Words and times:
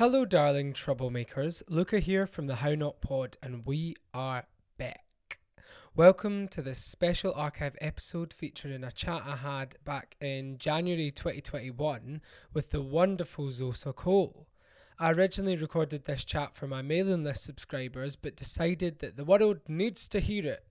Hello, 0.00 0.24
darling 0.24 0.72
troublemakers. 0.72 1.62
Luca 1.68 1.98
here 1.98 2.26
from 2.26 2.46
the 2.46 2.54
How 2.54 2.74
Not 2.74 3.02
Pod, 3.02 3.36
and 3.42 3.66
we 3.66 3.96
are 4.14 4.44
back. 4.78 5.40
Welcome 5.94 6.48
to 6.48 6.62
this 6.62 6.78
special 6.78 7.34
archive 7.34 7.76
episode 7.82 8.32
featuring 8.32 8.82
a 8.82 8.92
chat 8.92 9.20
I 9.26 9.36
had 9.36 9.76
back 9.84 10.16
in 10.18 10.56
January 10.56 11.10
2021 11.10 12.22
with 12.54 12.70
the 12.70 12.80
wonderful 12.80 13.48
Xhosa 13.48 13.94
Cole. 13.94 14.46
I 14.98 15.12
originally 15.12 15.56
recorded 15.56 16.06
this 16.06 16.24
chat 16.24 16.54
for 16.54 16.66
my 16.66 16.80
mailing 16.80 17.22
list 17.22 17.44
subscribers, 17.44 18.16
but 18.16 18.36
decided 18.36 19.00
that 19.00 19.18
the 19.18 19.24
world 19.26 19.58
needs 19.68 20.08
to 20.08 20.20
hear 20.20 20.46
it. 20.46 20.64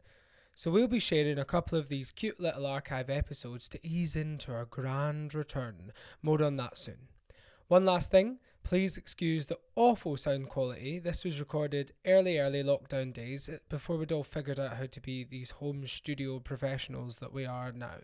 So 0.55 0.71
we'll 0.71 0.88
be 0.88 0.98
sharing 0.98 1.38
a 1.38 1.46
couple 1.46 1.77
of 1.77 1.89
these 1.89 2.09
cute 2.09 2.39
little 2.39 2.66
archive 2.66 3.11
episodes 3.11 3.70
to 3.70 3.88
ease 3.88 4.16
into 4.16 4.52
our 4.52 4.66
grand 4.66 5.36
return. 5.36 5.91
More 6.23 6.43
on 6.43 6.55
that 6.55 6.77
soon. 6.77 7.09
One 7.68 7.86
last 7.86 8.09
thing. 8.09 8.39
Please 8.70 8.98
excuse 8.98 9.48
the 9.48 9.58
awful 9.76 10.16
sound 10.16 10.48
quality. 10.48 11.00
This 11.00 11.23
was 11.23 11.40
recorded 11.40 11.91
early, 12.05 12.38
early 12.38 12.62
lockdown 12.62 13.12
days 13.12 13.50
before 13.68 13.98
we'd 13.98 14.12
all 14.12 14.23
figured 14.23 14.60
out 14.60 14.77
how 14.77 14.86
to 14.86 15.02
be 15.02 15.23
these 15.23 15.50
home 15.50 15.88
studio 15.88 16.38
professionals 16.38 17.18
that 17.18 17.34
we 17.34 17.48
are 17.48 17.72
now. 17.72 17.98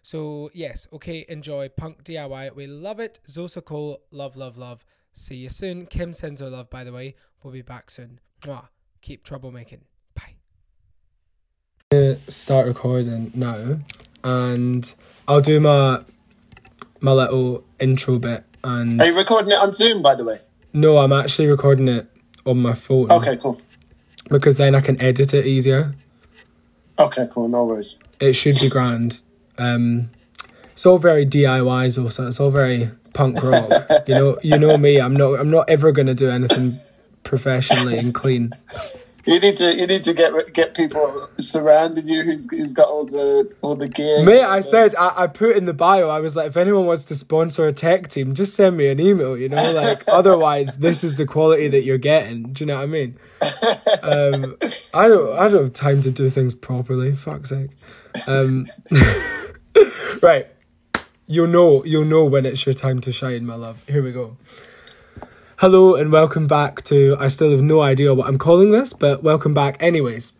So, 0.00 0.48
yes, 0.54 0.86
okay, 0.90 1.26
enjoy 1.28 1.68
Punk 1.68 2.02
DIY. 2.02 2.54
We 2.54 2.66
love 2.66 2.98
it. 2.98 3.20
Xhosa 3.28 3.62
Cole, 3.62 4.00
love, 4.10 4.38
love, 4.38 4.56
love. 4.56 4.86
See 5.12 5.34
you 5.34 5.50
soon. 5.50 5.84
Kim 5.84 6.14
sends 6.14 6.40
her 6.40 6.48
love, 6.48 6.70
by 6.70 6.82
the 6.82 6.94
way. 6.94 7.14
We'll 7.42 7.52
be 7.52 7.60
back 7.60 7.90
soon. 7.90 8.20
Mwah. 8.40 8.68
Keep 9.02 9.22
troublemaking. 9.22 9.80
Bye. 10.14 10.36
Start 12.26 12.66
recording 12.66 13.32
now, 13.34 13.80
and 14.24 14.94
I'll 15.28 15.42
do 15.42 15.60
my 15.60 16.04
my 17.02 17.12
little 17.12 17.64
intro 17.78 18.18
bit 18.18 18.44
and 18.64 19.00
Are 19.00 19.06
you 19.06 19.16
recording 19.16 19.52
it 19.52 19.58
on 19.58 19.72
Zoom, 19.72 20.02
by 20.02 20.14
the 20.14 20.24
way? 20.24 20.40
No, 20.72 20.98
I'm 20.98 21.12
actually 21.12 21.48
recording 21.48 21.88
it 21.88 22.06
on 22.46 22.58
my 22.58 22.74
phone. 22.74 23.10
Okay, 23.10 23.36
cool. 23.36 23.60
Because 24.28 24.56
then 24.56 24.74
I 24.74 24.80
can 24.80 25.00
edit 25.00 25.34
it 25.34 25.46
easier. 25.46 25.94
Okay, 26.98 27.28
cool. 27.32 27.48
No 27.48 27.64
worries. 27.64 27.96
It 28.20 28.34
should 28.34 28.60
be 28.60 28.68
grand. 28.68 29.22
Um, 29.58 30.10
it's 30.72 30.86
all 30.86 30.98
very 30.98 31.26
DIY, 31.26 32.02
also. 32.02 32.26
It's 32.26 32.38
all 32.38 32.50
very 32.50 32.90
punk 33.12 33.42
rock. 33.42 33.70
you 34.06 34.14
know, 34.14 34.38
you 34.42 34.58
know 34.58 34.76
me. 34.76 35.00
I'm 35.00 35.14
not. 35.14 35.40
I'm 35.40 35.50
not 35.50 35.68
ever 35.68 35.92
gonna 35.92 36.14
do 36.14 36.30
anything 36.30 36.78
professionally 37.24 37.98
and 37.98 38.14
clean. 38.14 38.52
You 39.26 39.38
need 39.38 39.58
to 39.58 39.74
you 39.74 39.86
need 39.86 40.04
to 40.04 40.14
get 40.14 40.52
get 40.52 40.74
people 40.74 41.28
surrounding 41.38 42.08
you 42.08 42.22
who's 42.22 42.48
who's 42.50 42.72
got 42.72 42.88
all 42.88 43.04
the 43.04 43.54
all 43.60 43.76
the 43.76 43.88
gear. 43.88 44.24
Mate, 44.24 44.42
I 44.42 44.60
said 44.60 44.94
I, 44.94 45.24
I 45.24 45.26
put 45.26 45.56
in 45.56 45.66
the 45.66 45.74
bio. 45.74 46.08
I 46.08 46.20
was 46.20 46.36
like, 46.36 46.48
if 46.48 46.56
anyone 46.56 46.86
wants 46.86 47.04
to 47.06 47.16
sponsor 47.16 47.66
a 47.66 47.72
tech 47.72 48.08
team, 48.08 48.34
just 48.34 48.54
send 48.54 48.76
me 48.78 48.88
an 48.88 48.98
email. 48.98 49.36
You 49.36 49.50
know, 49.50 49.72
like 49.72 50.04
otherwise, 50.08 50.78
this 50.78 51.04
is 51.04 51.16
the 51.16 51.26
quality 51.26 51.68
that 51.68 51.82
you're 51.82 51.98
getting. 51.98 52.54
Do 52.54 52.64
you 52.64 52.66
know 52.66 52.76
what 52.76 52.82
I 52.82 52.86
mean? 52.86 53.18
Um, 54.02 54.56
I 54.94 55.08
don't 55.08 55.38
I 55.38 55.48
don't 55.48 55.64
have 55.64 55.72
time 55.74 56.00
to 56.02 56.10
do 56.10 56.30
things 56.30 56.54
properly. 56.54 57.14
Fuck's 57.14 57.50
sake. 57.50 57.70
Um, 58.26 58.68
right, 60.22 60.46
you'll 61.26 61.46
know 61.46 61.84
you'll 61.84 62.04
know 62.06 62.24
when 62.24 62.46
it's 62.46 62.64
your 62.64 62.74
time 62.74 63.00
to 63.02 63.12
shine, 63.12 63.44
my 63.44 63.54
love. 63.54 63.82
Here 63.86 64.02
we 64.02 64.12
go. 64.12 64.38
Hello 65.60 65.94
and 65.94 66.10
welcome 66.10 66.46
back 66.46 66.82
to. 66.84 67.14
I 67.20 67.28
still 67.28 67.50
have 67.50 67.60
no 67.60 67.82
idea 67.82 68.14
what 68.14 68.28
I'm 68.28 68.38
calling 68.38 68.70
this, 68.70 68.94
but 68.94 69.22
welcome 69.22 69.52
back 69.52 69.76
anyways. 69.78 70.32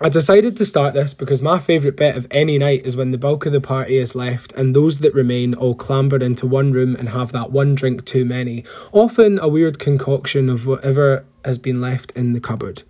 I 0.00 0.08
decided 0.08 0.56
to 0.56 0.64
start 0.64 0.94
this 0.94 1.12
because 1.12 1.42
my 1.42 1.58
favourite 1.58 1.96
bit 1.96 2.16
of 2.16 2.28
any 2.30 2.56
night 2.56 2.86
is 2.86 2.94
when 2.94 3.10
the 3.10 3.18
bulk 3.18 3.46
of 3.46 3.52
the 3.52 3.60
party 3.60 3.96
is 3.96 4.14
left 4.14 4.52
and 4.52 4.72
those 4.72 5.00
that 5.00 5.12
remain 5.12 5.54
all 5.54 5.74
clamber 5.74 6.22
into 6.22 6.46
one 6.46 6.70
room 6.70 6.94
and 6.94 7.08
have 7.08 7.32
that 7.32 7.50
one 7.50 7.74
drink 7.74 8.04
too 8.04 8.24
many, 8.24 8.62
often 8.92 9.40
a 9.40 9.48
weird 9.48 9.80
concoction 9.80 10.48
of 10.48 10.68
whatever 10.68 11.24
has 11.44 11.58
been 11.58 11.80
left 11.80 12.12
in 12.12 12.32
the 12.32 12.38
cupboard. 12.38 12.84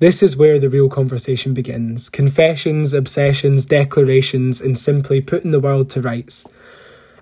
This 0.00 0.20
is 0.20 0.36
where 0.36 0.58
the 0.58 0.68
real 0.68 0.88
conversation 0.88 1.54
begins 1.54 2.08
confessions, 2.08 2.92
obsessions, 2.92 3.66
declarations, 3.66 4.60
and 4.60 4.76
simply 4.76 5.20
putting 5.20 5.52
the 5.52 5.60
world 5.60 5.90
to 5.90 6.02
rights. 6.02 6.44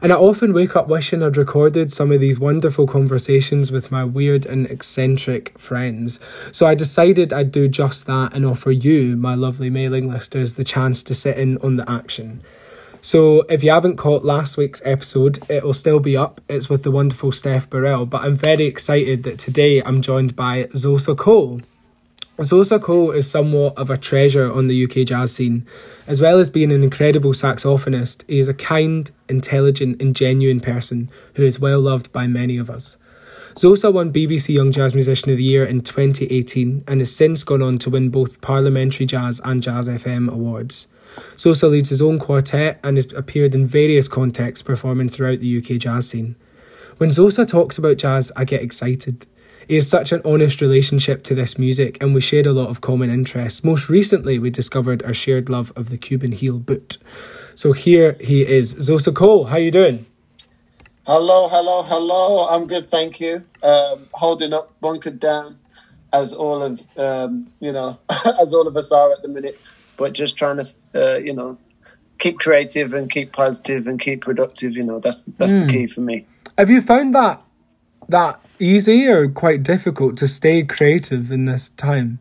And 0.03 0.13
I 0.13 0.17
often 0.17 0.53
wake 0.53 0.77
up 0.77 0.89
wishing 0.89 1.23
I'd 1.23 1.37
recorded 1.37 1.91
some 1.91 2.13
of 2.13 2.21
these 2.21 2.39
wonderful 2.39 2.87
conversations 2.87 3.73
with 3.73 3.91
my 3.91 4.05
weird 4.05 4.45
and 4.45 4.67
eccentric 4.71 5.59
friends. 5.59 6.21
So 6.53 6.67
I 6.67 6.75
decided 6.75 7.33
I'd 7.33 7.51
do 7.51 7.67
just 7.67 8.07
that 8.07 8.35
and 8.35 8.45
offer 8.45 8.71
you, 8.71 9.17
my 9.17 9.35
lovely 9.35 9.71
mailing 9.71 10.09
listers, 10.09 10.55
the 10.55 10.65
chance 10.65 11.03
to 11.05 11.15
sit 11.15 11.39
in 11.39 11.57
on 11.59 11.77
the 11.77 11.91
action. 11.91 12.43
So 13.01 13.43
if 13.43 13.63
you 13.65 13.71
haven't 13.71 13.97
caught 13.97 14.25
last 14.25 14.57
week's 14.57 14.83
episode, 14.85 15.39
it'll 15.49 15.73
still 15.73 16.01
be 16.01 16.17
up. 16.17 16.41
It's 16.49 16.69
with 16.69 16.83
the 16.83 16.91
wonderful 16.91 17.33
Steph 17.33 17.71
Burrell, 17.71 18.05
but 18.05 18.23
I'm 18.23 18.37
very 18.37 18.67
excited 18.67 19.23
that 19.23 19.39
today 19.39 19.83
I'm 19.83 20.03
joined 20.03 20.37
by 20.37 20.65
Xhosa 20.65 21.17
Cole. 21.17 21.61
Xhosa 22.39 22.79
Cole 22.79 23.13
is 23.13 23.31
somewhat 23.31 23.79
of 23.79 23.89
a 23.89 23.97
treasure 23.97 24.53
on 24.53 24.67
the 24.67 24.85
UK 24.85 25.07
jazz 25.07 25.33
scene. 25.33 25.67
As 26.07 26.21
well 26.21 26.39
as 26.39 26.51
being 26.51 26.71
an 26.71 26.83
incredible 26.83 27.33
saxophonist, 27.33 28.25
he 28.29 28.39
is 28.39 28.47
a 28.47 28.53
kind, 28.53 29.11
intelligent, 29.27 30.03
and 30.03 30.15
genuine 30.15 30.61
person 30.61 31.11
who 31.37 31.47
is 31.47 31.59
well 31.59 31.81
loved 31.81 32.13
by 32.13 32.27
many 32.27 32.59
of 32.59 32.69
us. 32.69 32.99
Xhosa 33.55 33.91
won 33.91 34.13
BBC 34.13 34.55
Young 34.55 34.71
Jazz 34.71 34.95
Musician 34.95 35.31
of 35.31 35.39
the 35.39 35.45
Year 35.45 35.65
in 35.65 35.81
2018 35.81 36.85
and 36.87 37.01
has 37.01 37.17
since 37.17 37.43
gone 37.43 37.63
on 37.63 37.79
to 37.79 37.89
win 37.89 38.11
both 38.11 38.43
Parliamentary 38.43 39.07
Jazz 39.07 39.41
and 39.43 39.63
Jazz 39.63 39.89
FM 39.89 40.31
awards. 40.31 40.89
Xhosa 41.37 41.71
leads 41.71 41.89
his 41.89 42.03
own 42.03 42.19
quartet 42.19 42.79
and 42.85 42.99
has 42.99 43.11
appeared 43.15 43.55
in 43.55 43.65
various 43.65 44.09
contexts 44.09 44.63
performing 44.63 45.09
throughout 45.09 45.41
the 45.41 45.57
UK 45.57 45.81
jazz 45.81 46.11
scene. 46.11 46.37
When 46.99 47.09
Xhosa 47.09 47.49
talks 47.49 47.79
about 47.79 47.97
jazz, 47.97 48.31
I 48.37 48.45
get 48.45 48.61
excited. 48.63 49.27
He 49.69 49.75
has 49.75 49.89
such 49.89 50.13
an 50.13 50.23
honest 50.25 50.61
relationship 50.61 51.25
to 51.25 51.35
this 51.35 51.59
music, 51.59 52.01
and 52.01 52.15
we 52.15 52.21
shared 52.21 52.47
a 52.47 52.53
lot 52.53 52.69
of 52.69 52.81
common 52.81 53.11
interests. 53.11 53.65
Most 53.65 53.89
recently, 53.89 54.39
we 54.39 54.49
discovered 54.49 55.03
our 55.03 55.15
shared 55.15 55.51
love 55.51 55.73
of 55.75 55.89
the 55.89 55.99
Cuban 55.99 56.31
heel 56.31 56.61
boot. 56.61 56.99
So 57.57 57.73
here 57.73 58.17
he 58.21 58.47
is, 58.47 58.75
Xhosa 58.75 59.13
Cole. 59.13 59.47
How 59.47 59.57
you 59.57 59.73
doing? 59.73 60.07
Hello, 61.05 61.49
hello, 61.49 61.83
hello. 61.83 62.47
I'm 62.49 62.69
good, 62.69 62.89
thank 62.89 63.19
you. 63.19 63.43
Um, 63.63 64.09
holding 64.13 64.53
up, 64.53 64.73
bunkered 64.81 65.19
down, 65.19 65.59
as 66.13 66.33
all 66.33 66.63
of 66.63 66.81
um, 66.97 67.51
you 67.59 67.73
know, 67.73 67.99
as 68.41 68.55
all 68.55 68.69
of 68.69 68.77
us 68.77 68.93
are 68.93 69.11
at 69.13 69.23
the 69.23 69.29
minute. 69.29 69.59
But 69.97 70.13
just 70.13 70.37
trying 70.37 70.59
to, 70.59 70.67
uh, 70.95 71.17
you 71.17 71.33
know, 71.33 71.59
keep 72.19 72.39
creative 72.39 72.95
and 72.95 73.11
keep 73.11 73.33
positive 73.33 73.89
and 73.89 74.01
keep 74.01 74.21
productive. 74.21 74.77
You 74.77 74.85
know, 74.85 75.01
that's 75.01 75.25
that's 75.39 75.55
mm. 75.55 75.61
the 75.61 75.65
hmm. 75.65 75.71
key 75.71 75.87
for 75.89 76.03
me. 76.03 76.27
Have 76.57 76.71
you 76.71 76.81
found 76.81 77.15
that 77.15 77.43
that 78.09 78.41
easy 78.59 79.07
or 79.07 79.29
quite 79.29 79.63
difficult 79.63 80.17
to 80.19 80.29
stay 80.29 80.63
creative 80.63 81.31
in 81.31 81.45
this 81.45 81.69
time? 81.69 82.19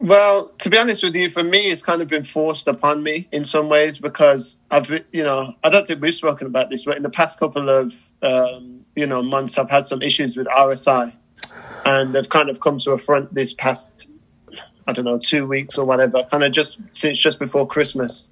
Well, 0.00 0.52
to 0.58 0.68
be 0.68 0.76
honest 0.76 1.02
with 1.02 1.14
you, 1.14 1.30
for 1.30 1.42
me, 1.42 1.70
it's 1.70 1.80
kind 1.80 2.02
of 2.02 2.08
been 2.08 2.24
forced 2.24 2.68
upon 2.68 3.02
me 3.02 3.28
in 3.32 3.44
some 3.44 3.68
ways 3.68 3.98
because 3.98 4.58
I've, 4.70 4.90
you 4.90 5.22
know, 5.22 5.54
I 5.62 5.70
don't 5.70 5.86
think 5.86 6.02
we've 6.02 6.14
spoken 6.14 6.46
about 6.46 6.68
this, 6.68 6.84
but 6.84 6.96
in 6.96 7.02
the 7.02 7.10
past 7.10 7.38
couple 7.38 7.70
of, 7.70 7.94
um, 8.22 8.84
you 8.96 9.06
know, 9.06 9.22
months, 9.22 9.56
I've 9.56 9.70
had 9.70 9.86
some 9.86 10.02
issues 10.02 10.36
with 10.36 10.46
RSI, 10.48 11.12
and 11.86 12.14
they've 12.14 12.28
kind 12.28 12.50
of 12.50 12.60
come 12.60 12.78
to 12.80 12.90
a 12.90 12.98
front 12.98 13.32
this 13.32 13.54
past, 13.54 14.08
I 14.86 14.92
don't 14.92 15.06
know, 15.06 15.18
two 15.18 15.46
weeks 15.46 15.78
or 15.78 15.86
whatever, 15.86 16.24
kind 16.30 16.44
of 16.44 16.52
just 16.52 16.78
since 16.92 17.18
just 17.18 17.38
before 17.38 17.66
Christmas. 17.66 18.28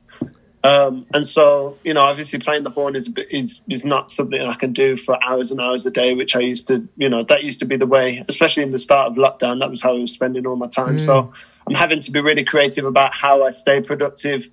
Um, 0.64 1.06
and 1.12 1.26
so, 1.26 1.78
you 1.82 1.92
know, 1.92 2.02
obviously 2.02 2.38
playing 2.38 2.62
the 2.62 2.70
horn 2.70 2.94
is, 2.94 3.12
is, 3.30 3.60
is 3.68 3.84
not 3.84 4.12
something 4.12 4.40
I 4.40 4.54
can 4.54 4.72
do 4.72 4.96
for 4.96 5.18
hours 5.22 5.50
and 5.50 5.60
hours 5.60 5.86
a 5.86 5.90
day, 5.90 6.14
which 6.14 6.36
I 6.36 6.40
used 6.40 6.68
to, 6.68 6.88
you 6.96 7.08
know, 7.08 7.24
that 7.24 7.42
used 7.42 7.60
to 7.60 7.66
be 7.66 7.76
the 7.76 7.86
way, 7.86 8.24
especially 8.28 8.62
in 8.62 8.70
the 8.70 8.78
start 8.78 9.10
of 9.10 9.16
lockdown. 9.16 9.58
That 9.58 9.70
was 9.70 9.82
how 9.82 9.96
I 9.96 9.98
was 9.98 10.12
spending 10.12 10.46
all 10.46 10.54
my 10.54 10.68
time. 10.68 10.98
Mm. 10.98 11.00
So 11.00 11.32
I'm 11.66 11.74
having 11.74 12.00
to 12.00 12.12
be 12.12 12.20
really 12.20 12.44
creative 12.44 12.84
about 12.84 13.12
how 13.12 13.42
I 13.42 13.50
stay 13.50 13.80
productive, 13.80 14.48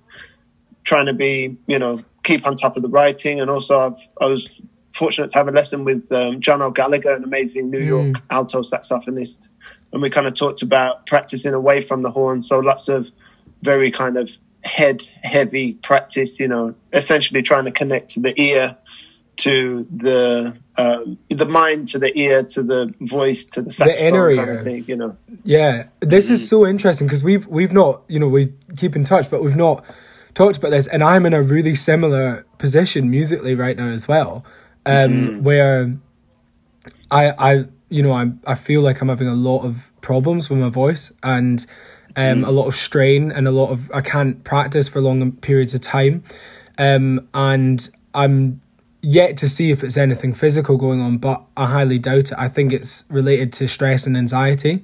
trying 0.82 1.06
to 1.06 1.14
be, 1.14 1.58
you 1.68 1.78
know, 1.78 2.02
keep 2.24 2.44
on 2.44 2.56
top 2.56 2.76
of 2.76 2.82
the 2.82 2.88
writing. 2.88 3.40
And 3.40 3.48
also 3.48 3.78
I've, 3.78 3.98
I 4.20 4.26
was 4.26 4.60
fortunate 4.92 5.30
to 5.30 5.38
have 5.38 5.46
a 5.46 5.52
lesson 5.52 5.84
with 5.84 6.10
um, 6.10 6.40
John 6.40 6.60
O'Gallagher, 6.60 7.14
an 7.14 7.22
amazing 7.22 7.70
New 7.70 7.78
York 7.78 8.16
mm. 8.16 8.22
alto 8.30 8.62
saxophonist. 8.62 9.48
And 9.92 10.02
we 10.02 10.10
kind 10.10 10.26
of 10.26 10.34
talked 10.34 10.62
about 10.62 11.06
practicing 11.06 11.54
away 11.54 11.82
from 11.82 12.02
the 12.02 12.10
horn. 12.10 12.42
So 12.42 12.58
lots 12.58 12.88
of 12.88 13.08
very 13.62 13.92
kind 13.92 14.16
of 14.16 14.28
head 14.62 15.02
heavy 15.22 15.72
practice, 15.74 16.40
you 16.40 16.48
know, 16.48 16.74
essentially 16.92 17.42
trying 17.42 17.64
to 17.64 17.72
connect 17.72 18.20
the 18.20 18.38
ear 18.40 18.76
to 19.38 19.86
the 19.90 20.56
um, 20.76 21.18
the 21.28 21.46
mind 21.46 21.88
to 21.88 21.98
the 21.98 22.16
ear 22.18 22.44
to 22.44 22.62
the 22.62 22.94
voice 23.00 23.46
to 23.46 23.62
the 23.62 23.72
saxophone 23.72 24.02
the 24.02 24.08
inner 24.08 24.36
kind 24.36 24.48
ear. 24.48 24.54
of 24.54 24.62
thing, 24.62 24.84
you 24.86 24.96
know. 24.96 25.16
Yeah, 25.44 25.88
this 26.00 26.26
mm-hmm. 26.26 26.34
is 26.34 26.48
so 26.48 26.66
interesting 26.66 27.06
because 27.06 27.24
we've 27.24 27.46
we've 27.46 27.72
not, 27.72 28.02
you 28.08 28.18
know, 28.18 28.28
we 28.28 28.52
keep 28.76 28.96
in 28.96 29.04
touch, 29.04 29.30
but 29.30 29.42
we've 29.42 29.56
not 29.56 29.84
talked 30.34 30.58
about 30.58 30.70
this, 30.70 30.86
and 30.86 31.02
I'm 31.02 31.26
in 31.26 31.32
a 31.32 31.42
really 31.42 31.74
similar 31.74 32.46
position 32.58 33.10
musically 33.10 33.54
right 33.54 33.76
now 33.76 33.88
as 33.88 34.06
well, 34.06 34.44
um, 34.84 34.94
mm-hmm. 34.94 35.42
where 35.42 35.96
I 37.10 37.30
I 37.30 37.64
you 37.88 38.02
know 38.02 38.12
I 38.12 38.32
I 38.46 38.54
feel 38.54 38.82
like 38.82 39.00
I'm 39.00 39.08
having 39.08 39.28
a 39.28 39.34
lot 39.34 39.64
of 39.64 39.90
problems 40.02 40.50
with 40.50 40.58
my 40.58 40.68
voice 40.68 41.12
and 41.22 41.64
um, 42.20 42.42
mm. 42.42 42.46
a 42.46 42.50
lot 42.50 42.66
of 42.66 42.76
strain 42.76 43.32
and 43.32 43.48
a 43.48 43.50
lot 43.50 43.70
of 43.70 43.90
I 43.92 44.02
can't 44.02 44.42
practice 44.44 44.88
for 44.88 45.00
long 45.00 45.32
periods 45.32 45.72
of 45.74 45.80
time, 45.80 46.22
um, 46.76 47.28
and 47.32 47.88
I'm 48.14 48.60
yet 49.02 49.38
to 49.38 49.48
see 49.48 49.70
if 49.70 49.82
it's 49.82 49.96
anything 49.96 50.34
physical 50.34 50.76
going 50.76 51.00
on, 51.00 51.16
but 51.16 51.42
I 51.56 51.66
highly 51.66 51.98
doubt 51.98 52.32
it. 52.32 52.34
I 52.36 52.48
think 52.48 52.72
it's 52.72 53.04
related 53.08 53.52
to 53.54 53.66
stress 53.66 54.06
and 54.06 54.16
anxiety. 54.16 54.82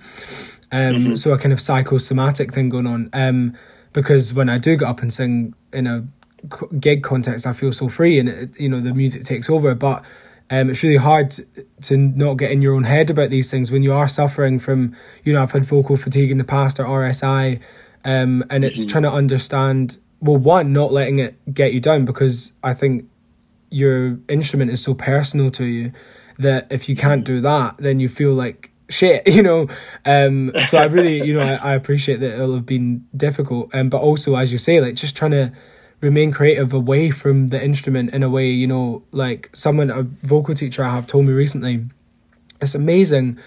Um, 0.73 0.94
mm-hmm. 0.94 1.15
So 1.17 1.33
a 1.33 1.38
kind 1.38 1.53
of 1.53 1.61
psychosomatic 1.61 2.53
thing 2.55 2.71
going 2.71 2.87
on. 2.87 3.11
Um, 3.12 3.56
because 3.93 4.32
when 4.35 4.49
I 4.49 4.59
do 4.59 4.77
get 4.77 4.89
up 4.89 5.00
and 5.00 5.12
sing 5.12 5.55
in 5.73 5.87
a 5.87 6.06
gig 6.81 7.03
context, 7.03 7.47
I 7.47 7.53
feel 7.53 7.73
so 7.73 7.89
free, 7.89 8.19
and 8.19 8.29
it, 8.29 8.61
you 8.61 8.69
know 8.69 8.81
the 8.81 8.94
music 8.94 9.25
takes 9.25 9.50
over. 9.50 9.75
But 9.75 10.05
um, 10.50 10.70
it's 10.70 10.82
really 10.82 10.96
hard 10.96 11.31
to, 11.32 11.46
to 11.82 11.96
not 11.96 12.34
get 12.34 12.50
in 12.50 12.62
your 12.62 12.75
own 12.75 12.84
head 12.84 13.10
about 13.10 13.31
these 13.31 13.50
things 13.50 13.70
when 13.70 13.82
you 13.82 13.93
are 13.93 14.08
suffering 14.08 14.58
from, 14.58 14.94
you 15.25 15.32
know, 15.32 15.43
I've 15.43 15.50
had 15.50 15.64
vocal 15.64 15.96
fatigue 15.96 16.31
in 16.31 16.38
the 16.38 16.44
past 16.44 16.78
or 16.78 16.84
RSI, 16.84 17.60
um, 18.04 18.44
and 18.50 18.64
it's 18.64 18.81
mm-hmm. 18.81 18.88
trying 18.88 19.02
to 19.02 19.12
understand. 19.12 19.98
Well, 20.20 20.37
one, 20.37 20.72
not 20.72 20.93
letting 20.93 21.19
it 21.19 21.37
get 21.52 21.75
you 21.75 21.81
down 21.81 22.04
because 22.04 22.52
I 22.62 22.75
think 22.75 23.06
your 23.70 24.19
instrument 24.28 24.70
is 24.70 24.82
so 24.82 24.94
personal 24.94 25.50
to 25.50 25.66
you 25.66 25.93
that 26.38 26.66
if 26.70 26.88
you 26.88 26.96
can't 26.96 27.25
do 27.25 27.40
that, 27.40 27.76
then 27.78 28.00
you 28.00 28.08
feel 28.08 28.32
like 28.32 28.70
shit, 28.88 29.26
you 29.34 29.43
know. 29.43 29.69
Um, 30.04 30.52
so 30.66 30.78
I 30.78 30.87
really, 30.87 31.26
you 31.26 31.34
know, 31.34 31.40
I, 31.40 31.72
I, 31.72 31.75
appreciate 31.75 32.20
that 32.20 32.34
it'll 32.34 32.54
have 32.54 32.66
been 32.66 33.06
difficult, 33.16 33.75
um, 33.75 33.90
but 33.90 34.00
also 34.00 34.37
as 34.37 34.52
you 34.52 34.58
say, 34.58 34.81
like 34.81 34.94
just 34.94 35.16
trying 35.16 35.32
to 35.32 35.52
remain 36.00 36.31
creative 36.31 36.72
away 36.72 37.10
from 37.10 37.48
the 37.48 37.62
instrument 37.62 38.12
in 38.12 38.22
a 38.22 38.28
way, 38.28 38.48
you 38.48 38.66
know, 38.66 39.02
like 39.12 39.50
someone 39.52 39.90
a 39.90 40.02
vocal 40.02 40.54
teacher 40.54 40.84
I 40.84 40.94
have 40.94 41.06
told 41.06 41.26
me 41.26 41.32
recently. 41.32 41.87
It's 42.60 42.75
amazing 42.75 43.38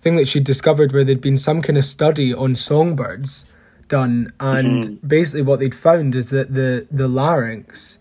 thing 0.00 0.16
that 0.16 0.28
she 0.28 0.40
discovered 0.40 0.92
where 0.92 1.04
there'd 1.04 1.20
been 1.20 1.36
some 1.36 1.62
kind 1.62 1.76
of 1.76 1.84
study 1.84 2.32
on 2.32 2.54
songbirds 2.56 3.46
done, 3.88 4.32
and 4.38 4.84
mm-hmm. 4.84 5.06
basically 5.06 5.42
what 5.42 5.60
they'd 5.60 5.74
found 5.74 6.14
is 6.14 6.30
that 6.30 6.54
the 6.54 6.86
the 6.90 7.08
larynx 7.08 7.98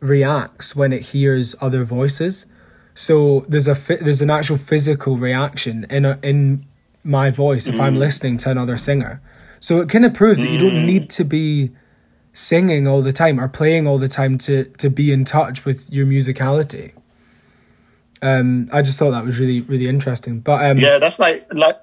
reacts 0.00 0.76
when 0.76 0.92
it 0.92 1.02
hears 1.02 1.54
other 1.60 1.84
voices. 1.84 2.46
So 2.94 3.44
there's 3.48 3.68
a 3.68 3.74
there's 4.00 4.22
an 4.22 4.30
actual 4.30 4.56
physical 4.56 5.16
reaction 5.16 5.86
in 5.90 6.04
a, 6.04 6.18
in 6.22 6.66
my 7.02 7.30
voice 7.30 7.66
if 7.66 7.76
mm. 7.76 7.80
I'm 7.80 7.96
listening 7.96 8.38
to 8.38 8.50
another 8.50 8.76
singer. 8.76 9.20
So 9.60 9.80
it 9.80 9.88
kind 9.88 10.04
of 10.04 10.14
proves 10.14 10.42
mm. 10.42 10.46
that 10.46 10.52
you 10.52 10.58
don't 10.58 10.82
mm. 10.82 10.86
need 10.86 11.10
to 11.10 11.24
be 11.24 11.72
singing 12.34 12.86
all 12.86 13.00
the 13.00 13.12
time 13.12 13.40
or 13.40 13.48
playing 13.48 13.86
all 13.86 13.98
the 13.98 14.08
time 14.08 14.36
to 14.36 14.64
to 14.64 14.90
be 14.90 15.10
in 15.10 15.24
touch 15.24 15.64
with 15.64 15.90
your 15.90 16.04
musicality. 16.04 16.92
Um, 18.20 18.68
I 18.72 18.82
just 18.82 18.98
thought 18.98 19.12
that 19.12 19.24
was 19.24 19.40
really 19.40 19.62
really 19.62 19.88
interesting. 19.88 20.40
But 20.40 20.64
um, 20.64 20.78
yeah, 20.78 20.98
that's 20.98 21.18
like 21.18 21.46
like 21.52 21.80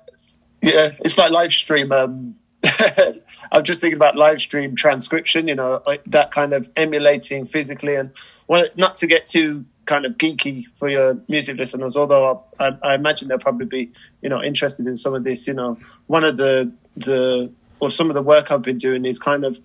yeah, 0.61 0.91
it's 0.99 1.17
like 1.17 1.31
live 1.31 1.51
stream. 1.51 1.91
Um, 1.91 2.35
I'm 3.51 3.63
just 3.63 3.81
thinking 3.81 3.97
about 3.97 4.15
live 4.15 4.39
stream 4.39 4.75
transcription. 4.75 5.47
You 5.47 5.55
know, 5.55 5.81
like 5.87 6.03
that 6.05 6.31
kind 6.31 6.53
of 6.53 6.69
emulating 6.75 7.47
physically 7.47 7.95
and 7.95 8.11
well, 8.47 8.65
not 8.75 8.97
to 8.97 9.07
get 9.07 9.25
too 9.25 9.65
kind 9.85 10.05
of 10.05 10.13
geeky 10.13 10.65
for 10.75 10.89
your 10.89 11.17
music 11.27 11.57
listeners, 11.57 11.97
although 11.97 12.43
I, 12.59 12.77
I, 12.83 12.95
imagine 12.95 13.27
they'll 13.27 13.39
probably 13.39 13.65
be, 13.65 13.91
you 14.21 14.29
know, 14.29 14.43
interested 14.43 14.87
in 14.87 14.95
some 14.95 15.13
of 15.13 15.23
this. 15.23 15.47
You 15.47 15.53
know, 15.53 15.77
one 16.07 16.23
of 16.23 16.37
the 16.37 16.71
the 16.97 17.51
or 17.79 17.89
some 17.89 18.09
of 18.09 18.13
the 18.13 18.21
work 18.21 18.51
I've 18.51 18.61
been 18.61 18.77
doing 18.77 19.05
is 19.05 19.19
kind 19.19 19.43
of, 19.43 19.59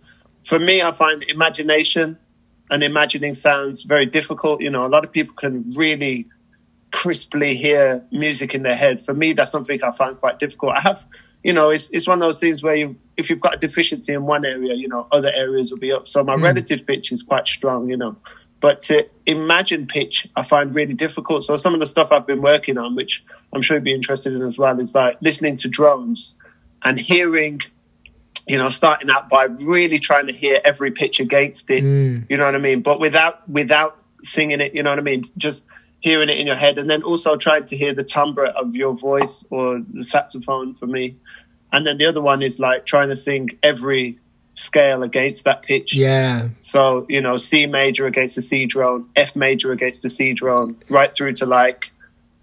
for 0.47 0.61
me, 0.61 0.81
I 0.81 0.93
find 0.93 1.25
imagination 1.25 2.19
and 2.71 2.83
imagining 2.85 3.35
sounds 3.35 3.83
very 3.83 4.07
difficult. 4.07 4.61
You 4.61 4.71
know, 4.71 4.87
a 4.87 4.89
lot 4.89 5.05
of 5.05 5.11
people 5.11 5.35
can 5.35 5.73
really 5.77 6.29
crisply 6.93 7.57
hear 7.57 8.07
music 8.13 8.55
in 8.55 8.63
their 8.63 8.77
head. 8.77 9.05
For 9.05 9.13
me, 9.13 9.33
that's 9.33 9.51
something 9.51 9.83
I 9.83 9.91
find 9.91 10.17
quite 10.17 10.39
difficult. 10.39 10.77
I 10.77 10.81
have, 10.83 11.05
you 11.43 11.53
know, 11.53 11.71
it's 11.71 11.91
it's 11.91 12.07
one 12.07 12.23
of 12.23 12.27
those 12.27 12.39
things 12.39 12.63
where 12.63 12.77
you, 12.77 12.97
if 13.17 13.29
you've 13.29 13.41
got 13.41 13.57
a 13.57 13.59
deficiency 13.59 14.13
in 14.13 14.23
one 14.23 14.45
area, 14.45 14.75
you 14.75 14.87
know, 14.87 15.09
other 15.11 15.33
areas 15.35 15.73
will 15.73 15.81
be 15.81 15.91
up. 15.91 16.07
So 16.07 16.23
my 16.23 16.37
mm. 16.37 16.43
relative 16.45 16.87
pitch 16.87 17.11
is 17.11 17.25
quite 17.25 17.49
strong, 17.49 17.91
you 17.91 17.97
know. 17.97 18.17
But 18.61 18.83
to 18.83 19.09
imagine 19.27 19.89
pitch, 19.89 20.29
I 20.37 20.45
find 20.45 20.73
really 20.77 20.95
difficult. 20.95 21.43
So 21.43 21.57
some 21.57 21.75
of 21.75 21.81
the 21.81 21.87
stuff 21.87 22.13
I've 22.13 22.27
been 22.27 22.41
working 22.41 22.79
on, 22.79 22.95
which 22.95 23.25
I'm 23.53 23.63
sure 23.63 23.79
you'd 23.79 23.85
be 23.85 23.93
interested 23.93 24.33
in 24.33 24.43
as 24.43 24.57
well, 24.57 24.79
is 24.79 24.95
like 24.95 25.19
listening 25.21 25.57
to 25.59 25.69
drones 25.69 26.35
and 26.85 26.99
hearing, 26.99 27.63
you 28.47 28.59
know, 28.59 28.69
starting 28.69 29.11
out 29.11 29.29
by 29.29 29.45
really 29.45 29.99
trying 29.99 30.27
to 30.27 30.33
hear 30.33 30.61
every 30.65 30.93
pitch 30.93 31.21
against 31.21 31.71
it. 31.71 31.83
Mm. 31.83 32.27
You 32.29 32.37
know 32.37 32.45
what 32.45 32.55
I 32.55 32.59
mean? 32.59 32.83
But 32.83 33.01
without 33.01 33.49
without 33.49 33.99
singing 34.23 34.61
it, 34.61 34.75
you 34.75 34.83
know 34.83 34.91
what 34.91 34.99
I 34.99 35.03
mean? 35.03 35.25
Just 35.37 35.67
hearing 36.01 36.29
it 36.29 36.39
in 36.39 36.47
your 36.47 36.57
head, 36.57 36.79
and 36.79 36.89
then 36.89 37.03
also 37.03 37.37
trying 37.37 37.65
to 37.67 37.77
hear 37.77 37.95
the 37.95 38.05
timbre 38.05 38.47
of 38.47 38.77
your 38.77 38.95
voice 38.95 39.45
or 39.51 39.81
the 39.81 40.05
saxophone 40.05 40.75
for 40.75 40.87
me. 40.87 41.17
And 41.73 41.85
then 41.85 41.99
the 41.99 42.07
other 42.07 42.23
one 42.23 42.43
is 42.43 42.61
like 42.61 42.87
trying 42.87 43.09
to 43.09 43.17
sing 43.17 43.51
every 43.63 44.19
scale 44.55 45.03
against 45.03 45.45
that 45.45 45.63
pitch. 45.63 45.95
Yeah. 45.95 46.49
So, 46.63 47.07
you 47.09 47.21
know, 47.21 47.37
C 47.37 47.67
major 47.67 48.07
against 48.07 48.37
the 48.37 48.43
C 48.43 48.67
drone, 48.67 49.11
F 49.17 49.35
major 49.37 49.73
against 49.73 50.03
the 50.03 50.09
C 50.09 50.33
drone, 50.33 50.77
right 50.89 51.11
through 51.11 51.35
to 51.35 51.47
like 51.47 51.93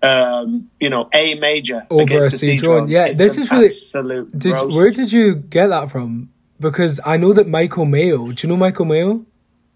um, 0.03 0.69
you 0.79 0.89
know, 0.89 1.09
A 1.13 1.35
major 1.35 1.87
over 1.89 2.25
a 2.25 2.29
C, 2.29 2.57
drone. 2.57 2.89
Yeah, 2.89 3.05
it's 3.05 3.17
this 3.17 3.37
is 3.37 3.49
really 3.49 3.67
absolute. 3.67 4.37
Did, 4.37 4.53
where 4.53 4.91
did 4.91 5.11
you 5.11 5.35
get 5.35 5.67
that 5.67 5.89
from? 5.89 6.29
Because 6.59 6.99
I 7.05 7.17
know 7.17 7.33
that 7.33 7.47
Michael 7.47 7.85
Mayo. 7.85 8.31
Do 8.31 8.45
you 8.45 8.49
know 8.49 8.57
Michael 8.57 8.85
Mayo, 8.85 9.25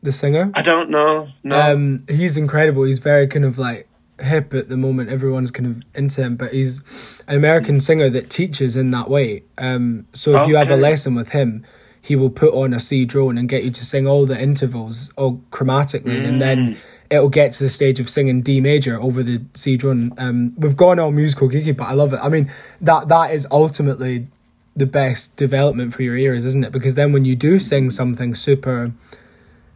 the 0.04 0.12
singer? 0.12 0.52
I 0.54 0.62
don't 0.62 0.90
know. 0.90 1.30
No. 1.44 1.60
Um, 1.60 2.06
he's 2.10 2.38
incredible. 2.38 2.84
He's 2.84 3.00
very 3.00 3.28
kind 3.28 3.46
of 3.46 3.58
like 3.58 3.88
hip 4.20 4.54
at 4.54 4.68
the 4.68 4.78
moment. 4.78 5.10
Everyone's 5.10 5.52
kind 5.52 5.68
of 5.68 5.84
into 5.96 6.22
him, 6.22 6.36
but 6.36 6.52
he's 6.52 6.82
an 7.28 7.38
American 7.38 7.80
singer 7.80 8.10
that 8.10 8.30
teaches 8.30 8.76
in 8.76 8.92
that 8.92 9.10
way. 9.10 9.44
Um, 9.58 10.08
so 10.14 10.32
if 10.32 10.38
okay. 10.42 10.50
you 10.50 10.58
have 10.58 10.70
a 10.70 10.78
lesson 10.78 11.16
with 11.16 11.30
him, 11.30 11.66
he 12.02 12.16
will 12.16 12.30
put 12.30 12.54
on 12.54 12.74
a 12.74 12.80
C 12.80 13.06
drone 13.06 13.38
and 13.38 13.48
get 13.48 13.64
you 13.64 13.72
to 13.72 13.86
sing 13.86 14.08
all 14.08 14.26
the 14.26 14.40
intervals 14.40 15.12
all 15.18 15.42
chromatically, 15.52 16.22
mm. 16.22 16.28
and 16.28 16.42
then 16.42 16.58
mm. 16.58 16.78
It'll 17.09 17.30
get 17.30 17.51
to 17.54 17.63
the 17.63 17.69
stage 17.69 18.00
of 18.00 18.09
singing 18.09 18.42
D 18.42 18.62
major 18.62 19.00
over 19.00 19.24
the 19.24 19.42
C 19.54 19.77
drone. 19.77 20.13
Um, 20.18 20.54
we've 20.57 20.75
gone 20.75 21.00
all 21.00 21.12
musical 21.12 21.50
geeky, 21.50 21.75
but 21.75 21.86
I 21.86 21.94
love 21.94 22.13
it. 22.13 22.19
I 22.21 22.30
mean, 22.30 22.51
that 22.81 23.07
that 23.07 23.33
is 23.33 23.48
ultimately 23.51 24.27
the 24.75 24.86
best 24.86 25.36
development 25.36 25.94
for 25.94 26.04
your 26.04 26.18
ears, 26.18 26.45
isn't 26.45 26.63
it? 26.63 26.71
Because 26.71 26.95
then 26.95 27.12
when 27.12 27.25
you 27.25 27.36
do 27.36 27.59
sing 27.59 27.89
something 27.89 28.36
super, 28.36 28.92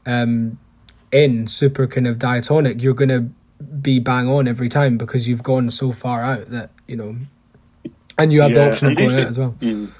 um, 0.05 0.59
in 1.11 1.47
super 1.47 1.87
kind 1.87 2.07
of 2.07 2.19
diatonic, 2.19 2.81
you're 2.81 2.93
gonna 2.93 3.29
be 3.81 3.99
bang 3.99 4.27
on 4.27 4.47
every 4.47 4.69
time 4.69 4.97
because 4.97 5.27
you've 5.27 5.43
gone 5.43 5.69
so 5.71 5.91
far 5.91 6.23
out 6.23 6.47
that 6.47 6.71
you 6.87 6.95
know, 6.95 7.15
and 8.17 8.33
you 8.33 8.41
have 8.41 8.51
yeah, 8.51 8.65
the 8.65 8.71
option 8.71 8.87
of 8.89 8.97
going 8.97 9.11
out 9.11 9.27
as 9.27 9.39
well. 9.39 9.55
Mm 9.59 9.91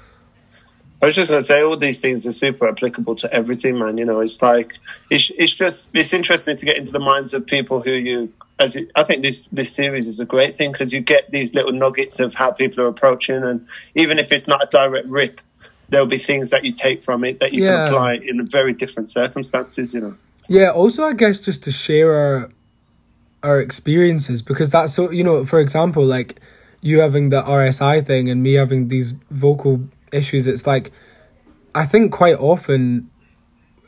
I 1.02 1.06
was 1.06 1.16
just 1.16 1.30
going 1.30 1.40
to 1.40 1.44
say 1.44 1.60
all 1.62 1.76
these 1.76 2.00
things 2.00 2.24
are 2.26 2.32
super 2.32 2.68
applicable 2.68 3.16
to 3.16 3.34
everything, 3.34 3.76
man. 3.76 3.98
You 3.98 4.04
know, 4.04 4.20
it's 4.20 4.40
like 4.40 4.78
it's 5.10 5.32
it's 5.36 5.52
just 5.52 5.88
it's 5.92 6.14
interesting 6.14 6.56
to 6.56 6.64
get 6.64 6.76
into 6.76 6.92
the 6.92 7.00
minds 7.00 7.34
of 7.34 7.44
people 7.44 7.82
who 7.82 7.90
you. 7.90 8.32
As 8.60 8.76
it, 8.76 8.92
I 8.94 9.02
think 9.02 9.22
this 9.22 9.48
this 9.50 9.74
series 9.74 10.06
is 10.06 10.20
a 10.20 10.24
great 10.24 10.54
thing 10.54 10.70
because 10.70 10.92
you 10.92 11.00
get 11.00 11.32
these 11.32 11.54
little 11.54 11.72
nuggets 11.72 12.20
of 12.20 12.34
how 12.34 12.52
people 12.52 12.84
are 12.84 12.86
approaching, 12.86 13.42
and 13.42 13.66
even 13.96 14.20
if 14.20 14.30
it's 14.30 14.46
not 14.46 14.62
a 14.62 14.66
direct 14.66 15.08
rip, 15.08 15.40
there'll 15.88 16.06
be 16.06 16.18
things 16.18 16.50
that 16.50 16.64
you 16.64 16.70
take 16.70 17.02
from 17.02 17.24
it 17.24 17.40
that 17.40 17.52
you 17.52 17.64
yeah. 17.64 17.86
can 17.86 17.88
apply 17.88 18.14
in 18.14 18.46
very 18.46 18.72
different 18.72 19.08
circumstances. 19.08 19.92
You 19.92 20.00
know. 20.02 20.16
Yeah. 20.48 20.70
Also, 20.70 21.02
I 21.02 21.14
guess 21.14 21.40
just 21.40 21.64
to 21.64 21.72
share 21.72 22.14
our 22.14 22.50
our 23.42 23.60
experiences 23.60 24.40
because 24.40 24.70
that's 24.70 24.94
so 24.94 25.10
you 25.10 25.24
know, 25.24 25.44
for 25.44 25.58
example, 25.58 26.04
like 26.04 26.40
you 26.80 27.00
having 27.00 27.30
the 27.30 27.42
RSI 27.42 28.06
thing 28.06 28.28
and 28.28 28.40
me 28.40 28.52
having 28.52 28.86
these 28.86 29.14
vocal 29.30 29.88
issues, 30.12 30.46
it's 30.46 30.66
like 30.66 30.92
I 31.74 31.86
think 31.86 32.12
quite 32.12 32.38
often 32.38 33.10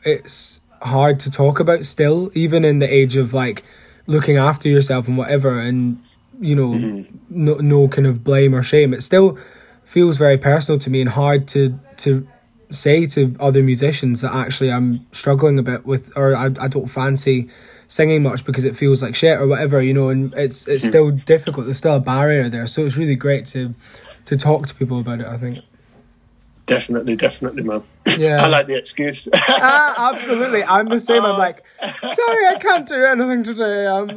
it's 0.03 0.61
hard 0.81 1.19
to 1.21 1.31
talk 1.31 1.59
about 1.59 1.85
still, 1.85 2.31
even 2.33 2.63
in 2.65 2.79
the 2.79 2.91
age 2.91 3.15
of 3.15 3.33
like 3.33 3.63
looking 4.07 4.37
after 4.37 4.69
yourself 4.69 5.07
and 5.07 5.17
whatever, 5.17 5.59
and 5.59 6.01
you 6.39 6.55
know, 6.55 6.69
mm-hmm. 6.69 7.15
no 7.29 7.55
no 7.55 7.87
kind 7.87 8.07
of 8.07 8.23
blame 8.23 8.55
or 8.55 8.63
shame. 8.63 8.93
It 8.93 9.01
still 9.01 9.37
feels 9.83 10.17
very 10.17 10.37
personal 10.37 10.79
to 10.79 10.89
me 10.89 11.01
and 11.01 11.09
hard 11.09 11.47
to 11.49 11.79
to 11.97 12.27
say 12.71 13.05
to 13.05 13.35
other 13.39 13.63
musicians 13.63 14.21
that 14.21 14.33
actually 14.33 14.71
I'm 14.71 15.05
struggling 15.11 15.59
a 15.59 15.63
bit 15.63 15.85
with, 15.85 16.11
or 16.17 16.35
I, 16.35 16.45
I 16.59 16.67
don't 16.67 16.87
fancy 16.87 17.49
singing 17.87 18.23
much 18.23 18.43
because 18.45 18.65
it 18.65 18.75
feels 18.75 19.01
like 19.03 19.15
shit 19.15 19.39
or 19.39 19.47
whatever, 19.47 19.81
you 19.81 19.93
know, 19.93 20.09
and 20.09 20.33
it's 20.33 20.67
it's 20.67 20.83
mm-hmm. 20.83 20.89
still 20.89 21.11
difficult. 21.11 21.65
There's 21.65 21.77
still 21.77 21.95
a 21.95 21.99
barrier 21.99 22.49
there, 22.49 22.67
so 22.67 22.85
it's 22.85 22.97
really 22.97 23.15
great 23.15 23.45
to 23.47 23.75
to 24.25 24.37
talk 24.37 24.67
to 24.67 24.75
people 24.75 24.99
about 24.99 25.21
it. 25.21 25.27
I 25.27 25.37
think. 25.37 25.59
Definitely, 26.65 27.15
definitely, 27.15 27.63
man. 27.63 27.83
Yeah. 28.17 28.37
I 28.43 28.47
like 28.47 28.67
the 28.67 28.77
excuse. 28.77 29.27
ah, 29.35 30.13
absolutely. 30.13 30.63
I'm 30.63 30.87
the 30.87 30.99
same. 30.99 31.23
I'm 31.23 31.37
like, 31.37 31.63
sorry, 31.81 32.47
I 32.47 32.57
can't 32.59 32.87
do 32.87 33.05
anything 33.05 33.43
today. 33.43 33.85
I'm, 33.85 34.09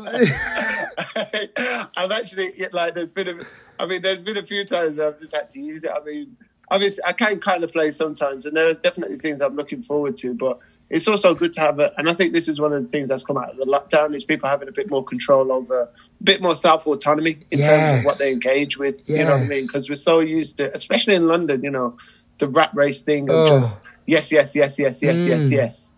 I'm 1.97 2.13
actually, 2.13 2.53
like, 2.73 2.95
there's 2.95 3.11
been 3.11 3.29
a, 3.29 3.47
I 3.79 3.87
mean, 3.87 4.01
there's 4.03 4.23
been 4.23 4.39
a 4.39 4.45
few 4.45 4.65
times 4.65 4.99
I've 4.99 5.19
just 5.19 5.35
had 5.35 5.51
to 5.51 5.61
use 5.61 5.85
it. 5.85 5.91
I 5.95 6.03
mean, 6.03 6.37
obviously, 6.71 7.05
I 7.07 7.13
can 7.13 7.39
kind 7.39 7.65
of 7.65 7.73
play 7.73 7.91
sometimes, 7.91 8.47
and 8.47 8.57
there 8.57 8.69
are 8.69 8.75
definitely 8.75 9.19
things 9.19 9.43
I'm 9.43 9.55
looking 9.57 9.83
forward 9.83 10.17
to, 10.19 10.33
but 10.33 10.59
it's 10.89 11.07
also 11.07 11.35
good 11.35 11.53
to 11.55 11.61
have 11.61 11.79
it. 11.81 11.93
And 11.99 12.09
I 12.09 12.15
think 12.15 12.33
this 12.33 12.49
is 12.49 12.59
one 12.59 12.73
of 12.73 12.81
the 12.83 12.89
things 12.89 13.11
that's 13.11 13.25
come 13.25 13.37
out 13.37 13.51
of 13.51 13.57
the 13.59 13.67
lockdown 13.67 14.15
is 14.15 14.25
people 14.25 14.49
having 14.49 14.69
a 14.69 14.73
bit 14.73 14.91
more 14.91 15.05
control 15.05 15.53
over, 15.53 15.81
a 15.83 16.25
bit 16.25 16.41
more 16.41 16.55
self 16.55 16.87
autonomy 16.87 17.41
in 17.51 17.59
yes. 17.59 17.69
terms 17.69 17.99
of 17.99 18.05
what 18.07 18.19
they 18.19 18.33
engage 18.33 18.79
with. 18.79 19.03
Yes. 19.07 19.19
You 19.19 19.25
know 19.25 19.37
what 19.37 19.43
I 19.43 19.47
mean? 19.47 19.67
Because 19.67 19.89
we're 19.89 19.97
so 19.97 20.21
used 20.21 20.57
to, 20.57 20.73
especially 20.73 21.15
in 21.15 21.27
London, 21.27 21.63
you 21.63 21.71
know, 21.71 21.99
the 22.39 22.49
rat 22.49 22.71
race 22.75 23.03
thing 23.03 23.29
of 23.31 23.37
oh. 23.37 23.47
just 23.49 23.81
yes, 24.07 24.33
yes, 24.33 24.55
yes, 24.55 24.79
yes, 24.79 25.03
yes, 25.03 25.21
mm. 25.21 25.27
yes, 25.27 25.51
yes. 25.51 25.93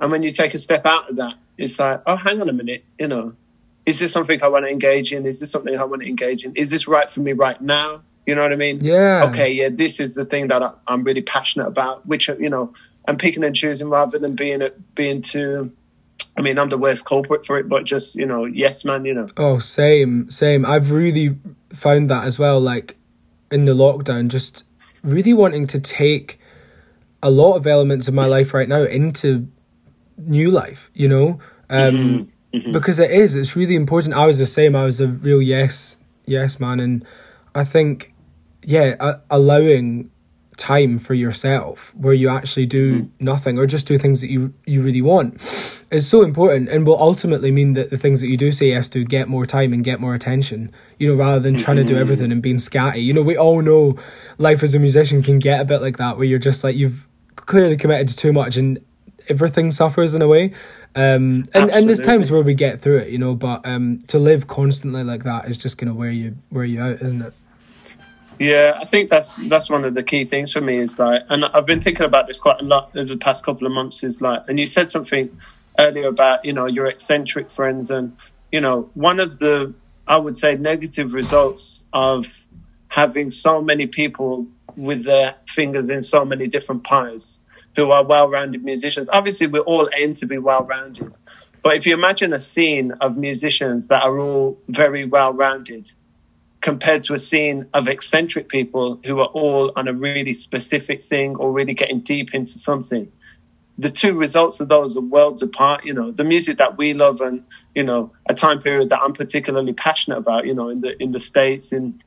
And 0.00 0.10
when 0.10 0.22
you 0.22 0.32
take 0.32 0.54
a 0.54 0.58
step 0.58 0.86
out 0.86 1.10
of 1.10 1.16
that 1.16 1.34
it's 1.56 1.78
like, 1.78 2.02
oh, 2.06 2.16
hang 2.16 2.40
on 2.40 2.48
a 2.48 2.52
minute, 2.52 2.84
you 2.98 3.08
know, 3.08 3.34
is 3.86 4.00
this 4.00 4.12
something 4.12 4.42
I 4.42 4.48
want 4.48 4.64
to 4.64 4.70
engage 4.70 5.12
in? 5.12 5.26
Is 5.26 5.40
this 5.40 5.50
something 5.50 5.76
I 5.76 5.84
want 5.84 6.02
to 6.02 6.08
engage 6.08 6.44
in? 6.44 6.56
Is 6.56 6.70
this 6.70 6.88
right 6.88 7.10
for 7.10 7.20
me 7.20 7.32
right 7.32 7.60
now? 7.60 8.02
You 8.26 8.34
know 8.34 8.42
what 8.42 8.52
I 8.52 8.56
mean? 8.56 8.78
Yeah. 8.82 9.28
Okay, 9.28 9.52
yeah, 9.52 9.68
this 9.70 10.00
is 10.00 10.14
the 10.14 10.24
thing 10.24 10.48
that 10.48 10.62
I, 10.62 10.72
I'm 10.88 11.04
really 11.04 11.20
passionate 11.20 11.66
about, 11.66 12.06
which, 12.06 12.28
you 12.28 12.48
know, 12.48 12.72
I'm 13.06 13.18
picking 13.18 13.44
and 13.44 13.54
choosing 13.54 13.90
rather 13.90 14.18
than 14.18 14.34
being, 14.34 14.62
being 14.94 15.20
too, 15.20 15.70
I 16.36 16.40
mean, 16.40 16.58
I'm 16.58 16.70
the 16.70 16.78
worst 16.78 17.04
culprit 17.04 17.44
for 17.44 17.58
it, 17.58 17.68
but 17.68 17.84
just, 17.84 18.16
you 18.16 18.24
know, 18.24 18.46
yes, 18.46 18.84
man, 18.84 19.04
you 19.04 19.12
know. 19.12 19.28
Oh, 19.36 19.58
same, 19.58 20.30
same. 20.30 20.64
I've 20.64 20.90
really 20.90 21.36
found 21.70 22.08
that 22.08 22.24
as 22.24 22.38
well, 22.38 22.58
like 22.60 22.96
in 23.50 23.66
the 23.66 23.74
lockdown, 23.74 24.28
just 24.28 24.64
really 25.04 25.32
wanting 25.32 25.66
to 25.68 25.78
take 25.78 26.40
a 27.22 27.30
lot 27.30 27.54
of 27.54 27.66
elements 27.66 28.08
of 28.08 28.14
my 28.14 28.26
life 28.26 28.52
right 28.52 28.68
now 28.68 28.82
into 28.82 29.48
new 30.18 30.50
life, 30.50 30.90
you 30.94 31.08
know? 31.08 31.38
Um, 31.70 31.94
mm-hmm 31.94 32.30
mm-hmm. 32.54 32.72
because 32.72 32.98
it 32.98 33.10
is. 33.10 33.34
It's 33.34 33.56
really 33.56 33.74
important. 33.74 34.14
I 34.14 34.26
was 34.26 34.38
the 34.38 34.46
same. 34.46 34.76
I 34.76 34.84
was 34.84 35.00
a 35.00 35.08
real 35.08 35.42
yes, 35.42 35.96
yes 36.26 36.60
man, 36.60 36.80
and 36.80 37.04
I 37.54 37.64
think, 37.64 38.14
yeah, 38.62 38.96
uh, 39.00 39.18
allowing 39.30 40.10
time 40.56 40.98
for 40.98 41.14
yourself 41.14 41.92
where 41.94 42.14
you 42.14 42.28
actually 42.28 42.66
do 42.66 43.02
mm-hmm. 43.02 43.24
nothing 43.24 43.58
or 43.58 43.66
just 43.66 43.86
do 43.86 43.98
things 43.98 44.20
that 44.20 44.30
you 44.30 44.52
you 44.66 44.82
really 44.82 45.02
want 45.02 45.40
is 45.90 46.08
so 46.08 46.22
important 46.22 46.68
and 46.68 46.86
will 46.86 47.00
ultimately 47.00 47.50
mean 47.50 47.72
that 47.72 47.90
the 47.90 47.98
things 47.98 48.20
that 48.20 48.28
you 48.28 48.36
do 48.36 48.52
say 48.52 48.68
yes 48.68 48.88
to 48.88 49.04
get 49.04 49.28
more 49.28 49.46
time 49.46 49.72
and 49.72 49.84
get 49.84 50.00
more 50.00 50.14
attention 50.14 50.70
you 50.98 51.08
know 51.08 51.14
rather 51.14 51.40
than 51.40 51.56
trying 51.56 51.76
mm-hmm. 51.76 51.86
to 51.86 51.88
do 51.88 51.94
mm-hmm. 51.94 52.00
everything 52.02 52.32
and 52.32 52.42
being 52.42 52.56
scatty 52.56 53.02
you 53.02 53.12
know 53.12 53.22
we 53.22 53.36
all 53.36 53.62
know 53.62 53.98
life 54.38 54.62
as 54.62 54.74
a 54.74 54.78
musician 54.78 55.22
can 55.22 55.38
get 55.38 55.60
a 55.60 55.64
bit 55.64 55.82
like 55.82 55.96
that 55.96 56.16
where 56.16 56.26
you're 56.26 56.38
just 56.38 56.62
like 56.62 56.76
you've 56.76 57.06
clearly 57.36 57.76
committed 57.76 58.08
to 58.08 58.16
too 58.16 58.32
much 58.32 58.56
and 58.56 58.78
everything 59.28 59.70
suffers 59.70 60.14
in 60.14 60.22
a 60.22 60.28
way 60.28 60.52
um, 60.96 61.44
and 61.52 61.70
and 61.70 61.88
there's 61.88 62.00
times 62.00 62.30
where 62.30 62.42
we 62.42 62.54
get 62.54 62.80
through 62.80 62.98
it, 62.98 63.08
you 63.08 63.18
know, 63.18 63.34
but 63.34 63.66
um, 63.66 63.98
to 64.06 64.18
live 64.20 64.46
constantly 64.46 65.02
like 65.02 65.24
that 65.24 65.50
is 65.50 65.58
just 65.58 65.76
gonna 65.76 65.92
wear 65.92 66.10
you 66.10 66.36
wear 66.52 66.64
you 66.64 66.80
out, 66.80 67.02
isn't 67.02 67.20
it? 67.20 67.34
Yeah, 68.38 68.76
I 68.80 68.84
think 68.84 69.10
that's 69.10 69.36
that's 69.48 69.70
one 69.70 69.84
of 69.84 69.94
the 69.94 70.02
key 70.02 70.24
things 70.24 70.52
for 70.52 70.60
me 70.60 70.76
is 70.76 70.98
like, 70.98 71.22
and 71.28 71.44
I've 71.44 71.66
been 71.66 71.80
thinking 71.80 72.04
about 72.04 72.26
this 72.26 72.38
quite 72.38 72.60
a 72.60 72.64
lot 72.64 72.90
over 72.96 73.04
the 73.04 73.16
past 73.16 73.44
couple 73.44 73.66
of 73.66 73.72
months. 73.72 74.02
Is 74.02 74.20
like, 74.20 74.42
and 74.48 74.58
you 74.58 74.66
said 74.66 74.90
something 74.90 75.38
earlier 75.78 76.08
about 76.08 76.44
you 76.44 76.52
know 76.52 76.66
your 76.66 76.86
eccentric 76.86 77.50
friends, 77.50 77.90
and 77.90 78.16
you 78.50 78.60
know 78.60 78.90
one 78.94 79.20
of 79.20 79.38
the 79.38 79.74
I 80.06 80.16
would 80.16 80.36
say 80.36 80.56
negative 80.56 81.14
results 81.14 81.84
of 81.92 82.26
having 82.88 83.30
so 83.30 83.62
many 83.62 83.86
people 83.86 84.46
with 84.76 85.04
their 85.04 85.36
fingers 85.46 85.88
in 85.88 86.02
so 86.02 86.24
many 86.24 86.48
different 86.48 86.82
pies 86.82 87.38
who 87.76 87.90
are 87.90 88.04
well-rounded 88.04 88.64
musicians. 88.64 89.08
Obviously, 89.08 89.46
we 89.46 89.60
all 89.60 89.88
aim 89.96 90.14
to 90.14 90.26
be 90.26 90.38
well-rounded, 90.38 91.14
but 91.62 91.76
if 91.76 91.86
you 91.86 91.94
imagine 91.94 92.32
a 92.32 92.40
scene 92.40 92.92
of 93.00 93.16
musicians 93.16 93.88
that 93.88 94.02
are 94.02 94.18
all 94.18 94.58
very 94.68 95.04
well-rounded, 95.04 95.90
compared 96.64 97.02
to 97.02 97.12
a 97.12 97.18
scene 97.18 97.68
of 97.74 97.88
eccentric 97.88 98.48
people 98.48 98.98
who 99.04 99.20
are 99.20 99.26
all 99.26 99.70
on 99.76 99.86
a 99.86 99.92
really 99.92 100.32
specific 100.32 101.02
thing 101.02 101.36
or 101.36 101.52
really 101.52 101.74
getting 101.74 102.00
deep 102.00 102.32
into 102.32 102.58
something. 102.58 103.12
The 103.76 103.90
two 103.90 104.16
results 104.16 104.60
of 104.60 104.68
those 104.68 104.96
are 104.96 105.02
worlds 105.02 105.42
apart. 105.42 105.84
You 105.84 105.92
know, 105.92 106.10
the 106.10 106.24
music 106.24 106.56
that 106.58 106.78
we 106.78 106.94
love 106.94 107.20
and, 107.20 107.44
you 107.74 107.82
know, 107.82 108.12
a 108.26 108.34
time 108.34 108.60
period 108.60 108.88
that 108.88 109.02
I'm 109.02 109.12
particularly 109.12 109.74
passionate 109.74 110.16
about, 110.16 110.46
you 110.46 110.54
know, 110.54 110.70
in 110.70 110.80
the, 110.80 110.96
in 111.02 111.12
the 111.12 111.20
States, 111.20 111.70
in 111.70 112.02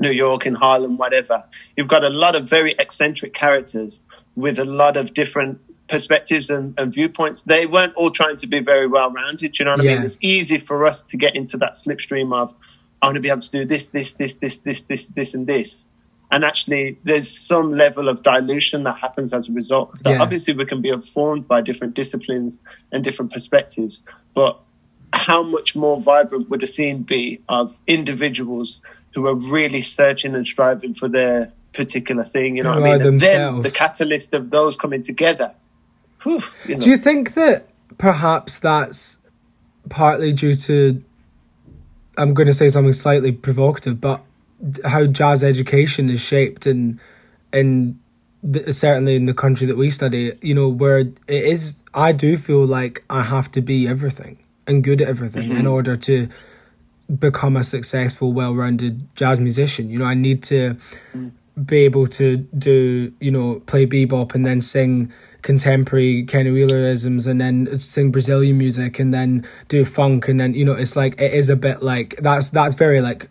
New 0.00 0.12
York, 0.12 0.46
in 0.46 0.54
Harlem, 0.54 0.96
whatever. 0.96 1.44
You've 1.76 1.88
got 1.88 2.02
a 2.02 2.08
lot 2.08 2.34
of 2.34 2.48
very 2.48 2.74
eccentric 2.78 3.34
characters 3.34 4.02
with 4.34 4.58
a 4.58 4.64
lot 4.64 4.96
of 4.96 5.12
different 5.12 5.60
perspectives 5.86 6.48
and, 6.48 6.80
and, 6.80 6.94
viewpoints. 6.94 7.42
They 7.42 7.66
weren't 7.66 7.94
all 7.94 8.10
trying 8.10 8.38
to 8.38 8.46
be 8.46 8.60
very 8.60 8.86
well 8.86 9.10
rounded. 9.10 9.58
You 9.58 9.66
know 9.66 9.76
what 9.76 9.84
yeah. 9.84 9.92
I 9.92 9.94
mean? 9.96 10.04
It's 10.04 10.18
easy 10.22 10.60
for 10.60 10.86
us 10.86 11.02
to 11.02 11.18
get 11.18 11.36
into 11.36 11.58
that 11.58 11.72
slipstream 11.72 12.34
of, 12.34 12.54
I 13.00 13.06
want 13.06 13.16
to 13.16 13.20
be 13.20 13.30
able 13.30 13.40
to 13.40 13.50
do 13.50 13.64
this, 13.64 13.88
this, 13.88 14.14
this, 14.14 14.34
this, 14.34 14.58
this, 14.58 14.82
this, 14.82 15.06
this, 15.06 15.34
and 15.34 15.46
this. 15.46 15.84
And 16.30 16.44
actually, 16.44 16.98
there's 17.04 17.30
some 17.30 17.72
level 17.72 18.08
of 18.08 18.22
dilution 18.22 18.82
that 18.84 18.98
happens 18.98 19.32
as 19.32 19.48
a 19.48 19.52
result 19.52 19.94
of 19.94 20.02
that. 20.02 20.10
Yeah. 20.10 20.22
Obviously, 20.22 20.54
we 20.54 20.66
can 20.66 20.82
be 20.82 20.90
informed 20.90 21.48
by 21.48 21.62
different 21.62 21.94
disciplines 21.94 22.60
and 22.92 23.02
different 23.02 23.32
perspectives, 23.32 24.02
but 24.34 24.60
how 25.12 25.42
much 25.42 25.74
more 25.74 26.00
vibrant 26.00 26.50
would 26.50 26.62
a 26.62 26.66
scene 26.66 27.02
be 27.02 27.40
of 27.48 27.78
individuals 27.86 28.80
who 29.14 29.26
are 29.26 29.36
really 29.36 29.80
searching 29.80 30.34
and 30.34 30.46
striving 30.46 30.92
for 30.92 31.08
their 31.08 31.50
particular 31.72 32.24
thing. 32.24 32.56
You 32.56 32.64
know 32.64 32.78
what 32.78 32.82
I 32.82 32.98
mean? 32.98 33.06
And 33.06 33.20
then 33.20 33.62
the 33.62 33.70
catalyst 33.70 34.34
of 34.34 34.50
those 34.50 34.76
coming 34.76 35.02
together. 35.02 35.54
Whew, 36.24 36.42
you 36.66 36.74
know. 36.74 36.80
Do 36.82 36.90
you 36.90 36.98
think 36.98 37.34
that 37.34 37.68
perhaps 37.96 38.58
that's 38.58 39.18
partly 39.88 40.32
due 40.32 40.56
to? 40.56 41.02
I'm 42.18 42.34
going 42.34 42.46
to 42.46 42.54
say 42.54 42.68
something 42.68 42.92
slightly 42.92 43.32
provocative, 43.32 44.00
but 44.00 44.22
how 44.84 45.06
jazz 45.06 45.44
education 45.44 46.10
is 46.10 46.20
shaped 46.20 46.66
and 46.66 46.98
in 47.52 47.98
the, 48.42 48.72
certainly 48.72 49.16
in 49.16 49.26
the 49.26 49.34
country 49.34 49.66
that 49.66 49.76
we 49.76 49.90
study, 49.90 50.32
you 50.42 50.54
know, 50.54 50.68
where 50.68 50.98
it 50.98 51.18
is. 51.28 51.82
I 51.94 52.12
do 52.12 52.36
feel 52.36 52.64
like 52.64 53.04
I 53.08 53.22
have 53.22 53.50
to 53.52 53.62
be 53.62 53.88
everything 53.88 54.38
and 54.66 54.84
good 54.84 55.00
at 55.00 55.08
everything 55.08 55.50
mm-hmm. 55.50 55.60
in 55.60 55.66
order 55.66 55.96
to 55.96 56.28
become 57.18 57.56
a 57.56 57.64
successful, 57.64 58.32
well-rounded 58.32 59.08
jazz 59.16 59.40
musician. 59.40 59.88
You 59.88 59.98
know, 59.98 60.04
I 60.04 60.14
need 60.14 60.42
to 60.44 60.76
mm 61.14 61.30
be 61.64 61.78
able 61.78 62.06
to 62.06 62.36
do 62.36 63.12
you 63.20 63.30
know 63.30 63.60
play 63.66 63.86
bebop 63.86 64.34
and 64.34 64.44
then 64.44 64.60
sing 64.60 65.12
contemporary 65.42 66.24
Kenny 66.24 66.50
Wheelerisms 66.50 67.26
and 67.26 67.40
then 67.40 67.78
sing 67.78 68.10
Brazilian 68.10 68.58
music 68.58 68.98
and 68.98 69.14
then 69.14 69.46
do 69.68 69.84
funk 69.84 70.28
and 70.28 70.38
then 70.38 70.54
you 70.54 70.64
know 70.64 70.72
it's 70.72 70.96
like 70.96 71.20
it 71.20 71.32
is 71.32 71.48
a 71.48 71.56
bit 71.56 71.82
like 71.82 72.16
that's 72.16 72.50
that's 72.50 72.74
very 72.74 73.00
like 73.00 73.28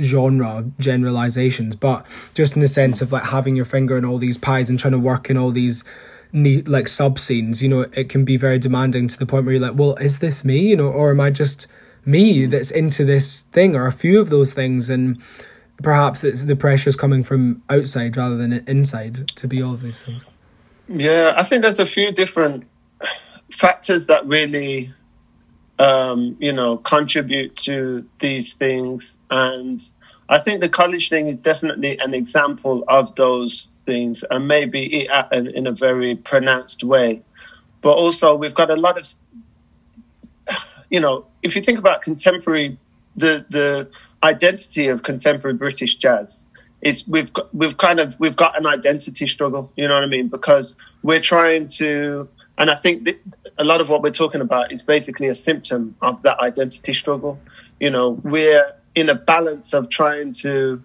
genre 0.00 0.64
generalizations 0.78 1.76
but 1.76 2.04
just 2.34 2.54
in 2.54 2.60
the 2.60 2.68
sense 2.68 3.00
of 3.00 3.12
like 3.12 3.22
having 3.22 3.54
your 3.54 3.64
finger 3.64 3.96
in 3.96 4.04
all 4.04 4.18
these 4.18 4.36
pies 4.36 4.68
and 4.68 4.78
trying 4.78 4.92
to 4.92 4.98
work 4.98 5.30
in 5.30 5.36
all 5.36 5.50
these 5.50 5.84
neat 6.32 6.66
like 6.66 6.88
sub 6.88 7.18
scenes 7.18 7.62
you 7.62 7.68
know 7.68 7.82
it 7.82 8.08
can 8.08 8.24
be 8.24 8.36
very 8.36 8.58
demanding 8.58 9.06
to 9.06 9.16
the 9.16 9.24
point 9.24 9.46
where 9.46 9.54
you're 9.54 9.62
like 9.62 9.78
well 9.78 9.94
is 9.96 10.18
this 10.18 10.44
me 10.44 10.58
you 10.58 10.76
know 10.76 10.88
or 10.88 11.12
am 11.12 11.20
I 11.20 11.30
just 11.30 11.68
me 12.06 12.46
that's 12.46 12.70
into 12.70 13.04
this 13.04 13.42
thing 13.42 13.74
or 13.74 13.86
a 13.86 13.92
few 13.92 14.20
of 14.20 14.30
those 14.30 14.52
things? 14.52 14.88
And 14.88 15.20
perhaps 15.82 16.24
it's 16.24 16.44
the 16.44 16.56
pressures 16.56 16.96
coming 16.96 17.22
from 17.22 17.62
outside 17.68 18.16
rather 18.16 18.36
than 18.36 18.52
inside 18.66 19.28
to 19.28 19.48
be 19.48 19.62
all 19.62 19.74
these 19.74 20.02
things. 20.02 20.24
Yeah, 20.88 21.34
I 21.36 21.42
think 21.42 21.62
there's 21.62 21.78
a 21.78 21.86
few 21.86 22.12
different 22.12 22.64
factors 23.50 24.06
that 24.06 24.26
really, 24.26 24.92
um, 25.78 26.36
you 26.38 26.52
know, 26.52 26.76
contribute 26.76 27.56
to 27.56 28.06
these 28.20 28.54
things, 28.54 29.18
and 29.30 29.80
I 30.28 30.38
think 30.38 30.60
the 30.60 30.68
college 30.68 31.08
thing 31.08 31.28
is 31.28 31.40
definitely 31.40 31.98
an 31.98 32.14
example 32.14 32.84
of 32.88 33.14
those 33.14 33.68
things, 33.86 34.24
and 34.30 34.48
maybe 34.48 35.08
in 35.32 35.66
a 35.66 35.72
very 35.72 36.16
pronounced 36.16 36.84
way. 36.84 37.22
But 37.80 37.92
also, 37.92 38.34
we've 38.34 38.54
got 38.54 38.70
a 38.70 38.76
lot 38.76 38.98
of, 38.98 39.08
you 40.90 41.00
know, 41.00 41.26
if 41.42 41.54
you 41.56 41.62
think 41.62 41.78
about 41.78 42.02
contemporary, 42.02 42.78
the 43.16 43.44
the 43.50 43.90
identity 44.22 44.88
of 44.88 45.02
contemporary 45.02 45.56
British 45.56 45.96
jazz 45.96 46.44
is 46.80 47.06
we've 47.08 47.32
got, 47.32 47.54
we've 47.54 47.76
kind 47.76 47.98
of 47.98 48.14
we've 48.20 48.36
got 48.36 48.58
an 48.58 48.66
identity 48.66 49.26
struggle. 49.26 49.72
You 49.76 49.88
know 49.88 49.94
what 49.94 50.04
I 50.04 50.06
mean? 50.06 50.28
Because 50.28 50.76
we're 51.02 51.20
trying 51.20 51.66
to, 51.78 52.28
and 52.58 52.70
I 52.70 52.74
think 52.74 53.08
a 53.58 53.64
lot 53.64 53.80
of 53.80 53.88
what 53.88 54.02
we're 54.02 54.10
talking 54.10 54.40
about 54.40 54.70
is 54.70 54.82
basically 54.82 55.28
a 55.28 55.34
symptom 55.34 55.96
of 56.02 56.22
that 56.22 56.38
identity 56.40 56.94
struggle. 56.94 57.40
You 57.80 57.90
know, 57.90 58.10
we're 58.22 58.64
in 58.94 59.08
a 59.08 59.14
balance 59.14 59.72
of 59.72 59.88
trying 59.88 60.32
to 60.32 60.82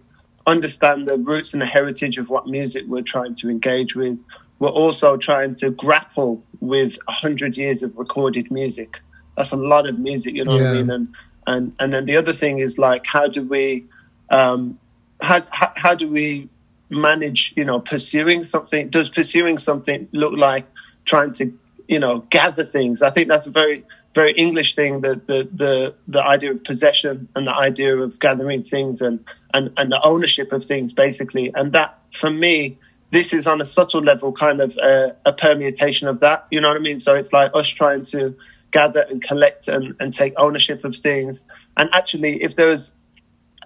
understand 0.48 1.08
the 1.08 1.18
roots 1.18 1.54
and 1.54 1.62
the 1.62 1.66
heritage 1.66 2.18
of 2.18 2.30
what 2.30 2.48
music 2.48 2.86
we're 2.88 3.02
trying 3.02 3.36
to 3.36 3.50
engage 3.50 3.96
with. 3.96 4.18
We're 4.60 4.70
also 4.70 5.16
trying 5.16 5.56
to 5.56 5.70
grapple 5.72 6.44
with 6.60 6.98
a 7.08 7.12
hundred 7.12 7.56
years 7.58 7.84
of 7.84 7.96
recorded 7.98 8.52
music. 8.52 9.00
That's 9.38 9.52
a 9.52 9.58
lot 9.58 9.88
of 9.88 10.00
music, 10.00 10.36
you 10.36 10.44
know 10.44 10.58
yeah. 10.58 10.64
what 10.64 10.70
I 10.70 10.74
mean? 10.74 10.90
And 10.90 11.16
and 11.48 11.74
and 11.80 11.92
then 11.94 12.06
the 12.06 12.18
other 12.18 12.34
thing 12.34 12.60
is 12.60 12.78
like 12.78 13.06
how 13.06 13.28
do 13.28 13.44
we 13.44 13.86
um, 14.30 14.80
how, 15.22 15.42
how, 15.50 15.74
how 15.76 15.96
do 15.96 16.08
we 16.08 16.50
manage 16.90 17.54
you 17.56 17.66
know 17.66 17.80
pursuing 17.80 18.44
something? 18.44 18.90
Does 18.90 19.10
pursuing 19.10 19.58
something 19.58 20.08
look 20.12 20.38
like 20.38 20.66
trying 21.06 21.34
to 21.34 21.54
you 21.88 22.00
know 22.00 22.20
gather 22.20 22.64
things? 22.64 23.02
I 23.02 23.12
think 23.12 23.28
that's 23.28 23.48
a 23.48 23.52
very 23.52 23.86
very 24.16 24.32
english 24.34 24.76
thing 24.76 25.02
the 25.02 25.22
the 25.26 25.50
the, 25.54 25.96
the 26.08 26.24
idea 26.24 26.52
of 26.52 26.64
possession 26.64 27.30
and 27.36 27.46
the 27.46 27.56
idea 27.56 27.96
of 27.96 28.20
gathering 28.20 28.64
things 28.64 29.02
and, 29.02 29.24
and 29.54 29.72
and 29.78 29.92
the 29.92 30.02
ownership 30.04 30.52
of 30.52 30.64
things 30.64 30.94
basically. 30.94 31.52
And 31.54 31.74
that 31.74 32.00
for 32.12 32.30
me 32.30 32.78
this 33.12 33.34
is 33.34 33.48
on 33.48 33.60
a 33.60 33.66
subtle 33.66 34.02
level 34.02 34.32
kind 34.34 34.62
of 34.62 34.78
a, 34.78 35.16
a 35.26 35.34
permutation 35.34 36.08
of 36.08 36.20
that. 36.20 36.46
You 36.52 36.62
know 36.62 36.68
what 36.68 36.78
i 36.78 36.80
mean? 36.80 37.00
So 37.00 37.16
it's 37.16 37.34
like 37.34 37.52
us 37.56 37.68
trying 37.68 38.04
to 38.04 38.36
gather 38.72 39.06
and 39.10 39.22
collect 39.22 39.68
and, 39.68 39.96
and 40.00 40.14
take 40.14 40.34
ownership 40.38 40.84
of 40.84 40.96
things. 40.96 41.44
And 41.78 41.90
actually, 41.94 42.44
if 42.44 42.56
there's, 42.56 42.94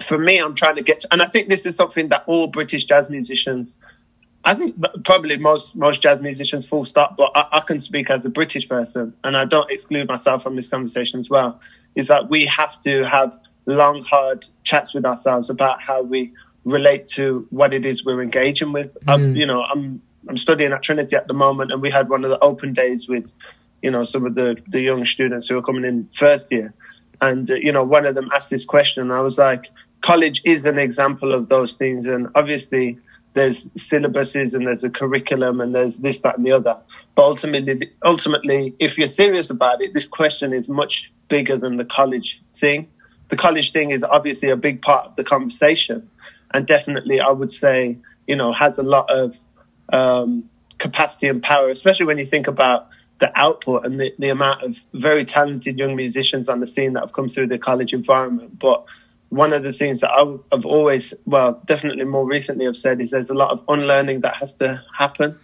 for 0.01 0.17
me, 0.17 0.39
I'm 0.39 0.55
trying 0.55 0.75
to 0.75 0.83
get, 0.83 1.05
and 1.11 1.21
I 1.21 1.25
think 1.25 1.49
this 1.49 1.65
is 1.65 1.75
something 1.75 2.09
that 2.09 2.23
all 2.27 2.47
British 2.47 2.85
jazz 2.85 3.09
musicians 3.09 3.77
I 4.45 4.55
think 4.55 4.75
probably 5.05 5.37
most 5.37 5.75
most 5.75 6.01
jazz 6.01 6.19
musicians 6.19 6.65
full 6.65 6.83
stop, 6.83 7.15
but 7.15 7.31
I, 7.33 7.45
I, 7.53 7.59
can 7.61 7.79
speak 7.79 8.09
as 8.09 8.25
a 8.25 8.29
British 8.29 8.67
person, 8.67 9.13
and 9.23 9.37
I 9.37 9.45
don't 9.45 9.71
exclude 9.71 10.09
myself 10.09 10.43
from 10.43 10.57
this 10.57 10.67
conversation 10.67 11.19
as 11.19 11.29
well. 11.29 11.61
Is 11.95 12.09
that 12.09 12.29
we 12.29 12.45
have 12.47 12.77
to 12.81 13.03
have 13.03 13.39
long, 13.65 14.01
hard 14.03 14.45
chats 14.63 14.93
with 14.93 15.05
ourselves 15.05 15.49
about 15.49 15.81
how 15.81 16.01
we 16.01 16.33
relate 16.65 17.07
to 17.07 17.47
what 17.51 17.73
it 17.73 17.85
is 17.85 18.03
we're 18.03 18.21
engaging 18.21 18.73
with. 18.73 18.97
Mm. 19.05 19.37
you 19.37 19.45
know, 19.45 19.63
I'm 19.63 20.01
I'm 20.27 20.37
studying 20.37 20.73
at 20.73 20.83
Trinity 20.83 21.15
at 21.15 21.27
the 21.27 21.33
moment, 21.33 21.71
and 21.71 21.81
we 21.81 21.89
had 21.89 22.09
one 22.09 22.25
of 22.25 22.29
the 22.29 22.39
open 22.39 22.73
days 22.73 23.07
with, 23.07 23.31
you 23.83 23.91
know, 23.91 24.03
some 24.03 24.25
of 24.25 24.33
the 24.33 24.57
the 24.67 24.81
young 24.81 25.05
students 25.05 25.47
who 25.47 25.57
are 25.57 25.61
coming 25.61 25.83
in 25.83 26.09
first 26.13 26.51
year, 26.51 26.73
and 27.21 27.51
uh, 27.51 27.55
you 27.55 27.71
know, 27.71 27.83
one 27.83 28.05
of 28.05 28.15
them 28.15 28.29
asked 28.33 28.49
this 28.49 28.65
question, 28.65 29.03
and 29.03 29.13
I 29.13 29.19
was 29.19 29.37
like, 29.37 29.69
college 30.01 30.41
is 30.45 30.65
an 30.65 30.79
example 30.79 31.33
of 31.33 31.49
those 31.49 31.75
things, 31.75 32.05
and 32.05 32.29
obviously 32.33 32.97
there's 33.33 33.69
syllabuses 33.69 34.53
and 34.53 34.67
there's 34.67 34.83
a 34.83 34.89
curriculum 34.89 35.59
and 35.59 35.73
there's 35.73 35.97
this, 35.97 36.21
that, 36.21 36.37
and 36.37 36.45
the 36.45 36.51
other. 36.51 36.83
But 37.15 37.23
ultimately, 37.23 37.91
ultimately, 38.03 38.75
if 38.79 38.99
you're 38.99 39.07
serious 39.07 39.49
about 39.49 39.81
it, 39.81 39.91
this 39.91 40.07
question 40.07 40.53
is 40.53 40.69
much 40.69 41.11
bigger 41.29 41.57
than 41.57 41.77
the 41.77 41.85
college 41.85 42.43
thing. 42.53 42.89
The 43.29 43.35
college 43.35 43.71
thing 43.71 43.89
is 43.89 44.03
obviously 44.03 44.49
a 44.49 44.55
big 44.55 44.81
part 44.81 45.07
of 45.07 45.15
the 45.15 45.23
conversation, 45.23 46.09
and 46.53 46.65
definitely, 46.65 47.19
I 47.19 47.31
would 47.31 47.51
say, 47.51 47.97
you 48.27 48.35
know, 48.35 48.53
has 48.53 48.77
a 48.77 48.83
lot 48.83 49.09
of 49.09 49.35
um, 49.91 50.49
capacity 50.77 51.27
and 51.27 51.41
power, 51.41 51.69
especially 51.69 52.05
when 52.05 52.17
you 52.17 52.25
think 52.25 52.47
about 52.47 52.89
the 53.23 53.39
output 53.39 53.85
and 53.85 54.01
the, 54.01 54.13
the 54.19 54.27
amount 54.27 54.63
of 54.63 54.77
very 54.93 55.23
talented 55.23 55.79
young 55.79 55.95
musicians 55.95 56.49
on 56.49 56.59
the 56.59 56.67
scene 56.67 56.91
that 56.91 56.99
have 56.99 57.13
come 57.13 57.29
through 57.29 57.47
the 57.47 57.57
college 57.57 57.93
environment. 57.93 58.59
But 58.59 58.83
one 59.29 59.53
of 59.53 59.63
the 59.63 59.71
things 59.71 60.01
that 60.01 60.11
I've 60.11 60.65
always, 60.65 61.13
well, 61.25 61.61
definitely 61.65 62.03
more 62.03 62.25
recently, 62.25 62.67
I've 62.67 62.75
said 62.75 62.99
is 62.99 63.11
there's 63.11 63.29
a 63.29 63.33
lot 63.33 63.51
of 63.51 63.63
unlearning 63.69 64.21
that 64.21 64.35
has 64.35 64.55
to 64.55 64.83
happen. 64.93 65.39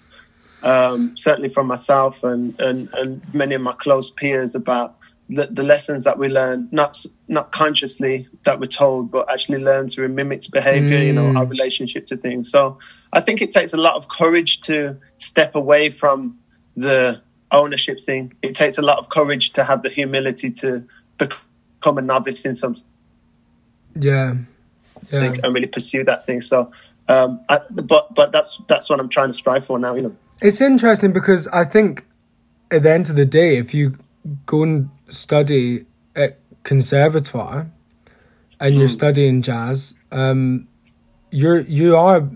Um, 0.62 1.16
certainly 1.16 1.48
from 1.48 1.68
myself 1.68 2.26
and, 2.26 2.60
and, 2.60 2.90
and 2.92 3.34
many 3.34 3.56
of 3.56 3.62
my 3.62 3.72
close 3.72 4.12
peers 4.12 4.56
about 4.56 4.98
the, 5.30 5.48
the, 5.50 5.64
lessons 5.64 6.04
that 6.04 6.20
we 6.20 6.28
learn, 6.28 6.68
not 6.74 6.98
not 7.30 7.54
consciously 7.54 8.28
that 8.44 8.60
we're 8.60 8.66
told, 8.66 9.10
but 9.10 9.32
actually 9.32 9.60
learn 9.60 9.88
through 9.88 10.10
mimics 10.10 10.50
behavior, 10.50 11.00
mm. 11.00 11.06
you 11.06 11.14
know, 11.14 11.28
our 11.28 11.46
mm. 11.46 11.50
relationship 11.50 12.08
to 12.08 12.18
things. 12.18 12.52
So 12.52 12.80
I 13.14 13.22
think 13.22 13.42
it 13.42 13.54
takes 13.54 13.74
a 13.74 13.78
lot 13.78 13.96
of 13.96 14.10
courage 14.10 14.60
to 14.62 14.98
step 15.18 15.56
away 15.56 15.92
from 15.92 16.40
the 16.76 17.22
ownership 17.51 18.00
thing. 18.00 18.34
It 18.41 18.56
takes 18.56 18.77
a 18.77 18.82
lot 18.82 18.98
of 19.00 19.10
courage 19.10 19.53
to 19.53 19.63
have 19.63 19.84
the 19.84 19.89
humility 19.89 20.51
to 20.51 20.84
become 21.18 21.98
a 21.98 22.01
novice 22.01 22.46
in 22.46 22.56
some 22.56 22.75
yeah, 23.96 24.36
yeah. 25.12 25.20
Think, 25.20 25.44
and 25.44 25.53
really 25.53 25.68
pursue 25.68 26.03
that 26.03 26.25
thing. 26.25 26.41
So, 26.41 26.72
um, 27.08 27.41
I, 27.50 27.60
but 27.70 28.13
but 28.13 28.32
that's 28.32 28.62
that's 28.68 28.89
what 28.89 29.00
I'm 29.00 29.10
trying 29.10 29.29
to 29.29 29.34
strive 29.34 29.65
for 29.65 29.79
now. 29.79 29.96
You 29.96 30.01
know, 30.03 30.15
it's 30.41 30.62
interesting 30.62 31.12
because 31.12 31.48
I 31.48 31.65
think 31.65 32.06
at 32.72 32.84
the 32.84 32.91
end 32.91 33.10
of 33.10 33.15
the 33.15 33.25
day, 33.25 33.58
if 33.58 33.74
you 33.74 33.98
go 34.46 34.63
and 34.63 34.89
study 35.10 35.86
at 36.15 36.39
conservatoire 36.63 37.72
and 38.60 38.75
you're 38.75 38.88
hmm. 38.88 38.94
studying 38.94 39.41
jazz, 39.41 39.96
um, 40.12 40.68
you're 41.32 41.62
you 41.62 41.96
are, 41.96 42.29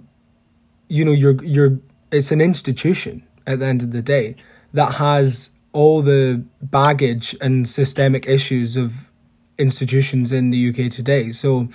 you 0.87 1.05
know, 1.05 1.11
you're 1.11 1.43
you're 1.43 1.77
it's 2.11 2.31
an 2.31 2.41
institution 2.41 3.23
at 3.45 3.59
the 3.59 3.65
end 3.65 3.83
of 3.83 3.91
the 3.91 4.01
day 4.01 4.35
that 4.73 4.95
has 4.95 5.51
all 5.71 6.01
the 6.01 6.43
baggage 6.61 7.35
and 7.41 7.67
systemic 7.67 8.27
issues 8.27 8.77
of 8.77 9.11
institutions 9.57 10.31
in 10.31 10.51
the 10.51 10.69
UK 10.69 10.91
today. 10.91 11.31
So 11.31 11.69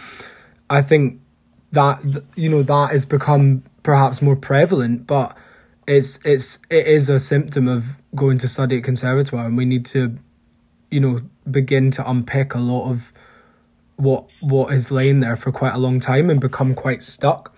I 0.71 0.83
think 0.83 1.21
that 1.73 2.01
you 2.35 2.49
know 2.49 2.63
that 2.63 2.91
has 2.91 3.05
become 3.05 3.63
perhaps 3.83 4.23
more 4.23 4.37
prevalent, 4.37 5.07
but 5.07 5.37
it's 5.87 6.19
it's 6.25 6.59
it 6.71 6.87
is 6.87 7.09
a 7.09 7.19
symptom 7.21 7.69
of 7.69 7.85
going 8.15 8.39
to 8.39 8.49
study 8.49 8.79
at 8.79 8.85
conservatoire, 8.85 9.47
and 9.47 9.57
we 9.57 9.65
need 9.65 9.87
to, 9.87 10.17
you 10.91 11.01
know, 11.01 11.21
begin 11.51 11.91
to 11.93 12.09
unpick 12.09 12.55
a 12.55 12.59
lot 12.59 12.91
of 12.91 13.13
what 13.97 14.29
what 14.41 14.73
is 14.73 14.91
laying 14.91 15.21
there 15.21 15.37
for 15.37 15.51
quite 15.51 15.75
a 15.75 15.79
long 15.79 16.01
time 16.01 16.31
and 16.31 16.41
become 16.41 16.75
quite 16.75 17.03
stuck. 17.03 17.55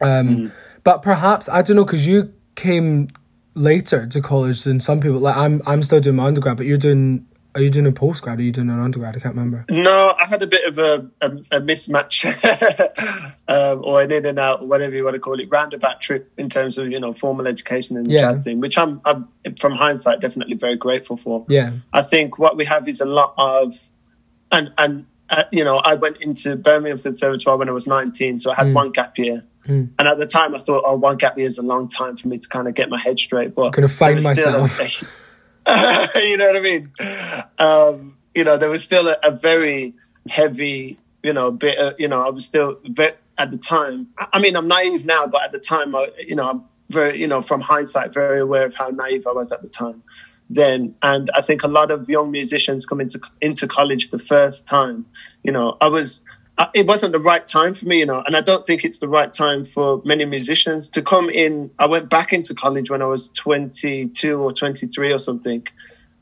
Um, 0.00 0.28
mm. 0.28 0.52
But 0.84 1.02
perhaps 1.02 1.48
I 1.48 1.62
don't 1.62 1.76
know 1.76 1.84
because 1.84 2.06
you 2.06 2.32
came 2.54 3.08
later 3.54 4.06
to 4.06 4.20
college 4.20 4.62
than 4.62 4.80
some 4.80 5.00
people. 5.00 5.18
Like 5.18 5.36
I'm 5.36 5.62
I'm 5.66 5.82
still 5.82 6.00
doing 6.00 6.16
my 6.16 6.26
undergrad, 6.26 6.56
but 6.56 6.66
you're 6.66 6.78
doing 6.78 7.26
are 7.54 7.60
you 7.60 7.70
doing 7.70 7.86
a 7.86 7.92
postgrad? 7.92 8.36
Or 8.36 8.38
are 8.38 8.42
you 8.42 8.52
doing 8.52 8.70
an 8.70 8.80
undergrad? 8.80 9.14
I 9.14 9.20
can't 9.20 9.34
remember. 9.34 9.66
No, 9.68 10.14
I 10.18 10.24
had 10.26 10.42
a 10.42 10.46
bit 10.46 10.64
of 10.64 10.78
a, 10.78 11.10
a, 11.20 11.26
a 11.56 11.60
mismatch, 11.60 12.24
um, 13.48 13.84
or 13.84 14.00
an 14.00 14.10
in 14.10 14.24
and 14.24 14.38
out, 14.38 14.62
or 14.62 14.68
whatever 14.68 14.94
you 14.94 15.04
want 15.04 15.14
to 15.14 15.20
call 15.20 15.38
it, 15.38 15.50
roundabout 15.50 16.00
trip 16.00 16.32
in 16.38 16.48
terms 16.48 16.78
of 16.78 16.90
you 16.90 16.98
know 16.98 17.12
formal 17.12 17.46
education 17.46 17.96
and 17.96 18.06
the 18.06 18.14
yeah. 18.14 18.20
jazz 18.20 18.44
scene, 18.44 18.60
which 18.60 18.78
I'm, 18.78 19.00
I'm 19.04 19.28
from 19.58 19.72
hindsight 19.72 20.20
definitely 20.20 20.56
very 20.56 20.76
grateful 20.76 21.16
for. 21.16 21.44
Yeah, 21.48 21.72
I 21.92 22.02
think 22.02 22.38
what 22.38 22.56
we 22.56 22.64
have 22.64 22.88
is 22.88 23.00
a 23.00 23.06
lot 23.06 23.34
of, 23.36 23.74
and 24.50 24.72
and 24.78 25.06
uh, 25.28 25.44
you 25.50 25.64
know, 25.64 25.76
I 25.76 25.94
went 25.94 26.18
into 26.18 26.56
Birmingham 26.56 27.00
Conservatoire 27.00 27.56
when 27.56 27.68
I 27.68 27.72
was 27.72 27.86
19, 27.86 28.38
so 28.38 28.50
I 28.50 28.54
had 28.54 28.66
mm. 28.66 28.74
one 28.74 28.90
gap 28.90 29.18
year. 29.18 29.44
Mm. 29.66 29.90
And 29.98 30.08
at 30.08 30.18
the 30.18 30.26
time, 30.26 30.54
I 30.54 30.58
thought, 30.58 30.82
oh, 30.84 30.96
one 30.96 31.16
gap 31.16 31.38
year 31.38 31.46
is 31.46 31.58
a 31.58 31.62
long 31.62 31.88
time 31.88 32.16
for 32.16 32.28
me 32.28 32.38
to 32.38 32.48
kind 32.48 32.68
of 32.68 32.74
get 32.74 32.88
my 32.88 32.98
head 32.98 33.18
straight. 33.18 33.54
But 33.54 33.72
could 33.72 33.84
have 33.84 33.92
find 33.92 34.22
myself. 34.22 34.80
you 36.16 36.36
know 36.36 36.46
what 36.46 36.56
I 36.56 36.60
mean? 36.60 36.92
Um, 37.58 38.16
you 38.34 38.44
know, 38.44 38.58
there 38.58 38.70
was 38.70 38.82
still 38.82 39.08
a, 39.08 39.16
a, 39.22 39.30
very 39.30 39.94
heavy, 40.28 40.98
you 41.22 41.32
know, 41.32 41.52
bit 41.52 41.78
of, 41.78 42.00
you 42.00 42.08
know, 42.08 42.20
I 42.20 42.30
was 42.30 42.44
still 42.44 42.80
very, 42.84 43.12
at 43.38 43.52
the 43.52 43.58
time. 43.58 44.08
I 44.18 44.40
mean, 44.40 44.56
I'm 44.56 44.66
naive 44.66 45.04
now, 45.04 45.26
but 45.26 45.42
at 45.44 45.52
the 45.52 45.60
time, 45.60 45.94
I, 45.94 46.08
you 46.18 46.34
know, 46.34 46.48
I'm 46.48 46.64
very, 46.90 47.20
you 47.20 47.28
know, 47.28 47.42
from 47.42 47.60
hindsight, 47.60 48.12
very 48.12 48.40
aware 48.40 48.66
of 48.66 48.74
how 48.74 48.88
naive 48.88 49.26
I 49.26 49.32
was 49.32 49.52
at 49.52 49.62
the 49.62 49.68
time 49.68 50.02
then. 50.50 50.94
And 51.02 51.30
I 51.34 51.40
think 51.40 51.62
a 51.62 51.68
lot 51.68 51.90
of 51.90 52.08
young 52.08 52.30
musicians 52.30 52.86
come 52.86 53.00
into, 53.00 53.20
into 53.40 53.68
college 53.68 54.10
the 54.10 54.18
first 54.18 54.66
time, 54.66 55.06
you 55.42 55.52
know, 55.52 55.76
I 55.80 55.88
was, 55.88 56.22
it 56.74 56.86
wasn't 56.86 57.12
the 57.12 57.20
right 57.20 57.44
time 57.44 57.74
for 57.74 57.86
me, 57.86 57.98
you 57.98 58.06
know, 58.06 58.22
and 58.24 58.36
I 58.36 58.40
don't 58.40 58.66
think 58.66 58.84
it's 58.84 58.98
the 58.98 59.08
right 59.08 59.32
time 59.32 59.64
for 59.64 60.02
many 60.04 60.24
musicians 60.24 60.90
to 60.90 61.02
come 61.02 61.30
in. 61.30 61.70
I 61.78 61.86
went 61.86 62.10
back 62.10 62.32
into 62.32 62.54
college 62.54 62.90
when 62.90 63.02
I 63.02 63.06
was 63.06 63.28
22 63.30 64.38
or 64.38 64.52
23 64.52 65.12
or 65.12 65.18
something. 65.18 65.66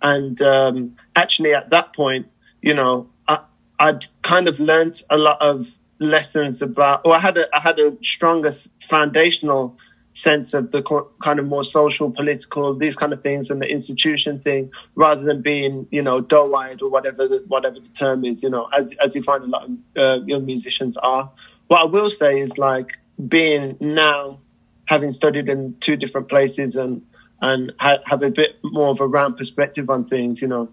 And 0.00 0.40
um, 0.40 0.96
actually, 1.14 1.54
at 1.54 1.70
that 1.70 1.94
point, 1.94 2.28
you 2.62 2.74
know, 2.74 3.10
I, 3.26 3.40
I'd 3.78 4.04
kind 4.22 4.48
of 4.48 4.60
learned 4.60 5.02
a 5.10 5.18
lot 5.18 5.42
of 5.42 5.68
lessons 5.98 6.62
about, 6.62 7.02
or 7.04 7.14
I 7.14 7.18
had 7.18 7.36
a, 7.36 7.54
I 7.54 7.60
had 7.60 7.78
a 7.78 7.96
stronger 8.02 8.52
foundational 8.88 9.78
sense 10.12 10.54
of 10.54 10.70
the 10.72 10.82
kind 11.22 11.38
of 11.38 11.46
more 11.46 11.62
social, 11.62 12.10
political, 12.10 12.74
these 12.74 12.96
kind 12.96 13.12
of 13.12 13.22
things, 13.22 13.50
and 13.50 13.62
the 13.62 13.70
institution 13.70 14.40
thing, 14.40 14.72
rather 14.94 15.22
than 15.22 15.42
being, 15.42 15.86
you 15.90 16.02
know, 16.02 16.20
doe-eyed 16.20 16.82
or 16.82 16.90
whatever 16.90 17.28
the, 17.28 17.44
whatever 17.46 17.78
the 17.78 17.88
term 17.88 18.24
is, 18.24 18.42
you 18.42 18.50
know, 18.50 18.68
as 18.72 18.94
as 19.02 19.14
you 19.14 19.22
find 19.22 19.44
a 19.44 19.46
lot 19.46 19.64
of 19.64 19.70
uh, 19.96 20.24
young 20.24 20.44
musicians 20.44 20.96
are. 20.96 21.30
What 21.68 21.80
I 21.80 21.84
will 21.84 22.10
say 22.10 22.40
is 22.40 22.58
like 22.58 22.98
being 23.28 23.76
now 23.80 24.40
having 24.84 25.12
studied 25.12 25.48
in 25.48 25.76
two 25.78 25.96
different 25.96 26.28
places 26.28 26.76
and 26.76 27.06
and 27.40 27.72
ha- 27.78 28.00
have 28.04 28.22
a 28.22 28.30
bit 28.30 28.58
more 28.64 28.88
of 28.88 29.00
a 29.00 29.06
round 29.06 29.36
perspective 29.36 29.88
on 29.88 30.04
things, 30.04 30.42
you 30.42 30.48
know. 30.48 30.68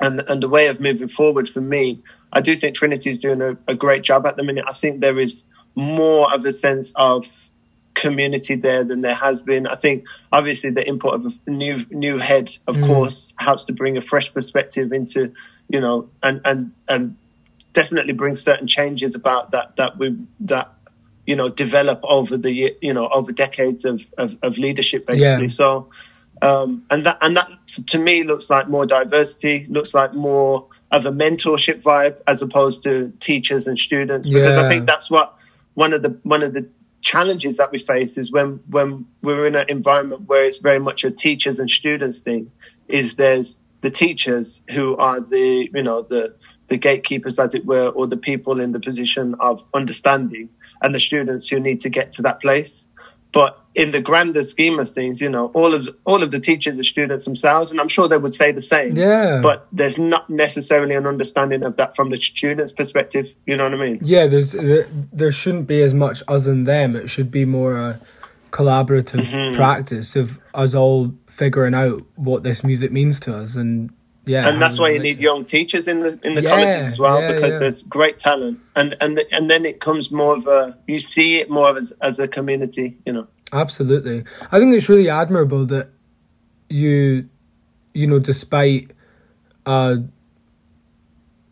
And, 0.00 0.20
and 0.28 0.40
the 0.40 0.48
way 0.48 0.68
of 0.68 0.78
moving 0.78 1.08
forward 1.08 1.48
for 1.48 1.60
me, 1.60 2.04
I 2.32 2.40
do 2.40 2.54
think 2.54 2.76
Trinity 2.76 3.10
is 3.10 3.18
doing 3.18 3.42
a, 3.42 3.56
a 3.66 3.74
great 3.74 4.04
job 4.04 4.26
at 4.26 4.36
the 4.36 4.44
minute. 4.44 4.64
I 4.68 4.72
think 4.72 5.00
there 5.00 5.18
is 5.18 5.42
more 5.74 6.32
of 6.32 6.44
a 6.44 6.52
sense 6.52 6.92
of 6.94 7.26
community 7.98 8.54
there 8.54 8.84
than 8.84 9.00
there 9.00 9.14
has 9.14 9.42
been. 9.42 9.66
I 9.66 9.74
think 9.74 10.06
obviously 10.32 10.70
the 10.70 10.86
input 10.86 11.14
of 11.14 11.26
a 11.46 11.50
new 11.50 11.84
new 11.90 12.18
head, 12.18 12.56
of 12.66 12.76
mm. 12.76 12.86
course, 12.86 13.34
helps 13.36 13.64
to 13.64 13.72
bring 13.72 13.96
a 13.96 14.00
fresh 14.00 14.32
perspective 14.32 14.92
into, 14.92 15.32
you 15.68 15.80
know, 15.80 16.08
and 16.22 16.40
and 16.44 16.72
and 16.88 17.16
definitely 17.72 18.12
bring 18.12 18.34
certain 18.34 18.66
changes 18.66 19.14
about 19.14 19.50
that 19.50 19.76
that 19.76 19.98
we 19.98 20.16
that 20.40 20.72
you 21.26 21.36
know 21.36 21.48
develop 21.48 22.00
over 22.04 22.38
the 22.38 22.76
you 22.80 22.94
know 22.94 23.08
over 23.08 23.32
decades 23.32 23.84
of 23.84 24.00
of, 24.16 24.36
of 24.42 24.58
leadership 24.58 25.06
basically. 25.06 25.44
Yeah. 25.44 25.48
So. 25.48 25.90
Um, 26.40 26.84
and 26.88 27.04
that 27.04 27.18
and 27.20 27.36
that 27.36 27.50
to 27.88 27.98
me 27.98 28.22
looks 28.22 28.48
like 28.48 28.68
more 28.68 28.86
diversity, 28.86 29.66
looks 29.68 29.92
like 29.92 30.14
more 30.14 30.68
of 30.88 31.04
a 31.04 31.10
mentorship 31.10 31.82
vibe 31.82 32.18
as 32.28 32.42
opposed 32.42 32.84
to 32.84 33.12
teachers 33.18 33.66
and 33.66 33.76
students. 33.76 34.28
Because 34.28 34.56
yeah. 34.56 34.64
I 34.64 34.68
think 34.68 34.86
that's 34.86 35.10
what 35.10 35.36
one 35.74 35.92
of 35.92 36.02
the 36.02 36.20
one 36.22 36.44
of 36.44 36.54
the 36.54 36.68
challenges 37.00 37.58
that 37.58 37.70
we 37.70 37.78
face 37.78 38.18
is 38.18 38.30
when 38.30 38.60
when 38.68 39.06
we're 39.22 39.46
in 39.46 39.54
an 39.54 39.66
environment 39.68 40.22
where 40.22 40.44
it's 40.44 40.58
very 40.58 40.80
much 40.80 41.04
a 41.04 41.10
teachers 41.10 41.58
and 41.58 41.70
students 41.70 42.18
thing 42.20 42.50
is 42.88 43.14
there's 43.16 43.56
the 43.80 43.90
teachers 43.90 44.62
who 44.70 44.96
are 44.96 45.20
the 45.20 45.70
you 45.72 45.82
know 45.82 46.02
the 46.02 46.34
the 46.66 46.76
gatekeepers 46.76 47.38
as 47.38 47.54
it 47.54 47.64
were 47.64 47.88
or 47.88 48.06
the 48.06 48.16
people 48.16 48.60
in 48.60 48.72
the 48.72 48.80
position 48.80 49.36
of 49.38 49.64
understanding 49.72 50.48
and 50.82 50.94
the 50.94 51.00
students 51.00 51.48
who 51.48 51.60
need 51.60 51.80
to 51.80 51.88
get 51.88 52.12
to 52.12 52.22
that 52.22 52.40
place 52.40 52.84
but 53.32 53.62
in 53.74 53.92
the 53.92 54.00
grander 54.00 54.42
scheme 54.42 54.78
of 54.78 54.90
things, 54.90 55.20
you 55.20 55.28
know, 55.28 55.46
all 55.54 55.74
of 55.74 55.88
all 56.04 56.22
of 56.22 56.30
the 56.30 56.40
teachers 56.40 56.80
are 56.80 56.84
students 56.84 57.24
themselves, 57.24 57.70
and 57.70 57.80
I'm 57.80 57.88
sure 57.88 58.08
they 58.08 58.18
would 58.18 58.34
say 58.34 58.52
the 58.52 58.62
same. 58.62 58.96
Yeah. 58.96 59.40
But 59.42 59.66
there's 59.70 59.98
not 59.98 60.28
necessarily 60.28 60.94
an 60.94 61.06
understanding 61.06 61.64
of 61.64 61.76
that 61.76 61.94
from 61.94 62.10
the 62.10 62.16
students' 62.16 62.72
perspective. 62.72 63.32
You 63.46 63.56
know 63.56 63.64
what 63.64 63.74
I 63.74 63.76
mean? 63.76 64.00
Yeah. 64.02 64.26
There's 64.26 64.52
there 64.52 65.32
shouldn't 65.32 65.66
be 65.66 65.82
as 65.82 65.94
much 65.94 66.22
us 66.26 66.46
and 66.46 66.66
them. 66.66 66.96
It 66.96 67.08
should 67.08 67.30
be 67.30 67.44
more 67.44 67.76
a 67.76 68.00
collaborative 68.50 69.20
mm-hmm. 69.20 69.56
practice 69.56 70.16
of 70.16 70.40
us 70.54 70.74
all 70.74 71.12
figuring 71.26 71.74
out 71.74 72.02
what 72.16 72.42
this 72.42 72.64
music 72.64 72.90
means 72.90 73.20
to 73.20 73.36
us 73.36 73.56
and 73.56 73.90
yeah 74.28 74.48
and 74.48 74.60
that's 74.60 74.78
why 74.78 74.90
you 74.90 74.98
need 74.98 75.18
young 75.18 75.44
teachers 75.44 75.88
in 75.88 76.00
the 76.00 76.18
in 76.22 76.34
the 76.34 76.42
yeah, 76.42 76.50
colleges 76.50 76.92
as 76.92 76.98
well 76.98 77.20
yeah, 77.20 77.32
because 77.32 77.54
yeah. 77.54 77.58
there's 77.58 77.82
great 77.82 78.18
talent 78.18 78.60
and 78.76 78.96
and 79.00 79.16
the, 79.16 79.26
and 79.32 79.50
then 79.50 79.64
it 79.64 79.80
comes 79.80 80.10
more 80.10 80.36
of 80.36 80.46
a 80.46 80.78
you 80.86 80.98
see 80.98 81.36
it 81.36 81.50
more 81.50 81.76
as 81.76 81.92
as 82.00 82.18
a 82.18 82.28
community 82.28 82.96
you 83.04 83.12
know 83.12 83.26
absolutely 83.52 84.24
i 84.52 84.58
think 84.58 84.74
it's 84.74 84.88
really 84.88 85.08
admirable 85.08 85.64
that 85.64 85.90
you 86.68 87.28
you 87.94 88.06
know 88.06 88.18
despite 88.18 88.90
uh 89.66 89.96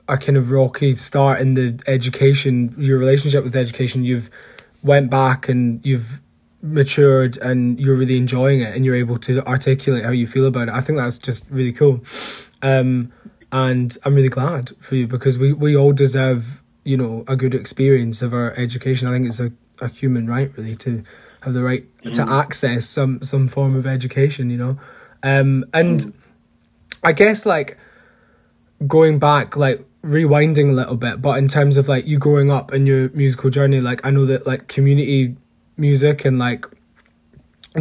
a 0.08 0.16
kind 0.16 0.36
of 0.36 0.50
rocky 0.50 0.92
start 0.92 1.40
in 1.40 1.54
the 1.54 1.80
education 1.86 2.74
your 2.78 2.98
relationship 2.98 3.42
with 3.42 3.56
education 3.56 4.04
you've 4.04 4.30
went 4.82 5.10
back 5.10 5.48
and 5.48 5.84
you've 5.84 6.20
matured 6.62 7.36
and 7.38 7.78
you're 7.80 7.96
really 7.96 8.16
enjoying 8.16 8.60
it 8.60 8.74
and 8.74 8.84
you're 8.84 8.94
able 8.94 9.18
to 9.18 9.44
articulate 9.46 10.04
how 10.04 10.10
you 10.10 10.26
feel 10.26 10.46
about 10.46 10.68
it. 10.68 10.74
I 10.74 10.80
think 10.80 10.98
that's 10.98 11.18
just 11.18 11.44
really 11.50 11.72
cool. 11.72 12.00
Um, 12.66 13.12
and 13.52 13.96
I'm 14.04 14.14
really 14.14 14.28
glad 14.28 14.72
for 14.80 14.96
you 14.96 15.06
because 15.06 15.38
we, 15.38 15.52
we 15.52 15.76
all 15.76 15.92
deserve, 15.92 16.62
you 16.84 16.96
know, 16.96 17.24
a 17.28 17.36
good 17.36 17.54
experience 17.54 18.22
of 18.22 18.34
our 18.34 18.52
education. 18.58 19.06
I 19.06 19.12
think 19.12 19.28
it's 19.28 19.40
a, 19.40 19.52
a 19.80 19.88
human 19.88 20.26
right 20.26 20.50
really 20.56 20.74
to 20.76 21.02
have 21.42 21.54
the 21.54 21.62
right 21.62 21.86
mm. 22.02 22.14
to 22.14 22.22
access 22.28 22.86
some 22.86 23.22
some 23.22 23.46
form 23.46 23.76
of 23.76 23.86
education, 23.86 24.50
you 24.50 24.56
know. 24.56 24.78
Um, 25.22 25.64
and 25.72 26.00
mm. 26.00 26.12
I 27.04 27.12
guess 27.12 27.46
like 27.46 27.78
going 28.86 29.20
back 29.20 29.56
like 29.56 29.86
rewinding 30.02 30.70
a 30.70 30.72
little 30.72 30.96
bit, 30.96 31.22
but 31.22 31.38
in 31.38 31.46
terms 31.46 31.76
of 31.76 31.86
like 31.86 32.06
you 32.06 32.18
growing 32.18 32.50
up 32.50 32.72
and 32.72 32.86
your 32.86 33.10
musical 33.10 33.48
journey, 33.48 33.80
like 33.80 34.04
I 34.04 34.10
know 34.10 34.26
that 34.26 34.44
like 34.44 34.66
community 34.66 35.36
music 35.76 36.24
and 36.24 36.38
like 36.38 36.66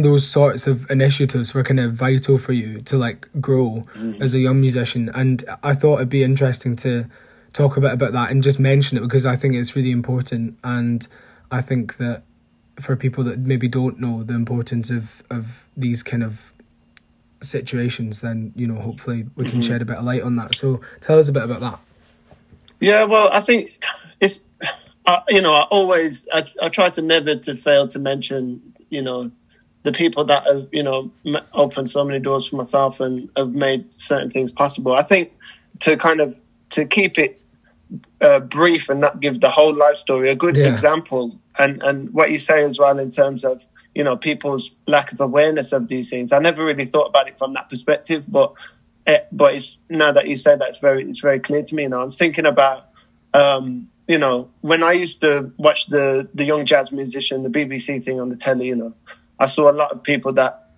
those 0.04 0.26
sorts 0.26 0.66
of 0.66 0.90
initiatives 0.90 1.54
were 1.54 1.62
kind 1.62 1.80
of 1.80 1.94
vital 1.94 2.38
for 2.38 2.52
you 2.52 2.80
to 2.82 2.96
like 2.96 3.28
grow 3.40 3.86
mm-hmm. 3.94 4.22
as 4.22 4.34
a 4.34 4.38
young 4.38 4.60
musician 4.60 5.08
and 5.14 5.44
i 5.62 5.72
thought 5.72 5.96
it'd 5.96 6.08
be 6.08 6.22
interesting 6.22 6.76
to 6.76 7.06
talk 7.52 7.76
a 7.76 7.80
bit 7.80 7.92
about 7.92 8.12
that 8.12 8.30
and 8.30 8.42
just 8.42 8.58
mention 8.58 8.98
it 8.98 9.00
because 9.00 9.24
i 9.24 9.36
think 9.36 9.54
it's 9.54 9.74
really 9.74 9.90
important 9.90 10.58
and 10.64 11.08
i 11.50 11.60
think 11.60 11.96
that 11.96 12.22
for 12.80 12.94
people 12.94 13.24
that 13.24 13.38
maybe 13.38 13.68
don't 13.68 13.98
know 13.98 14.22
the 14.22 14.34
importance 14.34 14.90
of 14.90 15.22
of 15.30 15.66
these 15.76 16.02
kind 16.02 16.22
of 16.22 16.52
situations 17.40 18.20
then 18.20 18.52
you 18.56 18.66
know 18.66 18.80
hopefully 18.80 19.26
we 19.34 19.44
can 19.44 19.60
mm-hmm. 19.60 19.68
shed 19.68 19.82
a 19.82 19.84
bit 19.84 19.96
of 19.96 20.04
light 20.04 20.22
on 20.22 20.34
that 20.34 20.54
so 20.54 20.80
tell 21.00 21.18
us 21.18 21.28
a 21.28 21.32
bit 21.32 21.42
about 21.42 21.60
that 21.60 21.78
yeah 22.80 23.04
well 23.04 23.30
i 23.32 23.40
think 23.40 23.70
it's 24.20 24.40
uh, 25.06 25.20
you 25.28 25.40
know, 25.40 25.52
I 25.52 25.62
always 25.70 26.26
I, 26.32 26.44
I 26.60 26.68
try 26.68 26.90
to 26.90 27.02
never 27.02 27.36
to 27.36 27.54
fail 27.54 27.88
to 27.88 27.98
mention, 27.98 28.74
you 28.90 29.02
know, 29.02 29.30
the 29.86 29.92
people 29.92 30.24
that 30.24 30.44
have, 30.48 30.66
you 30.72 30.82
know, 30.82 31.12
opened 31.54 31.88
so 31.88 32.02
many 32.02 32.18
doors 32.18 32.48
for 32.48 32.56
myself 32.56 32.98
and 32.98 33.30
have 33.36 33.54
made 33.54 33.86
certain 33.94 34.32
things 34.32 34.50
possible. 34.50 34.92
I 34.92 35.04
think 35.04 35.30
to 35.80 35.96
kind 35.96 36.20
of 36.20 36.36
to 36.70 36.86
keep 36.86 37.18
it 37.20 37.40
uh, 38.20 38.40
brief 38.40 38.88
and 38.88 39.00
not 39.00 39.20
give 39.20 39.40
the 39.40 39.48
whole 39.48 39.72
life 39.72 39.96
story, 39.96 40.28
a 40.28 40.34
good 40.34 40.56
yeah. 40.56 40.66
example, 40.66 41.38
and 41.56 41.80
and 41.84 42.12
what 42.12 42.32
you 42.32 42.38
say 42.38 42.64
as 42.64 42.80
well 42.80 42.98
in 42.98 43.12
terms 43.12 43.44
of 43.44 43.64
you 43.94 44.02
know 44.02 44.16
people's 44.16 44.74
lack 44.88 45.12
of 45.12 45.20
awareness 45.20 45.72
of 45.72 45.86
these 45.86 46.10
things. 46.10 46.32
I 46.32 46.40
never 46.40 46.64
really 46.64 46.84
thought 46.84 47.06
about 47.06 47.28
it 47.28 47.38
from 47.38 47.52
that 47.52 47.68
perspective, 47.68 48.24
but 48.26 48.54
it, 49.06 49.10
eh, 49.10 49.24
but 49.30 49.54
it's 49.54 49.78
now 49.88 50.10
that 50.10 50.26
you 50.26 50.36
say 50.36 50.56
that, 50.56 50.68
it's 50.68 50.78
very 50.78 51.08
it's 51.08 51.20
very 51.20 51.38
clear 51.38 51.62
to 51.62 51.74
me. 51.76 51.84
You 51.84 51.90
know, 51.90 52.02
I'm 52.02 52.10
thinking 52.10 52.46
about. 52.46 52.88
Um, 53.32 53.88
you 54.08 54.18
know, 54.18 54.50
when 54.60 54.84
I 54.84 54.92
used 54.92 55.20
to 55.22 55.52
watch 55.56 55.86
the 55.86 56.28
the 56.32 56.44
young 56.44 56.64
jazz 56.64 56.92
musician, 56.92 57.42
the 57.42 57.48
BBC 57.48 58.04
thing 58.04 58.20
on 58.20 58.28
the 58.28 58.36
telly, 58.36 58.68
you 58.68 58.76
know, 58.76 58.94
I 59.38 59.46
saw 59.46 59.70
a 59.70 59.72
lot 59.72 59.92
of 59.92 60.02
people 60.02 60.34
that 60.34 60.70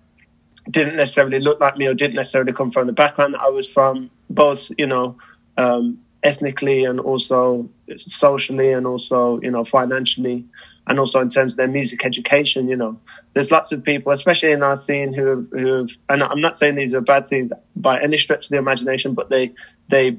didn't 0.69 0.97
necessarily 0.97 1.39
look 1.39 1.59
like 1.59 1.77
me 1.77 1.87
or 1.87 1.93
didn't 1.93 2.15
necessarily 2.15 2.53
come 2.53 2.71
from 2.71 2.87
the 2.87 2.93
background 2.93 3.33
that 3.33 3.41
I 3.41 3.49
was 3.49 3.69
from, 3.69 4.11
both, 4.29 4.71
you 4.77 4.87
know, 4.87 5.17
um, 5.57 5.99
ethnically 6.21 6.83
and 6.85 6.99
also 6.99 7.69
socially 7.95 8.73
and 8.73 8.85
also, 8.85 9.39
you 9.41 9.51
know, 9.51 9.63
financially 9.63 10.45
and 10.85 10.99
also 10.99 11.21
in 11.21 11.29
terms 11.29 11.53
of 11.53 11.57
their 11.57 11.67
music 11.67 12.05
education, 12.05 12.67
you 12.67 12.75
know, 12.75 12.99
there's 13.33 13.51
lots 13.51 13.71
of 13.71 13.83
people, 13.83 14.11
especially 14.11 14.51
in 14.51 14.63
our 14.63 14.75
scene 14.75 15.13
who 15.13 15.25
have, 15.25 15.47
who 15.51 15.67
have, 15.67 15.89
and 16.09 16.23
I'm 16.23 16.41
not 16.41 16.57
saying 16.57 16.75
these 16.75 16.93
are 16.93 17.01
bad 17.01 17.27
things 17.27 17.53
by 17.75 18.01
any 18.01 18.17
stretch 18.17 18.47
of 18.47 18.49
the 18.49 18.57
imagination, 18.57 19.13
but 19.13 19.29
they, 19.29 19.53
they 19.87 20.17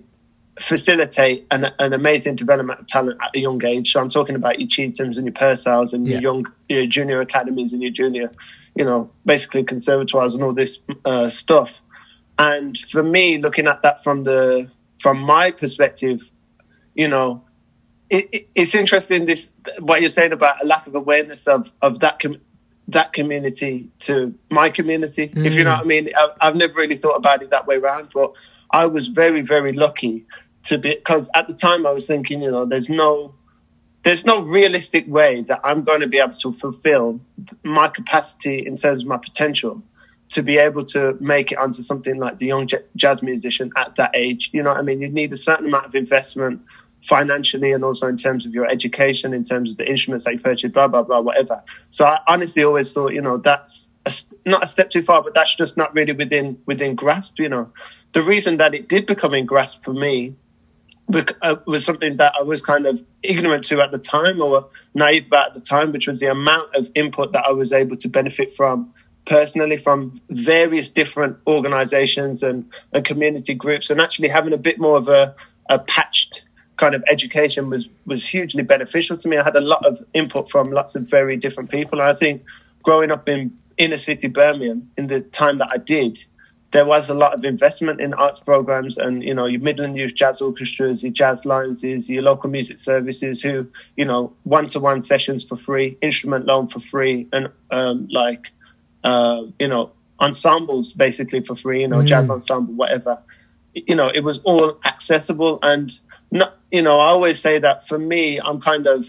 facilitate 0.59 1.47
an, 1.51 1.67
an, 1.79 1.93
amazing 1.93 2.37
development 2.37 2.81
of 2.81 2.87
talent 2.87 3.19
at 3.23 3.35
a 3.35 3.39
young 3.39 3.65
age. 3.65 3.93
So 3.93 4.01
I'm 4.01 4.09
talking 4.09 4.35
about 4.35 4.59
your 4.59 4.69
Chetham's 4.69 5.17
and 5.17 5.27
your 5.27 5.33
Purcells 5.33 5.93
and 5.93 6.07
yeah. 6.07 6.15
your 6.15 6.23
young, 6.23 6.53
your 6.69 6.87
junior 6.87 7.21
academies 7.21 7.73
and 7.73 7.83
your 7.83 7.93
junior, 7.93 8.31
you 8.75 8.85
know, 8.85 9.11
basically 9.25 9.65
conservatoires 9.65 10.35
and 10.35 10.43
all 10.43 10.53
this 10.53 10.81
uh, 11.05 11.29
stuff. 11.31 11.81
And 12.39 12.77
for 12.77 13.03
me, 13.03 13.39
looking 13.39 13.67
at 13.67 13.83
that 13.83 14.03
from 14.03 14.25
the 14.25 14.71
from 14.99 15.21
my 15.21 15.51
perspective, 15.51 16.31
you 16.95 17.09
know, 17.09 17.45
it, 18.09 18.29
it, 18.33 18.49
it's 18.55 18.75
interesting 18.75 19.25
this 19.27 19.53
what 19.79 20.01
you're 20.01 20.11
saying 20.11 20.33
about 20.33 20.63
a 20.63 20.67
lack 20.67 20.87
of 20.87 20.95
awareness 20.95 21.47
of 21.47 21.71
of 21.81 22.01
that 22.01 22.19
com- 22.19 22.41
that 22.89 23.13
community 23.13 23.91
to 24.01 24.35
my 24.51 24.71
community. 24.71 25.29
Mm. 25.29 25.47
If 25.47 25.55
you 25.55 25.65
know 25.65 25.73
mm. 25.73 25.77
what 25.79 25.85
I 25.85 25.89
mean, 25.89 26.11
I've, 26.17 26.31
I've 26.41 26.57
never 26.57 26.75
really 26.75 26.97
thought 26.97 27.17
about 27.17 27.43
it 27.43 27.51
that 27.51 27.67
way 27.67 27.77
around, 27.77 28.11
but 28.13 28.33
I 28.73 28.87
was 28.87 29.09
very, 29.09 29.43
very 29.43 29.73
lucky 29.73 30.27
to 30.65 30.79
be 30.79 30.95
because 30.95 31.31
at 31.35 31.49
the 31.49 31.55
time 31.55 31.87
I 31.87 31.93
was 31.93 32.07
thinking, 32.07 32.43
you 32.43 32.51
know, 32.51 32.67
there's 32.67 32.89
no 32.89 33.35
there's 34.03 34.25
no 34.25 34.43
realistic 34.43 35.05
way 35.07 35.43
that 35.43 35.61
I'm 35.63 35.85
going 35.85 36.01
to 36.01 36.07
be 36.07 36.19
able 36.19 36.35
to 36.35 36.53
fulfill 36.53 37.21
my 37.63 37.89
capacity 37.89 38.67
in 38.67 38.77
terms 38.77 39.03
of 39.03 39.09
my 39.09 39.19
potential 39.19 39.83
to 40.31 40.43
be 40.43 40.59
able 40.59 40.85
to 40.85 41.17
make 41.21 41.53
it 41.53 41.59
onto 41.59 41.83
something 41.83 42.17
like 42.19 42.39
the 42.39 42.47
young 42.47 42.69
jazz 42.97 43.23
musician 43.23 43.73
at 43.77 43.97
that 43.97 44.13
age. 44.15 44.51
You 44.53 44.63
know 44.63 44.71
what 44.71 44.79
I 44.79 44.83
mean? 44.83 45.01
You 45.01 45.09
need 45.09 45.33
a 45.33 45.37
certain 45.37 45.67
amount 45.67 45.87
of 45.87 45.95
investment 45.95 46.63
financially 47.03 47.73
and 47.73 47.85
also 47.85 48.07
in 48.07 48.17
terms 48.17 48.47
of 48.47 48.55
your 48.55 48.67
education, 48.69 49.35
in 49.35 49.45
terms 49.45 49.73
of 49.73 49.77
the 49.77 49.89
instruments 49.89 50.25
that 50.25 50.35
you 50.35 50.41
purchase, 50.41 50.71
blah, 50.71 50.89
blah, 50.89 51.03
blah, 51.03 51.21
whatever. 51.21 51.63
So 51.91 52.05
I 52.05 52.21
honestly 52.27 52.63
always 52.63 52.93
thought, 52.93 53.13
you 53.13 53.23
know, 53.23 53.39
that's 53.39 53.90
a, 54.07 54.13
not 54.47 54.65
a 54.65 54.67
step 54.67 54.91
too 54.91 55.03
far, 55.03 55.23
but 55.23 55.35
that's 55.35 55.55
just 55.55 55.77
not 55.77 55.95
really 55.95 56.13
within, 56.13 56.61
within 56.67 56.95
grasp, 56.95 57.39
you 57.39 57.49
know. 57.49 57.71
The 58.13 58.23
reason 58.23 58.59
that 58.59 58.75
it 58.75 58.89
did 58.89 59.07
become 59.07 59.35
in 59.35 59.47
grasp 59.47 59.85
for 59.85 59.93
me 59.93 60.35
uh, 61.43 61.57
was 61.67 61.85
something 61.85 62.19
that 62.19 62.35
I 62.39 62.43
was 62.43 62.63
kind 62.63 62.87
of 62.87 63.03
ignorant 63.23 63.65
to 63.67 63.81
at 63.81 63.91
the 63.91 63.99
time 63.99 64.41
or 64.41 64.69
naive 64.95 65.27
about 65.27 65.49
at 65.49 65.55
the 65.55 65.61
time, 65.61 65.93
which 65.93 66.07
was 66.07 66.21
the 66.21 66.31
amount 66.31 66.75
of 66.75 66.91
input 66.95 67.33
that 67.33 67.45
I 67.47 67.53
was 67.53 67.73
able 67.73 67.97
to 67.97 68.09
benefit 68.09 68.55
from 68.55 68.95
personally 69.27 69.77
from 69.77 70.13
various 70.29 70.91
different 70.91 71.39
organizations 71.47 72.43
and, 72.43 72.71
and 72.93 73.05
community 73.05 73.55
groups 73.55 73.91
and 73.91 74.01
actually 74.01 74.29
having 74.29 74.53
a 74.53 74.59
bit 74.59 74.79
more 74.79 74.97
of 74.97 75.09
a, 75.09 75.35
a 75.69 75.79
patched 75.79 76.45
kind 76.77 76.95
of 76.95 77.05
education 77.09 77.69
was 77.69 77.89
was 78.07 78.27
hugely 78.27 78.63
beneficial 78.63 79.17
to 79.19 79.29
me. 79.29 79.37
I 79.37 79.45
had 79.45 79.57
a 79.57 79.61
lot 79.61 79.85
of 79.85 79.99
input 80.15 80.49
from 80.49 80.73
lots 80.73 80.95
of 80.95 81.03
very 81.03 81.37
different 81.37 81.71
people. 81.71 82.01
And 82.01 82.09
I 82.09 82.15
think 82.15 82.43
growing 82.83 83.11
up 83.11 83.29
in 83.29 83.59
inner 83.81 83.99
city 83.99 84.29
Birmingham 84.29 84.91
in 84.97 85.07
the 85.07 85.21
time 85.21 85.59
that 85.59 85.69
I 85.73 85.79
did, 85.79 86.23
there 86.71 86.87
was 86.87 87.11
a 87.11 87.15
lot 87.15 87.35
of 87.35 87.45
investment 87.45 88.01
in 88.01 88.15
arts 88.15 88.39
programs 88.39 88.97
and 88.97 89.25
you 89.25 89.35
know 89.35 89.47
your 89.47 89.61
Midland 89.61 89.97
Youth 89.97 90.15
Jazz 90.15 90.41
Orchestras, 90.41 91.03
your 91.03 91.13
Jazz 91.13 91.45
Lions, 91.45 91.83
your 91.83 92.23
local 92.23 92.51
music 92.51 92.79
services 92.79 93.41
who 93.41 93.67
you 93.97 94.05
know 94.05 94.33
one 94.45 94.69
to 94.69 94.81
one 94.81 95.03
sessions 95.03 95.43
for 95.43 95.57
free, 95.57 95.99
instrument 96.01 96.47
loan 96.47 96.69
for 96.69 96.81
free, 96.81 97.29
and 97.33 97.49
um, 97.71 98.09
like 98.11 98.53
uh, 99.03 99.43
you 99.59 99.69
know 99.69 99.93
ensembles 100.21 100.93
basically 100.93 101.41
for 101.41 101.57
free, 101.57 101.81
you 101.81 101.89
know 101.89 101.99
mm. 101.99 102.07
jazz 102.07 102.31
ensemble 102.31 102.75
whatever. 102.75 103.23
You 103.75 103.97
know 103.97 104.09
it 104.09 104.23
was 104.23 104.41
all 104.41 104.79
accessible 104.85 105.59
and 105.63 105.91
not 106.31 106.61
you 106.71 106.83
know, 106.83 107.01
I 107.01 107.07
always 107.07 107.41
say 107.41 107.59
that 107.59 107.87
for 107.87 107.99
me, 107.99 108.41
I'm 108.41 108.61
kind 108.61 108.87
of 108.87 109.07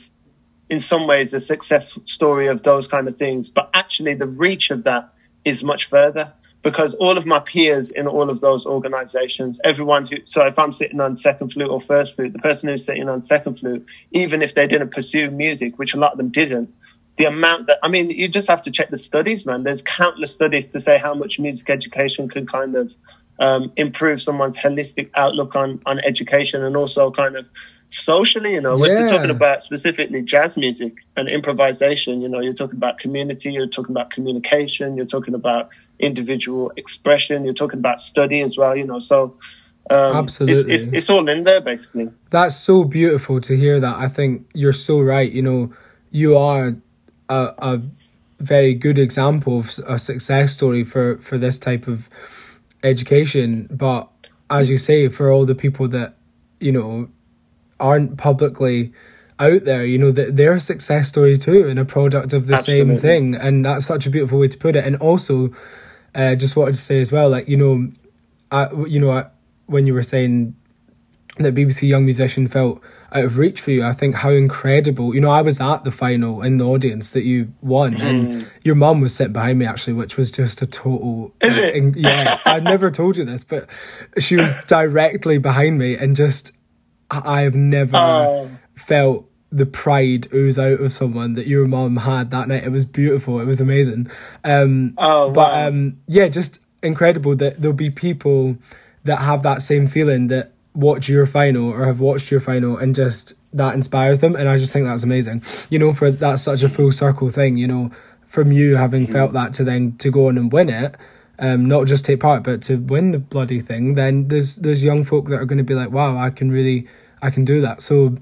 in 0.71 0.79
some 0.79 1.05
ways 1.05 1.33
a 1.33 1.41
success 1.41 1.99
story 2.05 2.47
of 2.47 2.63
those 2.63 2.87
kind 2.87 3.09
of 3.09 3.17
things, 3.17 3.49
but 3.49 3.69
actually 3.73 4.13
the 4.13 4.25
reach 4.25 4.71
of 4.71 4.85
that 4.85 5.13
is 5.43 5.65
much 5.65 5.89
further 5.89 6.31
because 6.61 6.93
all 6.93 7.17
of 7.17 7.25
my 7.25 7.39
peers 7.39 7.89
in 7.89 8.07
all 8.07 8.29
of 8.29 8.39
those 8.39 8.65
organizations, 8.65 9.59
everyone 9.65 10.05
who, 10.05 10.17
so 10.23 10.45
if 10.45 10.57
I'm 10.57 10.71
sitting 10.71 11.01
on 11.01 11.15
second 11.15 11.49
flute 11.49 11.69
or 11.69 11.81
first 11.81 12.15
flute, 12.15 12.31
the 12.31 12.39
person 12.39 12.69
who's 12.69 12.85
sitting 12.85 13.09
on 13.09 13.19
second 13.19 13.59
flute, 13.59 13.85
even 14.11 14.41
if 14.41 14.55
they 14.55 14.65
didn't 14.65 14.91
pursue 14.91 15.29
music, 15.29 15.77
which 15.77 15.93
a 15.93 15.97
lot 15.97 16.13
of 16.13 16.17
them 16.17 16.29
didn't, 16.29 16.73
the 17.17 17.25
amount 17.25 17.67
that, 17.67 17.79
I 17.83 17.89
mean, 17.89 18.09
you 18.09 18.29
just 18.29 18.47
have 18.47 18.61
to 18.61 18.71
check 18.71 18.89
the 18.91 18.97
studies, 18.97 19.45
man. 19.45 19.63
There's 19.63 19.83
countless 19.83 20.31
studies 20.31 20.69
to 20.69 20.79
say 20.79 20.97
how 20.97 21.13
much 21.15 21.37
music 21.37 21.69
education 21.69 22.29
can 22.29 22.47
kind 22.47 22.75
of 22.77 22.95
um, 23.39 23.73
improve 23.75 24.21
someone's 24.21 24.57
holistic 24.57 25.09
outlook 25.15 25.55
on 25.55 25.81
on 25.85 25.99
education 25.99 26.63
and 26.63 26.77
also 26.77 27.11
kind 27.11 27.35
of 27.35 27.45
socially. 27.93 28.53
You 28.53 28.61
know, 28.61 28.77
when 28.77 28.91
you're 28.91 29.07
talking 29.07 29.29
about 29.29 29.63
specifically 29.63 30.21
jazz 30.21 30.57
music 30.57 30.95
and 31.15 31.27
improvisation, 31.27 32.21
you 32.21 32.29
know, 32.29 32.39
you're 32.39 32.53
talking 32.53 32.77
about 32.77 32.99
community, 32.99 33.51
you're 33.51 33.67
talking 33.67 33.91
about 33.91 34.11
communication, 34.11 34.95
you're 34.97 35.05
talking 35.05 35.33
about 35.33 35.69
individual 35.99 36.71
expression, 36.77 37.45
you're 37.45 37.53
talking 37.53 37.79
about 37.79 37.99
study 37.99 38.41
as 38.41 38.57
well. 38.57 38.75
You 38.75 38.85
know, 38.85 38.99
so. 38.99 39.37
Um, 39.89 40.15
Absolutely, 40.15 40.73
it's, 40.73 40.85
it's, 40.85 40.93
it's 40.93 41.09
all 41.09 41.27
in 41.27 41.43
there 41.43 41.59
basically. 41.59 42.11
That's 42.29 42.55
so 42.55 42.83
beautiful 42.83 43.41
to 43.41 43.57
hear 43.57 43.79
that. 43.79 43.97
I 43.97 44.07
think 44.07 44.47
you're 44.53 44.73
so 44.73 45.01
right. 45.01 45.29
You 45.29 45.41
know, 45.41 45.73
you 46.11 46.37
are 46.37 46.75
a, 47.27 47.53
a 47.57 47.81
very 48.39 48.73
good 48.73 48.97
example 48.99 49.59
of 49.59 49.79
a 49.87 49.97
success 49.97 50.53
story 50.53 50.83
for 50.83 51.17
for 51.17 51.37
this 51.37 51.57
type 51.57 51.87
of 51.87 52.09
education. 52.83 53.67
But 53.71 54.09
as 54.49 54.69
you 54.69 54.77
say, 54.77 55.07
for 55.07 55.31
all 55.31 55.45
the 55.45 55.55
people 55.55 55.87
that 55.89 56.15
you 56.59 56.71
know 56.71 57.09
aren't 57.81 58.17
publicly 58.17 58.93
out 59.39 59.65
there, 59.65 59.85
you 59.85 59.97
know, 59.97 60.11
that 60.11 60.37
they're 60.37 60.53
a 60.53 60.61
success 60.61 61.09
story 61.09 61.37
too 61.37 61.67
and 61.67 61.79
a 61.79 61.85
product 61.85 62.31
of 62.31 62.47
the 62.47 62.53
Absolutely. 62.53 62.95
same 62.95 63.01
thing. 63.01 63.35
And 63.35 63.65
that's 63.65 63.85
such 63.85 64.05
a 64.05 64.09
beautiful 64.09 64.39
way 64.39 64.47
to 64.47 64.57
put 64.57 64.75
it. 64.75 64.85
And 64.85 64.95
also, 64.97 65.53
uh, 66.13 66.35
just 66.35 66.55
wanted 66.55 66.75
to 66.75 66.81
say 66.81 67.01
as 67.01 67.11
well, 67.11 67.29
like, 67.29 67.47
you 67.47 67.57
know, 67.57 67.91
I, 68.51 68.71
you 68.85 68.99
know, 68.99 69.11
I, 69.11 69.25
when 69.65 69.87
you 69.87 69.93
were 69.93 70.03
saying 70.03 70.55
that 71.37 71.55
BBC 71.55 71.87
Young 71.87 72.05
Musician 72.05 72.47
felt 72.47 72.81
out 73.13 73.25
of 73.25 73.37
reach 73.37 73.61
for 73.61 73.71
you, 73.71 73.83
I 73.83 73.93
think 73.93 74.15
how 74.15 74.29
incredible. 74.29 75.15
You 75.15 75.21
know, 75.21 75.29
I 75.29 75.41
was 75.41 75.59
at 75.59 75.83
the 75.83 75.91
final 75.91 76.41
in 76.41 76.57
the 76.57 76.65
audience 76.65 77.11
that 77.11 77.23
you 77.23 77.53
won, 77.61 77.93
mm. 77.93 78.01
and 78.01 78.51
your 78.63 78.75
mum 78.75 79.01
was 79.01 79.15
sitting 79.15 79.33
behind 79.33 79.59
me 79.59 79.65
actually, 79.65 79.93
which 79.93 80.17
was 80.17 80.31
just 80.31 80.61
a 80.61 80.67
total. 80.67 81.33
Is 81.41 81.57
it? 81.57 81.83
Uh, 81.83 81.91
yeah, 81.95 82.37
I 82.45 82.59
never 82.59 82.91
told 82.91 83.17
you 83.17 83.25
this, 83.25 83.43
but 83.43 83.69
she 84.19 84.35
was 84.35 84.55
directly 84.67 85.37
behind 85.37 85.77
me, 85.77 85.95
and 85.95 86.15
just 86.15 86.51
I 87.11 87.41
have 87.41 87.55
never 87.55 87.97
oh. 87.97 88.51
felt 88.75 89.27
the 89.51 89.65
pride 89.65 90.27
ooze 90.33 90.57
out 90.57 90.79
of 90.79 90.93
someone 90.93 91.33
that 91.33 91.47
your 91.47 91.67
mom 91.67 91.97
had 91.97 92.31
that 92.31 92.47
night. 92.47 92.63
It 92.63 92.71
was 92.71 92.85
beautiful. 92.85 93.39
It 93.39 93.45
was 93.45 93.59
amazing. 93.59 94.09
Um, 94.43 94.93
oh, 94.97 95.31
but 95.31 95.51
wow. 95.51 95.67
um, 95.67 95.97
yeah, 96.07 96.29
just 96.29 96.59
incredible 96.81 97.35
that 97.35 97.61
there'll 97.61 97.75
be 97.75 97.89
people 97.89 98.57
that 99.03 99.17
have 99.17 99.43
that 99.43 99.61
same 99.61 99.87
feeling 99.87 100.27
that 100.27 100.53
watch 100.73 101.09
your 101.09 101.27
final 101.27 101.69
or 101.69 101.85
have 101.85 101.99
watched 101.99 102.31
your 102.31 102.39
final 102.39 102.77
and 102.77 102.95
just 102.95 103.33
that 103.53 103.73
inspires 103.73 104.19
them. 104.19 104.35
And 104.35 104.47
I 104.47 104.57
just 104.57 104.71
think 104.71 104.85
that's 104.85 105.03
amazing. 105.03 105.43
You 105.69 105.79
know, 105.79 105.93
for 105.93 106.11
that's 106.11 106.43
such 106.43 106.63
a 106.63 106.69
full 106.69 106.91
circle 106.91 107.29
thing. 107.29 107.57
You 107.57 107.67
know, 107.67 107.91
from 108.25 108.53
you 108.53 108.77
having 108.77 109.07
mm. 109.07 109.11
felt 109.11 109.33
that 109.33 109.53
to 109.55 109.63
then 109.63 109.97
to 109.97 110.09
go 110.09 110.27
on 110.29 110.37
and 110.37 110.51
win 110.51 110.69
it. 110.69 110.95
Um, 111.39 111.65
not 111.65 111.87
just 111.87 112.05
take 112.05 112.19
part, 112.19 112.43
but 112.43 112.61
to 112.63 112.77
win 112.77 113.11
the 113.11 113.19
bloody 113.19 113.59
thing, 113.59 113.95
then 113.95 114.27
there's 114.27 114.57
there's 114.57 114.83
young 114.83 115.03
folk 115.03 115.27
that 115.29 115.39
are 115.39 115.45
going 115.45 115.57
to 115.57 115.63
be 115.63 115.73
like, 115.73 115.89
wow, 115.89 116.15
I 116.15 116.29
can 116.29 116.51
really, 116.51 116.87
I 117.21 117.29
can 117.29 117.45
do 117.45 117.61
that. 117.61 117.81
So 117.81 118.17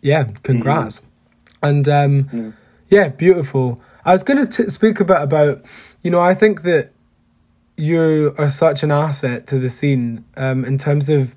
yeah, 0.00 0.24
congrats. 0.42 1.00
Mm. 1.00 1.04
And 1.62 1.88
um, 1.88 2.24
mm. 2.24 2.54
yeah, 2.88 3.08
beautiful. 3.08 3.80
I 4.04 4.12
was 4.12 4.22
going 4.22 4.46
to 4.46 4.70
speak 4.70 5.00
a 5.00 5.04
bit 5.04 5.20
about, 5.20 5.64
you 6.02 6.10
know, 6.10 6.20
I 6.20 6.34
think 6.34 6.62
that 6.62 6.90
you 7.76 8.34
are 8.36 8.50
such 8.50 8.82
an 8.82 8.90
asset 8.90 9.46
to 9.46 9.58
the 9.58 9.70
scene 9.70 10.24
um, 10.36 10.64
in 10.64 10.76
terms 10.76 11.08
of 11.08 11.34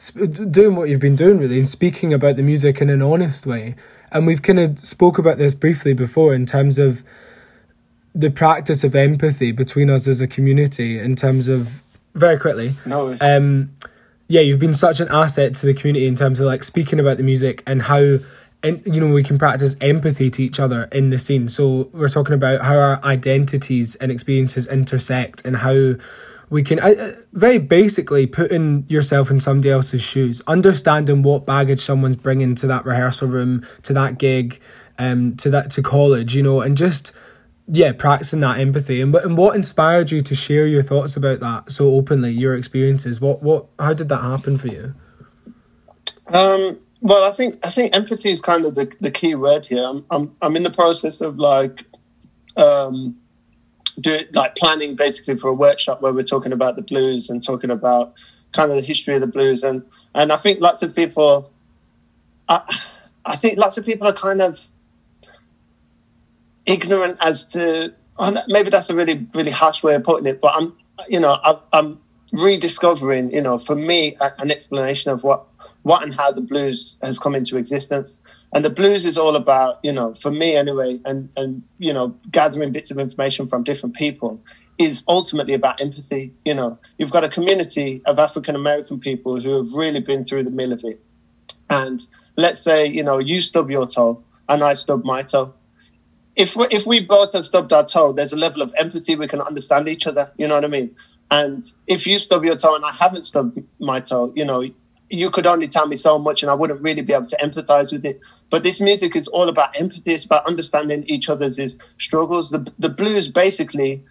sp- 0.00 0.50
doing 0.50 0.76
what 0.76 0.88
you've 0.88 1.00
been 1.00 1.16
doing, 1.16 1.38
really, 1.38 1.58
and 1.58 1.68
speaking 1.68 2.12
about 2.12 2.36
the 2.36 2.42
music 2.42 2.80
in 2.80 2.90
an 2.90 3.02
honest 3.02 3.46
way. 3.46 3.76
And 4.10 4.26
we've 4.26 4.42
kind 4.42 4.58
of 4.58 4.78
spoke 4.78 5.18
about 5.18 5.36
this 5.36 5.54
briefly 5.54 5.92
before 5.92 6.34
in 6.34 6.46
terms 6.46 6.78
of 6.78 7.02
the 8.14 8.30
practice 8.30 8.82
of 8.82 8.94
empathy 8.94 9.52
between 9.52 9.90
us 9.90 10.08
as 10.08 10.20
a 10.20 10.26
community. 10.26 10.98
In 10.98 11.16
terms 11.16 11.48
of 11.48 11.82
very 12.14 12.38
quickly, 12.38 12.74
no. 12.86 13.16
Um, 13.20 13.74
yeah, 14.28 14.40
you've 14.40 14.58
been 14.58 14.74
such 14.74 15.00
an 15.00 15.08
asset 15.08 15.54
to 15.56 15.66
the 15.66 15.74
community 15.74 16.06
in 16.06 16.16
terms 16.16 16.40
of 16.40 16.46
like 16.46 16.64
speaking 16.64 16.98
about 16.98 17.16
the 17.16 17.22
music 17.22 17.62
and 17.66 17.82
how 17.82 18.18
and 18.62 18.82
you 18.84 19.00
know 19.00 19.12
we 19.12 19.22
can 19.22 19.38
practice 19.38 19.76
empathy 19.80 20.30
to 20.30 20.42
each 20.42 20.58
other 20.58 20.88
in 20.92 21.10
the 21.10 21.18
scene. 21.18 21.48
So 21.48 21.88
we're 21.92 22.08
talking 22.08 22.34
about 22.34 22.62
how 22.62 22.76
our 22.76 23.04
identities 23.04 23.94
and 23.96 24.10
experiences 24.10 24.66
intersect 24.66 25.44
and 25.44 25.58
how 25.58 25.94
we 26.48 26.62
can 26.62 26.78
uh, 26.80 27.12
very 27.32 27.58
basically 27.58 28.26
putting 28.26 28.84
yourself 28.88 29.30
in 29.30 29.40
somebody 29.40 29.70
else's 29.70 30.02
shoes, 30.02 30.42
understanding 30.46 31.22
what 31.22 31.46
baggage 31.46 31.80
someone's 31.80 32.16
bringing 32.16 32.54
to 32.56 32.66
that 32.66 32.84
rehearsal 32.84 33.28
room, 33.28 33.66
to 33.82 33.92
that 33.92 34.18
gig, 34.18 34.60
um, 34.98 35.36
to 35.36 35.50
that 35.50 35.70
to 35.72 35.82
college, 35.82 36.34
you 36.34 36.42
know, 36.42 36.60
and 36.60 36.76
just 36.76 37.12
yeah, 37.68 37.92
practicing 37.92 38.40
that 38.40 38.58
empathy. 38.58 39.00
And, 39.00 39.14
and 39.16 39.36
what 39.36 39.56
inspired 39.56 40.10
you 40.10 40.20
to 40.20 40.34
share 40.34 40.66
your 40.66 40.82
thoughts 40.82 41.16
about 41.16 41.40
that 41.40 41.70
so 41.70 41.90
openly, 41.90 42.32
your 42.32 42.54
experiences? 42.54 43.20
What, 43.20 43.42
what, 43.42 43.66
how 43.78 43.92
did 43.92 44.08
that 44.08 44.22
happen 44.22 44.56
for 44.56 44.68
you? 44.68 44.94
Um, 46.28 46.78
well, 47.00 47.24
I 47.24 47.30
think, 47.30 47.66
I 47.66 47.70
think 47.70 47.94
empathy 47.94 48.30
is 48.30 48.40
kind 48.40 48.64
of 48.64 48.74
the, 48.74 48.92
the 49.00 49.10
key 49.10 49.34
word 49.34 49.66
here. 49.66 49.84
I'm, 49.84 50.04
I'm, 50.10 50.36
I'm 50.40 50.56
in 50.56 50.62
the 50.62 50.70
process 50.70 51.20
of 51.20 51.38
like, 51.38 51.84
um, 52.56 53.18
do 53.98 54.12
it, 54.12 54.34
like 54.34 54.54
planning 54.54 54.94
basically 54.94 55.36
for 55.36 55.48
a 55.48 55.54
workshop 55.54 56.02
where 56.02 56.12
we're 56.12 56.22
talking 56.22 56.52
about 56.52 56.76
the 56.76 56.82
blues 56.82 57.30
and 57.30 57.42
talking 57.42 57.70
about 57.70 58.14
kind 58.52 58.70
of 58.70 58.76
the 58.76 58.82
history 58.82 59.14
of 59.14 59.20
the 59.20 59.26
blues. 59.26 59.64
And, 59.64 59.84
and 60.14 60.32
I 60.32 60.36
think 60.36 60.60
lots 60.60 60.82
of 60.82 60.94
people, 60.94 61.50
I, 62.48 62.78
I 63.24 63.36
think 63.36 63.58
lots 63.58 63.76
of 63.76 63.84
people 63.84 64.06
are 64.06 64.12
kind 64.12 64.40
of, 64.40 64.64
ignorant 66.66 67.18
as 67.20 67.46
to 67.48 67.94
oh, 68.18 68.42
maybe 68.48 68.70
that's 68.70 68.90
a 68.90 68.94
really 68.94 69.26
really 69.34 69.50
harsh 69.50 69.82
way 69.82 69.94
of 69.94 70.04
putting 70.04 70.26
it, 70.26 70.40
but 70.40 70.54
I'm 70.54 70.76
you 71.08 71.20
know 71.20 71.36
I'm, 71.42 71.56
I'm 71.72 72.00
rediscovering 72.32 73.32
you 73.32 73.40
know 73.40 73.56
for 73.56 73.74
me 73.74 74.16
a, 74.20 74.32
an 74.38 74.50
explanation 74.50 75.12
of 75.12 75.22
what 75.22 75.46
what 75.86 76.02
and 76.02 76.12
how 76.12 76.32
the 76.32 76.40
blues 76.40 76.96
has 77.00 77.20
come 77.20 77.36
into 77.36 77.56
existence. 77.56 78.18
And 78.52 78.64
the 78.64 78.70
blues 78.70 79.06
is 79.06 79.18
all 79.18 79.36
about, 79.36 79.78
you 79.84 79.92
know, 79.92 80.14
for 80.14 80.32
me 80.32 80.56
anyway, 80.56 80.98
and, 81.04 81.28
and, 81.36 81.62
you 81.78 81.92
know, 81.92 82.16
gathering 82.28 82.72
bits 82.72 82.90
of 82.90 82.98
information 82.98 83.46
from 83.46 83.62
different 83.62 83.94
people 83.94 84.42
is 84.78 85.04
ultimately 85.06 85.54
about 85.54 85.80
empathy. 85.80 86.34
You 86.44 86.54
know, 86.54 86.80
you've 86.98 87.12
got 87.12 87.22
a 87.22 87.28
community 87.28 88.02
of 88.04 88.18
African 88.18 88.56
American 88.56 88.98
people 88.98 89.40
who 89.40 89.58
have 89.58 89.72
really 89.72 90.00
been 90.00 90.24
through 90.24 90.42
the 90.42 90.50
mill 90.50 90.72
of 90.72 90.82
it. 90.82 91.00
And 91.70 92.04
let's 92.36 92.60
say, 92.60 92.88
you 92.88 93.04
know, 93.04 93.18
you 93.18 93.40
stub 93.40 93.70
your 93.70 93.86
toe 93.86 94.24
and 94.48 94.64
I 94.64 94.74
stub 94.74 95.04
my 95.04 95.22
toe 95.22 95.54
if 96.36 96.54
we, 96.54 96.66
if 96.70 96.86
we 96.86 97.00
both 97.00 97.32
have 97.32 97.46
stubbed 97.46 97.72
our 97.72 97.84
toe, 97.84 98.12
there's 98.12 98.34
a 98.34 98.36
level 98.36 98.60
of 98.62 98.74
empathy. 98.76 99.16
We 99.16 99.26
can 99.26 99.40
understand 99.40 99.88
each 99.88 100.06
other. 100.06 100.32
You 100.36 100.48
know 100.48 100.54
what 100.54 100.64
I 100.64 100.68
mean? 100.68 100.94
And 101.30 101.64
if 101.86 102.06
you 102.06 102.18
stub 102.18 102.44
your 102.44 102.56
toe 102.56 102.76
and 102.76 102.84
I 102.84 102.92
haven't 102.92 103.24
stubbed 103.24 103.58
my 103.80 104.00
toe, 104.00 104.32
you 104.36 104.44
know, 104.44 104.62
you 105.08 105.30
could 105.30 105.46
only 105.46 105.68
tell 105.68 105.86
me 105.86 105.96
so 105.96 106.18
much 106.18 106.42
and 106.42 106.50
I 106.50 106.54
wouldn't 106.54 106.82
really 106.82 107.02
be 107.02 107.14
able 107.14 107.26
to 107.26 107.38
empathize 107.42 107.90
with 107.90 108.04
it. 108.04 108.20
But 108.50 108.62
this 108.62 108.80
music 108.80 109.16
is 109.16 109.28
all 109.28 109.48
about 109.48 109.80
empathy. 109.80 110.12
It's 110.12 110.24
about 110.24 110.46
understanding 110.46 111.04
each 111.08 111.30
other's 111.30 111.58
struggles. 111.98 112.50
The, 112.50 112.70
the 112.78 112.90
blues 112.90 113.28
basically 113.28 114.04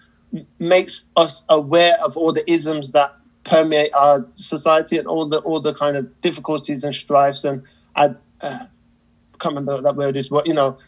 makes 0.58 1.06
us 1.16 1.46
aware 1.48 1.98
of 2.04 2.18
all 2.18 2.34
the 2.34 2.50
isms 2.50 2.94
that 2.94 3.16
permeate 3.44 3.94
our 3.94 4.26
society 4.36 4.98
and 4.98 5.08
all 5.08 5.28
the, 5.28 5.38
all 5.40 5.60
the 5.60 5.76
kind 5.76 5.96
of 5.96 6.20
difficulties 6.22 6.84
and 6.84 6.96
strifes 6.96 7.44
and, 7.44 7.64
uh, 7.96 8.10
I 8.42 9.38
can't 9.38 9.56
remember 9.56 9.76
what 9.76 9.84
that 9.84 9.96
word 9.96 10.18
is, 10.18 10.30
but, 10.30 10.48
you 10.48 10.54
know, 10.54 10.80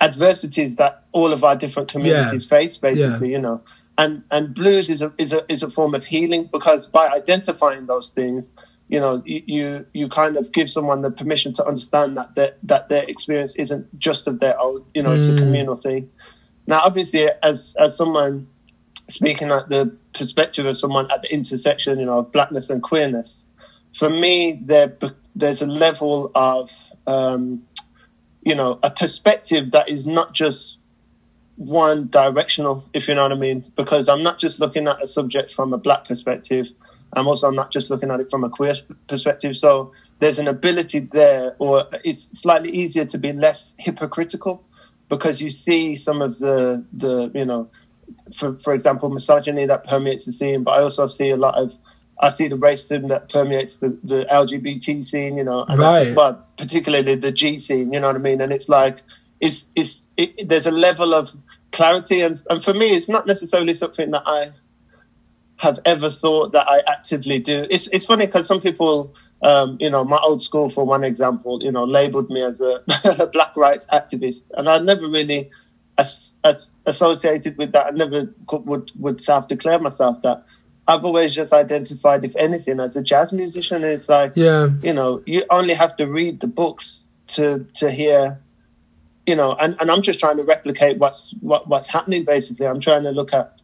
adversities 0.00 0.76
that 0.76 1.04
all 1.12 1.32
of 1.32 1.44
our 1.44 1.56
different 1.56 1.90
communities 1.90 2.44
yeah. 2.44 2.48
face, 2.48 2.76
basically, 2.76 3.30
yeah. 3.30 3.36
you 3.36 3.42
know. 3.42 3.62
And 3.96 4.24
and 4.30 4.54
blues 4.54 4.90
is 4.90 5.02
a 5.02 5.12
is 5.18 5.32
a 5.32 5.50
is 5.50 5.62
a 5.62 5.70
form 5.70 5.94
of 5.94 6.04
healing 6.04 6.48
because 6.50 6.86
by 6.86 7.08
identifying 7.08 7.86
those 7.86 8.10
things, 8.10 8.50
you 8.88 9.00
know, 9.00 9.22
you 9.24 9.86
you 9.92 10.08
kind 10.08 10.36
of 10.36 10.52
give 10.52 10.68
someone 10.68 11.00
the 11.00 11.10
permission 11.10 11.52
to 11.54 11.66
understand 11.66 12.16
that 12.16 12.34
that, 12.34 12.58
that 12.64 12.88
their 12.88 13.04
experience 13.04 13.54
isn't 13.54 13.98
just 13.98 14.26
of 14.26 14.40
their 14.40 14.60
own, 14.60 14.84
you 14.94 15.02
know, 15.02 15.10
mm. 15.10 15.16
it's 15.16 15.28
a 15.28 15.32
mm. 15.32 15.38
communal 15.38 15.76
thing. 15.76 16.10
Now, 16.66 16.80
obviously, 16.82 17.28
as 17.42 17.76
as 17.78 17.96
someone 17.96 18.48
speaking 19.08 19.50
at 19.50 19.68
the 19.68 19.96
perspective 20.12 20.66
of 20.66 20.76
someone 20.76 21.10
at 21.10 21.22
the 21.22 21.32
intersection, 21.32 21.98
you 21.98 22.06
know, 22.06 22.18
of 22.18 22.32
blackness 22.32 22.70
and 22.70 22.82
queerness, 22.82 23.44
for 23.92 24.10
me, 24.10 24.60
there 24.64 24.96
there's 25.36 25.62
a 25.62 25.66
level 25.66 26.30
of 26.34 26.72
um, 27.06 27.64
you 28.44 28.54
know, 28.54 28.78
a 28.82 28.90
perspective 28.90 29.72
that 29.72 29.88
is 29.88 30.06
not 30.06 30.32
just 30.32 30.78
one 31.56 32.08
directional, 32.08 32.84
if 32.92 33.08
you 33.08 33.14
know 33.14 33.22
what 33.22 33.32
I 33.32 33.36
mean, 33.36 33.72
because 33.76 34.08
I'm 34.08 34.22
not 34.22 34.38
just 34.38 34.60
looking 34.60 34.86
at 34.86 35.02
a 35.02 35.06
subject 35.06 35.52
from 35.52 35.72
a 35.72 35.78
black 35.78 36.04
perspective. 36.04 36.68
I'm 37.12 37.28
also 37.28 37.50
not 37.50 37.70
just 37.70 37.90
looking 37.90 38.10
at 38.10 38.20
it 38.20 38.30
from 38.30 38.44
a 38.44 38.50
queer 38.50 38.74
perspective. 39.06 39.56
So 39.56 39.92
there's 40.18 40.40
an 40.40 40.48
ability 40.48 41.00
there, 41.00 41.54
or 41.58 41.86
it's 42.04 42.40
slightly 42.40 42.70
easier 42.70 43.04
to 43.06 43.18
be 43.18 43.32
less 43.32 43.72
hypocritical 43.78 44.64
because 45.08 45.40
you 45.40 45.48
see 45.48 45.96
some 45.96 46.22
of 46.22 46.38
the, 46.38 46.84
the, 46.92 47.30
you 47.34 47.44
know, 47.44 47.70
for, 48.34 48.58
for 48.58 48.74
example, 48.74 49.08
misogyny 49.10 49.66
that 49.66 49.84
permeates 49.84 50.24
the 50.24 50.32
scene, 50.32 50.64
but 50.64 50.72
I 50.72 50.82
also 50.82 51.06
see 51.06 51.30
a 51.30 51.36
lot 51.36 51.54
of 51.54 51.74
I 52.18 52.30
see 52.30 52.48
the 52.48 52.56
racism 52.56 53.08
that 53.08 53.28
permeates 53.28 53.76
the, 53.76 53.98
the 54.02 54.26
LGBT 54.30 55.04
scene, 55.04 55.36
you 55.36 55.44
know, 55.44 55.64
and 55.64 55.78
right. 55.78 56.14
but 56.14 56.56
particularly 56.56 57.16
the 57.16 57.32
G 57.32 57.58
scene, 57.58 57.92
you 57.92 58.00
know 58.00 58.06
what 58.06 58.16
I 58.16 58.20
mean? 58.20 58.40
And 58.40 58.52
it's 58.52 58.68
like, 58.68 59.02
it's, 59.40 59.68
it's, 59.74 60.06
it, 60.16 60.48
there's 60.48 60.66
a 60.66 60.70
level 60.70 61.12
of 61.12 61.34
clarity. 61.72 62.20
And, 62.20 62.40
and 62.48 62.62
for 62.62 62.72
me, 62.72 62.90
it's 62.90 63.08
not 63.08 63.26
necessarily 63.26 63.74
something 63.74 64.12
that 64.12 64.22
I 64.26 64.52
have 65.56 65.80
ever 65.84 66.08
thought 66.08 66.52
that 66.52 66.68
I 66.68 66.80
actively 66.86 67.40
do. 67.40 67.66
It's, 67.68 67.88
it's 67.88 68.04
funny 68.04 68.26
because 68.26 68.46
some 68.46 68.60
people, 68.60 69.14
um, 69.42 69.78
you 69.80 69.90
know, 69.90 70.04
my 70.04 70.18
old 70.18 70.40
school, 70.40 70.70
for 70.70 70.84
one 70.84 71.02
example, 71.02 71.62
you 71.62 71.72
know, 71.72 71.84
labeled 71.84 72.30
me 72.30 72.42
as 72.42 72.60
a 73.04 73.28
black 73.32 73.56
rights 73.56 73.86
activist. 73.92 74.50
And 74.56 74.68
I 74.68 74.78
never 74.78 75.08
really 75.08 75.50
as, 75.98 76.34
as 76.44 76.68
associated 76.86 77.58
with 77.58 77.72
that. 77.72 77.86
I 77.86 77.90
never 77.90 78.32
could, 78.46 78.66
would, 78.66 78.90
would 78.96 79.20
self 79.20 79.48
declare 79.48 79.80
myself 79.80 80.22
that. 80.22 80.44
I've 80.86 81.04
always 81.04 81.34
just 81.34 81.52
identified, 81.52 82.24
if 82.24 82.36
anything, 82.36 82.78
as 82.80 82.96
a 82.96 83.02
jazz 83.02 83.32
musician. 83.32 83.84
It's 83.84 84.08
like, 84.08 84.32
yeah, 84.36 84.68
you 84.82 84.92
know, 84.92 85.22
you 85.24 85.44
only 85.50 85.74
have 85.74 85.96
to 85.96 86.06
read 86.06 86.40
the 86.40 86.46
books 86.46 87.04
to 87.28 87.66
to 87.74 87.90
hear 87.90 88.40
you 89.26 89.36
know, 89.36 89.54
and, 89.54 89.76
and 89.80 89.90
I'm 89.90 90.02
just 90.02 90.20
trying 90.20 90.36
to 90.36 90.44
replicate 90.44 90.98
what's 90.98 91.32
what, 91.40 91.66
what's 91.66 91.88
happening. 91.88 92.24
Basically, 92.24 92.66
I'm 92.66 92.80
trying 92.80 93.04
to 93.04 93.10
look 93.10 93.32
at, 93.32 93.58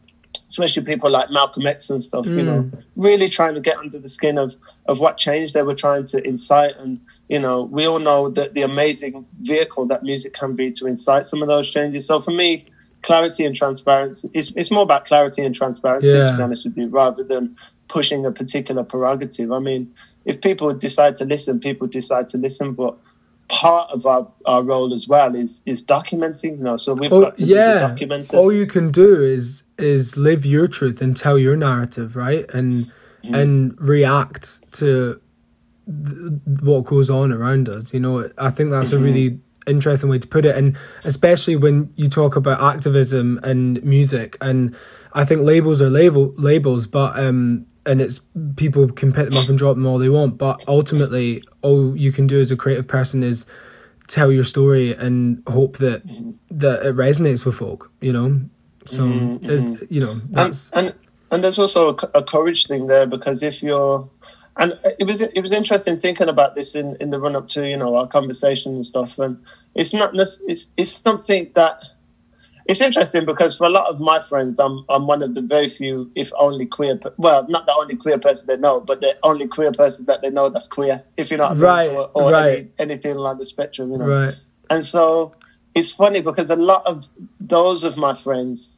especially 0.49 0.83
people 0.83 1.11
like 1.11 1.29
Malcolm 1.29 1.67
X 1.67 1.89
and 1.89 2.03
stuff. 2.03 2.25
Mm. 2.25 2.35
You 2.35 2.43
know, 2.43 2.63
mm. 2.63 2.83
really 2.95 3.29
trying 3.29 3.55
to 3.55 3.61
get 3.61 3.77
under 3.77 3.99
the 3.99 4.09
skin 4.09 4.37
of 4.37 4.55
of 4.85 4.99
what 4.99 5.17
change 5.17 5.53
they 5.53 5.61
were 5.61 5.75
trying 5.75 6.05
to 6.07 6.25
incite. 6.25 6.77
And 6.77 7.01
you 7.27 7.39
know, 7.39 7.63
we 7.63 7.85
all 7.85 7.99
know 7.99 8.29
that 8.29 8.53
the 8.53 8.63
amazing 8.63 9.27
vehicle 9.39 9.87
that 9.87 10.03
music 10.03 10.33
can 10.33 10.55
be 10.55 10.71
to 10.73 10.87
incite 10.87 11.25
some 11.25 11.41
of 11.41 11.47
those 11.47 11.71
changes. 11.71 12.07
So 12.07 12.19
for 12.21 12.31
me, 12.31 12.67
clarity 13.01 13.45
and 13.45 13.55
transparency. 13.55 14.29
It's, 14.33 14.51
it's 14.55 14.71
more 14.71 14.83
about 14.83 15.05
clarity 15.05 15.43
and 15.43 15.55
transparency, 15.55 16.09
yeah. 16.09 16.31
to 16.31 16.37
be 16.37 16.43
honest 16.43 16.65
with 16.65 16.77
you, 16.77 16.87
rather 16.87 17.23
than 17.23 17.57
pushing 17.87 18.25
a 18.25 18.31
particular 18.31 18.83
prerogative. 18.83 19.51
I 19.51 19.59
mean, 19.59 19.93
if 20.25 20.41
people 20.41 20.73
decide 20.73 21.17
to 21.17 21.25
listen, 21.25 21.59
people 21.59 21.87
decide 21.87 22.29
to 22.29 22.37
listen, 22.37 22.73
but 22.73 22.97
part 23.47 23.91
of 23.91 24.05
our, 24.05 24.31
our 24.45 24.63
role 24.63 24.93
as 24.93 25.07
well 25.07 25.35
is 25.35 25.61
is 25.65 25.83
documenting. 25.83 26.57
You 26.57 26.63
know, 26.63 26.77
so 26.77 26.93
we've 26.93 27.11
oh, 27.11 27.21
got 27.21 27.37
to 27.37 27.45
yeah. 27.45 27.95
All 28.33 28.51
you 28.51 28.65
can 28.65 28.91
do 28.91 29.21
is 29.21 29.63
is 29.77 30.15
live 30.15 30.45
your 30.45 30.67
truth 30.67 31.01
and 31.01 31.15
tell 31.15 31.37
your 31.37 31.55
narrative, 31.55 32.15
right? 32.15 32.45
And 32.53 32.91
mm. 33.23 33.35
and 33.35 33.79
react 33.79 34.61
to 34.73 35.19
th- 35.85 36.31
what 36.61 36.85
goes 36.85 37.09
on 37.09 37.31
around 37.31 37.67
us. 37.67 37.93
You 37.93 37.99
know, 37.99 38.29
I 38.37 38.51
think 38.51 38.71
that's 38.71 38.89
mm-hmm. 38.89 39.03
a 39.03 39.05
really 39.05 39.39
interesting 39.67 40.09
way 40.09 40.19
to 40.19 40.27
put 40.27 40.45
it. 40.45 40.55
And 40.55 40.77
especially 41.03 41.55
when 41.55 41.91
you 41.95 42.09
talk 42.09 42.35
about 42.35 42.61
activism 42.61 43.39
and 43.43 43.83
music 43.83 44.37
and 44.41 44.75
i 45.13 45.25
think 45.25 45.41
labels 45.41 45.81
are 45.81 45.89
label 45.89 46.33
labels 46.37 46.87
but 46.87 47.19
um 47.19 47.65
and 47.85 48.01
it's 48.01 48.21
people 48.55 48.87
can 48.89 49.11
pick 49.11 49.29
them 49.29 49.37
up 49.37 49.49
and 49.49 49.57
drop 49.57 49.75
them 49.75 49.85
all 49.85 49.97
they 49.97 50.09
want. 50.09 50.37
But 50.37 50.63
ultimately 50.67 51.43
all 51.61 51.95
you 51.97 52.11
can 52.11 52.27
do 52.27 52.39
as 52.39 52.51
a 52.51 52.55
creative 52.55 52.87
person 52.87 53.23
is 53.23 53.45
tell 54.07 54.31
your 54.31 54.43
story 54.43 54.93
and 54.93 55.41
hope 55.47 55.77
that 55.77 56.03
that 56.51 56.85
it 56.85 56.95
resonates 56.95 57.45
with 57.45 57.55
folk 57.55 57.91
you 58.01 58.13
know? 58.13 58.41
So 58.85 59.03
mm-hmm. 59.03 59.85
you 59.93 60.01
know 60.01 60.21
that's 60.29 60.69
and, 60.71 60.87
and 60.87 60.95
and 61.31 61.43
there's 61.43 61.57
also 61.57 61.95
a, 61.95 62.19
a 62.19 62.23
courage 62.23 62.67
thing 62.67 62.87
there 62.87 63.07
because 63.07 63.41
if 63.41 63.63
you're 63.63 64.07
and 64.57 64.79
it 64.99 65.05
was 65.05 65.21
it 65.21 65.39
was 65.41 65.53
interesting 65.53 65.99
thinking 65.99 66.27
about 66.27 66.55
this 66.55 66.75
in, 66.75 66.97
in 66.99 67.09
the 67.09 67.19
run 67.19 67.35
up 67.35 67.47
to 67.49 67.67
you 67.67 67.77
know 67.77 67.95
our 67.95 68.07
conversation 68.07 68.75
and 68.75 68.85
stuff. 68.85 69.17
And 69.19 69.43
it's 69.73 69.93
not 69.93 70.13
it's 70.15 70.69
it's 70.75 70.91
something 70.91 71.51
that 71.55 71.83
it's 72.65 72.81
interesting 72.81 73.25
because 73.25 73.55
for 73.55 73.65
a 73.65 73.69
lot 73.69 73.87
of 73.87 73.99
my 73.99 74.19
friends, 74.21 74.59
I'm 74.59 74.85
I'm 74.89 75.07
one 75.07 75.23
of 75.23 75.33
the 75.33 75.41
very 75.41 75.69
few, 75.69 76.11
if 76.15 76.31
only 76.37 76.65
queer. 76.65 76.99
Well, 77.17 77.47
not 77.47 77.65
the 77.65 77.73
only 77.73 77.95
queer 77.95 78.19
person 78.19 78.47
they 78.47 78.57
know, 78.57 78.81
but 78.81 79.01
the 79.01 79.17
only 79.23 79.47
queer 79.47 79.71
person 79.71 80.05
that 80.05 80.21
they 80.21 80.29
know 80.29 80.49
that's 80.49 80.67
queer. 80.67 81.03
If 81.15 81.31
you're 81.31 81.39
not 81.39 81.57
right, 81.57 81.89
or, 81.89 82.11
or 82.13 82.31
right. 82.31 82.57
Any, 82.77 82.91
anything 82.91 83.15
along 83.15 83.39
the 83.39 83.45
spectrum, 83.45 83.91
you 83.91 83.97
know. 83.97 84.05
Right. 84.05 84.35
And 84.69 84.85
so 84.85 85.35
it's 85.73 85.91
funny 85.91 86.21
because 86.21 86.51
a 86.51 86.55
lot 86.55 86.85
of 86.85 87.07
those 87.39 87.83
of 87.83 87.97
my 87.97 88.15
friends 88.15 88.77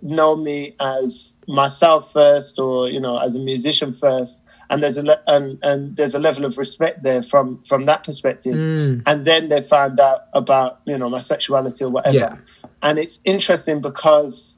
know 0.00 0.34
me 0.34 0.74
as 0.80 1.32
myself 1.46 2.12
first, 2.12 2.58
or 2.58 2.88
you 2.88 3.00
know, 3.00 3.18
as 3.18 3.36
a 3.36 3.38
musician 3.38 3.92
first 3.94 4.41
and 4.70 4.82
there's 4.82 4.96
a 4.96 5.02
le- 5.02 5.22
and 5.26 5.58
and 5.62 5.96
there's 5.96 6.14
a 6.14 6.18
level 6.18 6.44
of 6.44 6.58
respect 6.58 7.02
there 7.02 7.22
from 7.22 7.62
from 7.64 7.86
that 7.86 8.04
perspective. 8.04 8.54
Mm. 8.54 9.02
And 9.06 9.24
then 9.24 9.48
they 9.48 9.62
found 9.62 10.00
out 10.00 10.22
about 10.32 10.80
you 10.84 10.98
know 10.98 11.08
my 11.08 11.20
sexuality 11.20 11.84
or 11.84 11.90
whatever, 11.90 12.16
yeah. 12.16 12.36
and 12.82 12.98
it's 12.98 13.20
interesting 13.24 13.80
because 13.80 14.54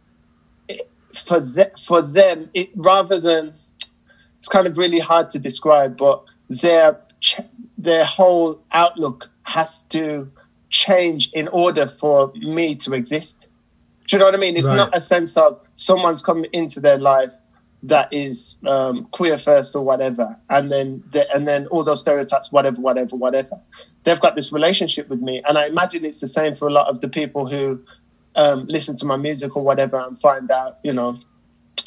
it, 0.69 0.89
for 1.13 1.41
the, 1.41 1.71
for 1.79 2.03
them, 2.03 2.51
it 2.55 2.71
rather 2.75 3.21
than 3.21 3.55
it's 4.39 4.49
kind 4.49 4.67
of 4.67 4.77
really 4.77 5.01
hard 5.01 5.31
to 5.31 5.39
describe, 5.39 5.97
but 5.97 6.25
their 6.49 7.01
their 7.79 8.05
whole 8.05 8.63
outlook 8.71 9.31
has 9.43 9.83
to 9.83 10.31
change 10.69 11.33
in 11.33 11.49
order 11.49 11.87
for 11.87 12.33
me 12.35 12.75
to 12.77 12.95
exist. 12.95 13.47
Do 14.07 14.17
you 14.17 14.19
know 14.19 14.27
what 14.27 14.35
I 14.35 14.39
mean? 14.39 14.57
It's 14.57 14.69
right. 14.69 14.77
not 14.77 14.97
a 14.97 15.01
sense 15.01 15.37
of 15.37 15.61
someone's 15.75 16.21
come 16.21 16.45
into 16.53 16.81
their 16.81 16.99
life 16.99 17.33
that 17.85 18.13
is 18.13 18.57
um, 18.67 19.05
queer 19.11 19.37
first 19.37 19.77
or 19.77 19.85
whatever, 19.85 20.39
and 20.49 20.73
then 20.73 21.05
the, 21.11 21.31
and 21.35 21.47
then 21.47 21.67
all 21.67 21.85
those 21.85 22.01
stereotypes, 22.01 22.51
whatever, 22.51 22.81
whatever, 22.81 23.15
whatever. 23.15 23.61
They've 24.05 24.21
got 24.21 24.35
this 24.35 24.53
relationship 24.53 25.09
with 25.09 25.21
me, 25.21 25.43
and 25.47 25.59
I 25.59 25.67
imagine 25.67 26.05
it's 26.05 26.21
the 26.21 26.29
same 26.29 26.55
for 26.55 26.67
a 26.67 26.73
lot 26.73 26.89
of 26.89 27.01
the 27.03 27.09
people 27.09 27.47
who 27.47 27.83
um, 28.35 28.65
listen 28.67 28.97
to 28.99 29.05
my 29.05 29.17
music 29.17 29.55
or 29.57 29.63
whatever 29.63 29.99
and 29.99 30.19
find 30.19 30.51
out, 30.51 30.79
you 30.83 30.95
know, 30.95 31.19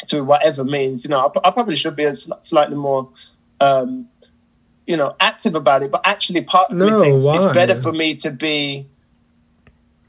through 0.07 0.23
whatever 0.23 0.63
means. 0.63 1.03
You 1.03 1.09
know, 1.09 1.31
I, 1.35 1.47
I 1.47 1.51
probably 1.51 1.75
should 1.75 1.95
be 1.95 2.03
a 2.03 2.15
sl- 2.15 2.33
slightly 2.41 2.75
more, 2.75 3.09
um, 3.59 4.07
you 4.85 4.97
know, 4.97 5.15
active 5.19 5.55
about 5.55 5.81
it. 5.81 5.89
But 5.89 6.01
actually, 6.05 6.41
part 6.41 6.69
of 6.69 6.77
no, 6.77 6.85
me 6.85 7.05
thinks 7.05 7.25
why? 7.25 7.35
it's 7.37 7.45
better 7.45 7.75
for 7.75 7.91
me 7.91 8.15
to 8.17 8.29
be 8.29 8.85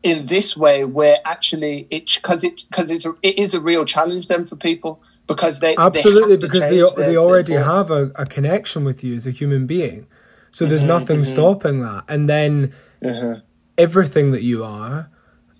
in 0.03 0.27
this 0.27 0.55
way, 0.55 0.85
where 0.85 1.17
actually 1.25 1.87
it 1.91 2.11
because 2.15 2.45
it 2.45 2.63
because 2.69 2.91
it's 2.91 3.07
a, 3.07 3.15
it 3.23 3.39
is 3.39 3.55
a 3.55 3.61
real 3.61 3.87
challenge 3.87 4.29
then 4.29 4.45
for 4.45 4.57
people 4.57 5.03
because 5.29 5.61
they 5.61 5.77
absolutely 5.77 6.37
they 6.37 6.47
because 6.47 6.65
they 6.69 6.83
they 7.05 7.17
already 7.17 7.55
have 7.55 7.91
a, 7.91 8.11
a 8.17 8.27
connection 8.27 8.85
with 8.85 9.05
you 9.05 9.15
as 9.15 9.27
a 9.27 9.31
human 9.31 9.67
being. 9.67 10.07
So 10.51 10.67
there's 10.67 10.81
mm-hmm, 10.81 10.89
nothing 10.89 11.17
mm-hmm. 11.19 11.37
stopping 11.37 11.81
that. 11.83 12.05
And 12.09 12.29
then 12.29 12.73
uh-huh. 13.05 13.37
everything 13.77 14.33
that 14.33 14.43
you 14.43 14.65
are 14.65 15.11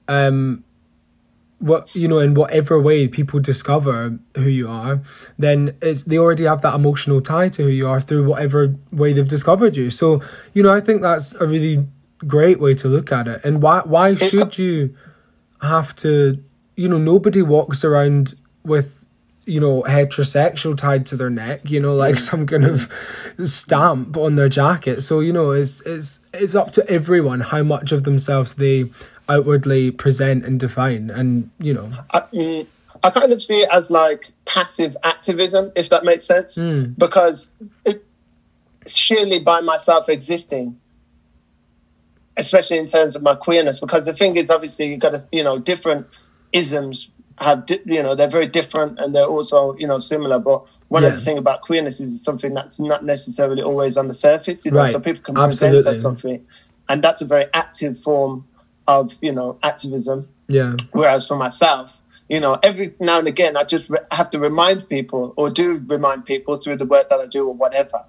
um 0.09 0.65
what 1.59 1.95
you 1.95 2.09
know 2.09 2.19
in 2.19 2.35
whatever 2.35 2.81
way 2.81 3.07
people 3.07 3.41
discover 3.41 4.19
who 4.37 4.49
you 4.49 4.69
are 4.69 5.03
then 5.39 5.77
it's 5.83 6.05
they 6.05 6.17
already 6.17 6.45
have 6.45 6.63
that 6.63 6.75
emotional 6.75 7.21
tie 7.21 7.49
to 7.49 7.65
who 7.65 7.69
you 7.69 7.87
are 7.87 8.01
through 8.01 8.25
whatever 8.25 8.75
way 8.91 9.13
they've 9.13 9.29
discovered 9.29 9.77
you. 9.77 9.91
So 9.91 10.23
you 10.55 10.63
know 10.63 10.73
i 10.73 10.81
think 10.81 11.03
that's 11.03 11.35
a 11.35 11.47
really 11.47 11.87
great 12.27 12.59
way 12.59 12.75
to 12.75 12.89
look 12.89 13.13
at 13.13 13.29
it. 13.29 13.45
And 13.45 13.63
why 13.63 13.83
why 13.85 14.15
should 14.15 14.59
you 14.59 14.97
have 15.61 15.95
to 15.97 16.43
you 16.77 16.89
know 16.89 16.99
nobody 16.99 17.43
walks 17.43 17.85
around 17.85 18.35
with 18.65 18.98
you 19.49 19.61
know, 19.61 19.83
heterosexual 19.83 20.77
tied 20.77 21.07
to 21.07 21.17
their 21.17 21.31
neck, 21.31 21.71
you 21.71 21.81
know, 21.81 21.95
like 21.95 22.17
mm. 22.17 22.19
some 22.19 22.47
kind 22.47 22.65
of 22.65 22.93
stamp 23.45 24.17
on 24.17 24.35
their 24.35 24.49
jacket. 24.49 25.01
So, 25.01 25.21
you 25.21 25.33
know, 25.33 25.53
it's 25.53 25.81
it's 25.87 26.21
it's 26.35 26.55
up 26.55 26.71
to 26.73 26.89
everyone 26.89 27.41
how 27.41 27.63
much 27.63 27.91
of 27.91 28.05
themselves 28.05 28.55
they 28.55 28.91
outwardly 29.29 29.91
present 29.91 30.45
and 30.45 30.61
define 30.61 31.11
and, 31.11 31.51
you 31.59 31.75
know. 31.75 31.91
I, 32.11 32.21
mm, 32.21 32.67
I 33.03 33.11
kind 33.11 33.33
of 33.33 33.43
see 33.43 33.61
it 33.61 33.69
as 33.73 33.91
like 33.91 34.31
passive 34.45 34.97
activism, 35.03 35.73
if 35.75 35.89
that 35.91 36.05
makes 36.05 36.25
sense. 36.25 36.57
Mm. 36.57 36.97
Because 36.99 37.51
it, 37.85 38.05
sheerly 38.87 39.39
by 39.39 39.63
myself 39.63 40.09
existing, 40.09 40.79
especially 42.37 42.79
in 42.79 42.87
terms 42.87 43.17
of 43.17 43.23
my 43.23 43.35
queerness, 43.35 43.81
because 43.81 44.07
the 44.07 44.13
thing 44.13 44.37
is 44.37 44.51
obviously 44.51 44.89
you've 44.89 45.01
got 45.01 45.11
to, 45.11 45.27
you 45.33 45.43
know, 45.43 45.59
different 45.59 46.07
isms 46.53 47.11
have 47.41 47.65
you 47.85 48.03
know 48.03 48.15
they're 48.15 48.29
very 48.29 48.47
different 48.47 48.99
and 48.99 49.15
they're 49.15 49.27
also 49.27 49.77
you 49.77 49.87
know 49.87 49.99
similar 49.99 50.39
but 50.39 50.67
one 50.89 51.03
yeah. 51.03 51.11
of 51.11 51.15
the 51.15 51.21
thing 51.21 51.39
about 51.39 51.63
queerness 51.63 52.01
is 52.01 52.23
something 52.23 52.55
that's 52.55 52.81
not 52.81 53.05
necessarily 53.05 53.63
always 53.63 53.97
on 53.97 54.09
the 54.09 54.15
surface 54.15 54.65
you 54.65 54.71
know 54.71 54.79
right. 54.79 54.93
so 54.93 55.01
people 55.01 55.23
can 55.23 55.37
Absolutely. 55.37 55.79
present 55.79 55.97
as 55.97 56.03
something 56.03 56.47
and 56.89 57.03
that's 57.03 57.21
a 57.21 57.25
very 57.25 57.47
active 57.53 58.01
form 58.01 58.47
of 58.87 59.17
you 59.21 59.33
know 59.33 59.59
activism 59.63 60.29
yeah 60.49 60.77
whereas 60.93 61.27
for 61.27 61.37
myself 61.37 62.01
you 62.29 62.41
know 62.41 62.59
every 62.63 62.95
now 62.99 63.19
and 63.19 63.29
again 63.29 63.57
i 63.57 63.65
just 63.65 63.91
re- 63.91 63.99
have 64.11 64.31
to 64.31 64.39
remind 64.39 64.89
people 64.89 65.35
or 65.37 65.51
do 65.51 65.83
remind 65.87 66.25
people 66.25 66.57
through 66.57 66.77
the 66.77 66.87
work 66.87 67.09
that 67.11 67.21
i 67.21 67.27
do 67.27 67.47
or 67.47 67.55
whatever 67.55 68.05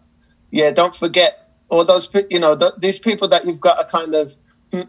yeah 0.52 0.72
don't 0.72 0.96
forget 0.96 1.52
all 1.70 1.86
those 1.86 2.10
you 2.30 2.40
know 2.40 2.58
th- 2.58 2.74
these 2.78 3.00
people 3.00 3.28
that 3.28 3.46
you've 3.46 3.62
got 3.62 3.80
a 3.80 3.86
kind 3.86 4.16
of 4.16 4.36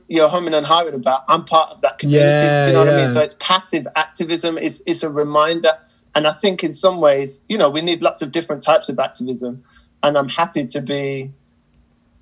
you're 0.08 0.28
humming 0.28 0.54
and 0.54 0.66
hawing 0.66 0.94
about, 0.94 1.24
I'm 1.28 1.44
part 1.44 1.70
of 1.70 1.80
that 1.82 1.98
community. 1.98 2.28
Yeah, 2.28 2.66
you 2.66 2.72
know 2.72 2.84
yeah. 2.84 2.90
what 2.90 3.00
I 3.00 3.04
mean? 3.04 3.12
So 3.12 3.20
it's 3.22 3.34
passive 3.38 3.86
activism. 3.96 4.58
It's 4.58 4.82
it's 4.86 5.02
a 5.02 5.10
reminder, 5.10 5.78
and 6.14 6.26
I 6.26 6.32
think 6.32 6.64
in 6.64 6.72
some 6.72 7.00
ways, 7.00 7.42
you 7.48 7.58
know, 7.58 7.70
we 7.70 7.80
need 7.80 8.02
lots 8.02 8.22
of 8.22 8.32
different 8.32 8.62
types 8.62 8.88
of 8.88 8.98
activism, 8.98 9.64
and 10.02 10.18
I'm 10.18 10.28
happy 10.28 10.66
to 10.66 10.80
be. 10.80 11.32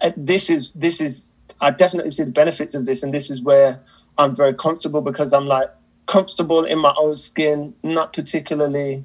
Uh, 0.01 0.13
this 0.17 0.51
is 0.51 0.73
this 0.73 1.01
is 1.01 1.29
I 1.61 1.73
definitely 1.73 2.11
see 2.11 2.25
the 2.25 2.31
benefits 2.31 2.75
of 2.75 2.87
this, 2.87 3.03
and 3.03 3.13
this 3.13 3.31
is 3.31 3.43
where 3.43 3.81
I'm 4.17 4.35
very 4.35 4.55
comfortable 4.55 5.01
because 5.01 5.33
I'm 5.33 5.47
like 5.47 5.71
comfortable 6.07 6.65
in 6.65 6.79
my 6.79 6.95
own 6.97 7.17
skin, 7.17 7.75
not 7.83 8.13
particularly. 8.13 9.05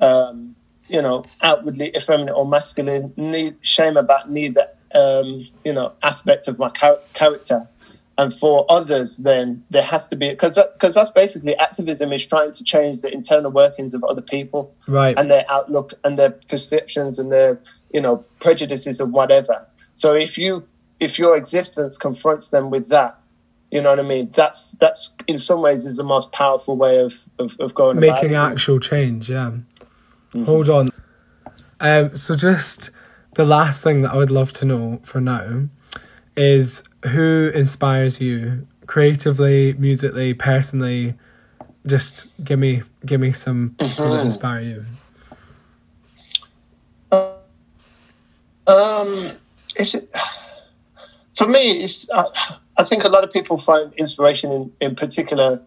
Um, 0.00 0.56
you 0.88 1.02
know, 1.02 1.24
outwardly 1.40 1.94
effeminate 1.94 2.34
or 2.34 2.44
masculine, 2.44 3.12
need 3.16 3.58
shame 3.62 3.96
about 3.96 4.28
neither, 4.28 4.66
um, 4.92 5.46
you 5.64 5.72
know, 5.72 5.92
aspect 6.02 6.48
of 6.48 6.58
my 6.58 6.68
char- 6.70 6.98
character 7.14 7.68
and 8.20 8.34
for 8.34 8.66
others 8.68 9.16
then 9.16 9.64
there 9.70 9.82
has 9.82 10.08
to 10.08 10.16
be 10.16 10.28
because 10.28 10.58
because 10.74 10.94
that's 10.94 11.08
basically 11.10 11.56
activism 11.56 12.12
is 12.12 12.26
trying 12.26 12.52
to 12.52 12.62
change 12.62 13.00
the 13.00 13.10
internal 13.10 13.50
workings 13.50 13.94
of 13.94 14.04
other 14.04 14.20
people 14.20 14.74
right. 14.86 15.18
and 15.18 15.30
their 15.30 15.46
outlook 15.48 15.94
and 16.04 16.18
their 16.18 16.30
perceptions 16.30 17.18
and 17.18 17.32
their 17.32 17.58
you 17.90 18.02
know 18.02 18.18
prejudices 18.38 19.00
and 19.00 19.10
whatever. 19.10 19.66
So 19.94 20.14
if 20.14 20.36
you 20.36 20.68
if 21.00 21.18
your 21.18 21.34
existence 21.34 21.96
confronts 21.96 22.48
them 22.48 22.68
with 22.68 22.90
that 22.90 23.16
you 23.70 23.80
know 23.80 23.90
what 23.90 24.00
i 24.00 24.02
mean? 24.02 24.30
That's 24.30 24.72
that's 24.72 25.14
in 25.26 25.38
some 25.38 25.62
ways 25.62 25.86
is 25.86 25.96
the 25.96 26.02
most 26.02 26.30
powerful 26.30 26.76
way 26.76 26.98
of 26.98 27.18
of, 27.38 27.56
of 27.58 27.74
going 27.74 28.00
making 28.00 28.34
actual 28.34 28.80
change 28.80 29.30
yeah. 29.30 29.52
Mm-hmm. 30.34 30.44
hold 30.44 30.68
on. 30.68 30.90
Um 31.80 32.16
so 32.16 32.36
just 32.36 32.90
the 33.34 33.46
last 33.46 33.82
thing 33.82 34.02
that 34.02 34.12
i 34.12 34.16
would 34.16 34.30
love 34.30 34.52
to 34.54 34.64
know 34.66 35.00
for 35.04 35.20
now 35.22 35.68
is 36.36 36.84
who 37.04 37.50
inspires 37.54 38.20
you 38.20 38.66
creatively, 38.86 39.72
musically, 39.74 40.34
personally. 40.34 41.14
Just 41.86 42.26
give 42.42 42.58
me 42.58 42.82
give 43.06 43.20
me 43.20 43.32
some 43.32 43.74
people 43.78 44.04
mm-hmm. 44.04 44.12
that 44.12 44.24
inspire 44.26 44.60
you. 44.60 44.84
Um, 48.66 49.32
is 49.76 49.94
it 49.94 50.10
for 51.36 51.48
me? 51.48 51.82
It's 51.82 52.08
uh, 52.10 52.24
I 52.76 52.84
think 52.84 53.04
a 53.04 53.08
lot 53.08 53.24
of 53.24 53.32
people 53.32 53.56
find 53.56 53.92
inspiration 53.94 54.52
in, 54.52 54.72
in 54.80 54.94
particular 54.94 55.62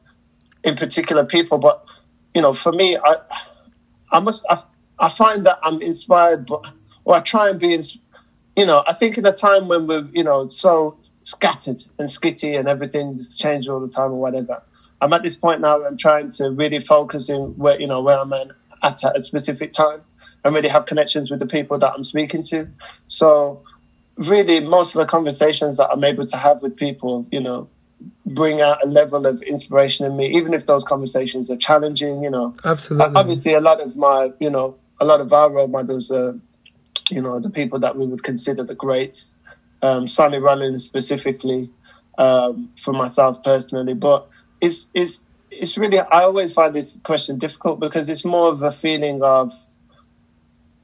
in 0.63 0.75
particular 0.75 1.25
people, 1.25 1.57
but 1.57 1.85
you 2.33 2.41
know, 2.41 2.53
for 2.53 2.71
me, 2.71 2.97
I 2.97 3.15
I 4.11 4.19
must 4.19 4.45
I, 4.49 4.61
I 4.99 5.09
find 5.09 5.45
that 5.45 5.59
I'm 5.63 5.81
inspired, 5.81 6.45
but 6.45 6.63
or 7.05 7.15
I 7.15 7.19
try 7.19 7.49
and 7.49 7.59
be, 7.59 7.79
you 8.55 8.65
know, 8.65 8.83
I 8.85 8.93
think 8.93 9.17
in 9.17 9.25
a 9.25 9.31
time 9.31 9.67
when 9.67 9.87
we're 9.87 10.07
you 10.13 10.23
know 10.23 10.47
so 10.47 10.97
scattered 11.21 11.83
and 11.97 12.09
skitty 12.09 12.57
and 12.57 12.67
everything's 12.67 13.33
changed 13.33 13.69
all 13.69 13.79
the 13.79 13.89
time 13.89 14.11
or 14.11 14.19
whatever. 14.19 14.61
I'm 15.01 15.11
at 15.11 15.23
this 15.23 15.35
point 15.35 15.61
now. 15.61 15.83
I'm 15.85 15.97
trying 15.97 16.29
to 16.31 16.49
really 16.51 16.79
focus 16.79 17.29
in 17.29 17.57
where 17.57 17.79
you 17.79 17.87
know 17.87 18.01
where 18.01 18.19
I'm 18.19 18.33
at 18.33 18.51
at 18.83 19.17
a 19.17 19.21
specific 19.21 19.71
time 19.71 20.01
and 20.43 20.53
really 20.53 20.69
have 20.69 20.85
connections 20.85 21.31
with 21.31 21.39
the 21.39 21.45
people 21.45 21.77
that 21.79 21.93
I'm 21.93 22.03
speaking 22.03 22.43
to. 22.43 22.67
So 23.07 23.63
really 24.17 24.59
most 24.59 24.95
of 24.95 24.99
the 24.99 25.05
conversations 25.05 25.77
that 25.77 25.89
I'm 25.89 26.03
able 26.03 26.25
to 26.25 26.37
have 26.37 26.61
with 26.61 26.75
people, 26.75 27.27
you 27.31 27.41
know, 27.41 27.69
bring 28.25 28.61
out 28.61 28.83
a 28.83 28.87
level 28.87 29.25
of 29.25 29.41
inspiration 29.41 30.05
in 30.05 30.15
me, 30.17 30.35
even 30.35 30.53
if 30.53 30.65
those 30.65 30.83
conversations 30.83 31.49
are 31.49 31.57
challenging, 31.57 32.23
you 32.23 32.29
know. 32.29 32.53
Absolutely. 32.63 33.15
Obviously 33.15 33.53
a 33.53 33.61
lot 33.61 33.81
of 33.81 33.95
my, 33.95 34.31
you 34.39 34.49
know, 34.49 34.75
a 34.99 35.05
lot 35.05 35.21
of 35.21 35.31
our 35.33 35.49
role 35.49 35.67
models 35.67 36.11
are, 36.11 36.37
you 37.13 37.21
know, 37.21 37.39
the 37.39 37.49
people 37.49 37.79
that 37.79 37.97
we 37.97 38.05
would 38.05 38.23
consider 38.23 38.63
the 38.63 38.75
greats. 38.75 39.35
Um, 39.81 40.07
Sonny 40.07 40.37
Rollins 40.37 40.83
specifically, 40.83 41.69
um, 42.17 42.69
for 42.77 42.93
myself 42.93 43.43
personally. 43.43 43.93
But 43.93 44.29
it's 44.61 44.87
it's 44.93 45.21
it's 45.51 45.77
really 45.77 45.99
I 45.99 46.23
always 46.23 46.53
find 46.53 46.73
this 46.73 46.97
question 47.03 47.37
difficult 47.37 47.79
because 47.79 48.09
it's 48.09 48.25
more 48.25 48.49
of 48.49 48.61
a 48.61 48.71
feeling 48.71 49.21
of 49.21 49.53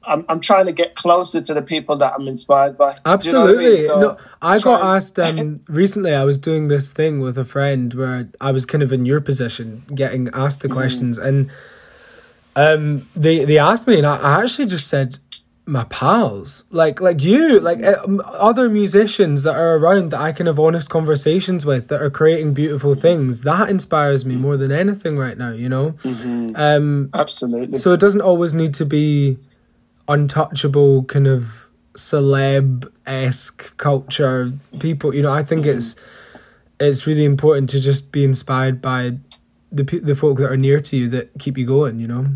I'm, 0.02 0.24
I'm 0.28 0.40
trying 0.40 0.66
to 0.66 0.72
get 0.72 0.94
closer 0.94 1.40
to 1.40 1.54
the 1.54 1.62
people 1.62 1.98
that 1.98 2.14
I'm 2.16 2.26
inspired 2.26 2.78
by. 2.78 2.96
Absolutely. 3.04 3.82
You 3.82 3.88
know 3.88 3.94
I 3.94 4.00
mean? 4.00 4.08
so 4.08 4.16
no, 4.16 4.16
I 4.40 4.58
got 4.58 4.96
asked 4.96 5.18
um, 5.18 5.60
recently. 5.68 6.14
I 6.14 6.24
was 6.24 6.38
doing 6.38 6.68
this 6.68 6.90
thing 6.90 7.20
with 7.20 7.36
a 7.36 7.44
friend 7.44 7.92
where 7.92 8.28
I 8.40 8.50
was 8.50 8.64
kind 8.64 8.82
of 8.82 8.92
in 8.92 9.04
your 9.04 9.20
position, 9.20 9.84
getting 9.94 10.28
asked 10.32 10.60
the 10.60 10.68
mm-hmm. 10.68 10.76
questions, 10.76 11.18
mm. 11.18 11.26
and 11.26 11.50
um, 12.56 13.08
they 13.14 13.44
they 13.44 13.58
asked 13.58 13.86
me, 13.86 13.98
and 13.98 14.06
I, 14.06 14.16
I, 14.16 14.42
actually 14.42 14.66
just 14.66 14.88
said 14.88 15.18
my 15.70 15.84
pals, 15.84 16.64
like 16.70 17.00
like 17.00 17.22
you, 17.22 17.60
like 17.60 17.82
uh, 17.82 18.02
other 18.24 18.68
musicians 18.68 19.44
that 19.44 19.54
are 19.54 19.76
around 19.76 20.10
that 20.10 20.20
I 20.20 20.32
can 20.32 20.46
have 20.46 20.58
honest 20.58 20.90
conversations 20.90 21.64
with 21.64 21.88
that 21.88 22.02
are 22.02 22.10
creating 22.10 22.54
beautiful 22.54 22.94
things. 22.94 23.42
That 23.42 23.70
inspires 23.70 24.24
me 24.24 24.34
more 24.34 24.56
than 24.56 24.72
anything 24.72 25.16
right 25.16 25.38
now. 25.38 25.52
You 25.52 25.68
know. 25.68 25.92
Mm-hmm. 26.02 26.56
Um, 26.56 27.10
Absolutely. 27.14 27.78
So 27.78 27.92
it 27.92 28.00
doesn't 28.00 28.20
always 28.20 28.52
need 28.52 28.74
to 28.74 28.84
be 28.84 29.38
untouchable 30.08 31.04
kind 31.04 31.28
of 31.28 31.68
celeb 31.94 32.90
esque 33.06 33.76
culture 33.76 34.52
people. 34.80 35.14
You 35.14 35.22
know, 35.22 35.32
I 35.32 35.44
think 35.44 35.62
mm-hmm. 35.62 35.78
it's 35.78 35.96
it's 36.80 37.06
really 37.06 37.24
important 37.24 37.70
to 37.70 37.80
just 37.80 38.10
be 38.10 38.24
inspired 38.24 38.82
by 38.82 39.18
the 39.70 39.84
the 39.84 40.16
folk 40.16 40.38
that 40.38 40.50
are 40.50 40.56
near 40.56 40.80
to 40.80 40.96
you 40.96 41.08
that 41.10 41.30
keep 41.38 41.56
you 41.56 41.64
going. 41.64 42.00
You 42.00 42.08
know. 42.08 42.26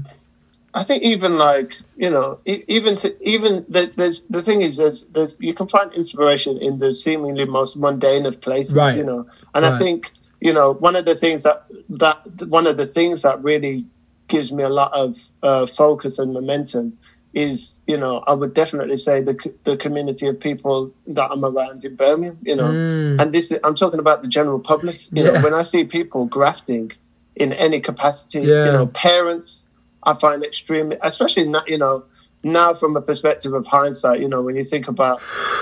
I 0.74 0.82
think 0.82 1.04
even 1.04 1.38
like 1.38 1.72
you 1.96 2.10
know, 2.10 2.40
even 2.44 2.96
to, 2.96 3.28
even 3.28 3.64
the, 3.68 3.92
there's 3.96 4.22
the 4.22 4.42
thing 4.42 4.60
is 4.60 4.76
there's, 4.76 5.02
there's 5.04 5.36
you 5.38 5.54
can 5.54 5.68
find 5.68 5.92
inspiration 5.92 6.58
in 6.58 6.80
the 6.80 6.94
seemingly 6.94 7.44
most 7.44 7.76
mundane 7.76 8.26
of 8.26 8.40
places, 8.40 8.74
right. 8.74 8.96
you 8.96 9.04
know. 9.04 9.26
And 9.54 9.64
right. 9.64 9.72
I 9.72 9.78
think 9.78 10.12
you 10.40 10.52
know 10.52 10.72
one 10.72 10.96
of 10.96 11.04
the 11.04 11.14
things 11.14 11.44
that 11.44 11.66
that 11.90 12.46
one 12.48 12.66
of 12.66 12.76
the 12.76 12.86
things 12.86 13.22
that 13.22 13.42
really 13.42 13.86
gives 14.26 14.52
me 14.52 14.64
a 14.64 14.68
lot 14.68 14.92
of 14.92 15.16
uh, 15.42 15.66
focus 15.66 16.18
and 16.18 16.32
momentum 16.32 16.98
is, 17.34 17.78
you 17.86 17.96
know, 17.96 18.22
I 18.26 18.34
would 18.34 18.54
definitely 18.54 18.96
say 18.96 19.20
the 19.20 19.36
the 19.64 19.76
community 19.76 20.26
of 20.28 20.40
people 20.40 20.92
that 21.08 21.30
I'm 21.30 21.44
around 21.44 21.84
in 21.84 21.96
Birmingham, 21.96 22.38
you 22.42 22.56
know, 22.56 22.68
mm. 22.68 23.20
and 23.20 23.32
this 23.32 23.52
I'm 23.62 23.74
talking 23.74 24.00
about 24.00 24.22
the 24.22 24.28
general 24.28 24.60
public. 24.60 25.00
You 25.12 25.24
yeah. 25.24 25.30
know, 25.30 25.42
when 25.42 25.54
I 25.54 25.62
see 25.62 25.84
people 25.84 26.26
grafting 26.26 26.92
in 27.34 27.52
any 27.52 27.80
capacity, 27.80 28.40
yeah. 28.40 28.66
you 28.66 28.72
know, 28.72 28.86
parents, 28.86 29.63
I 30.04 30.14
find 30.14 30.44
extremely, 30.44 30.96
especially 31.02 31.44
not, 31.44 31.68
you 31.68 31.78
know, 31.78 32.04
now 32.42 32.74
from 32.74 32.96
a 32.96 33.00
perspective 33.00 33.52
of 33.54 33.66
hindsight, 33.66 34.20
you 34.20 34.28
know, 34.28 34.42
when 34.42 34.54
you 34.54 34.64
think 34.64 34.88
about 34.88 35.20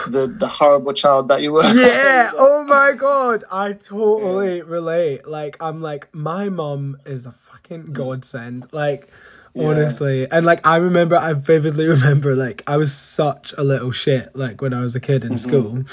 the 0.09 0.35
the 0.39 0.49
horrible 0.49 0.93
child 0.93 1.29
that 1.29 1.41
you 1.43 1.53
were. 1.53 1.65
Yeah. 1.65 2.33
oh 2.37 2.65
my 2.65 2.93
god, 2.93 3.45
I 3.51 3.73
totally 3.73 4.59
yeah. 4.59 4.65
relate. 4.67 5.27
Like 5.27 5.57
I'm 5.61 5.81
like 5.81 6.13
my 6.15 6.49
mom 6.49 6.99
is 7.07 7.27
a 7.27 7.33
fucking 7.33 7.93
godsend. 7.93 8.67
Like 8.73 9.09
yeah. 9.55 9.69
honestly. 9.69 10.31
And 10.31 10.45
like 10.47 10.67
I 10.67 10.77
remember, 10.77 11.17
I 11.17 11.33
vividly 11.35 11.87
remember, 11.87 12.35
like 12.35 12.63
I 12.67 12.77
was 12.77 12.95
such 12.95 13.53
a 13.57 13.63
little 13.63 13.93
shit, 13.93 14.35
like 14.35 14.61
when 14.61 14.75
I 14.75 14.81
was 14.81 14.95
a 14.95 15.01
kid 15.01 15.25
in 15.25 15.35
mm-hmm. 15.35 15.37
school, 15.37 15.85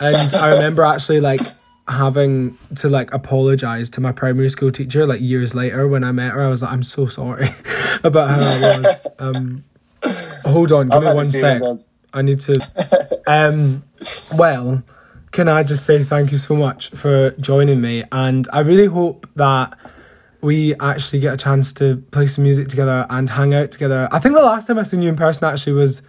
and 0.00 0.34
I 0.34 0.54
remember 0.54 0.82
actually 0.84 1.20
like 1.20 1.40
having 1.90 2.56
to 2.76 2.88
like 2.88 3.12
apologize 3.12 3.90
to 3.90 4.00
my 4.00 4.12
primary 4.12 4.48
school 4.48 4.70
teacher 4.70 5.06
like 5.06 5.20
years 5.20 5.54
later 5.54 5.86
when 5.88 6.04
I 6.04 6.12
met 6.12 6.32
her. 6.32 6.42
I 6.42 6.48
was 6.48 6.62
like, 6.62 6.72
I'm 6.72 6.82
so 6.82 7.06
sorry 7.06 7.54
about 8.04 8.30
how 8.30 8.40
I 8.40 8.80
was. 8.80 9.06
Um, 9.18 9.64
hold 10.44 10.72
on, 10.72 10.88
give 10.88 11.02
me 11.02 11.12
one 11.12 11.30
sec. 11.30 11.62
I 12.12 12.22
need 12.22 12.40
to. 12.40 13.20
Um, 13.26 13.82
well, 14.34 14.82
can 15.30 15.48
I 15.48 15.62
just 15.62 15.84
say 15.84 16.02
thank 16.02 16.32
you 16.32 16.38
so 16.38 16.56
much 16.56 16.90
for 16.90 17.30
joining 17.32 17.80
me, 17.80 18.04
and 18.10 18.48
I 18.52 18.60
really 18.60 18.86
hope 18.86 19.28
that 19.36 19.78
we 20.40 20.74
actually 20.76 21.20
get 21.20 21.34
a 21.34 21.36
chance 21.36 21.72
to 21.74 21.98
play 22.10 22.26
some 22.26 22.44
music 22.44 22.68
together 22.68 23.06
and 23.10 23.28
hang 23.28 23.52
out 23.54 23.70
together. 23.70 24.08
I 24.10 24.18
think 24.18 24.34
the 24.34 24.42
last 24.42 24.66
time 24.66 24.78
I 24.78 24.82
seen 24.82 25.02
you 25.02 25.08
in 25.08 25.16
person 25.16 25.44
actually 25.44 25.74
was 25.74 26.02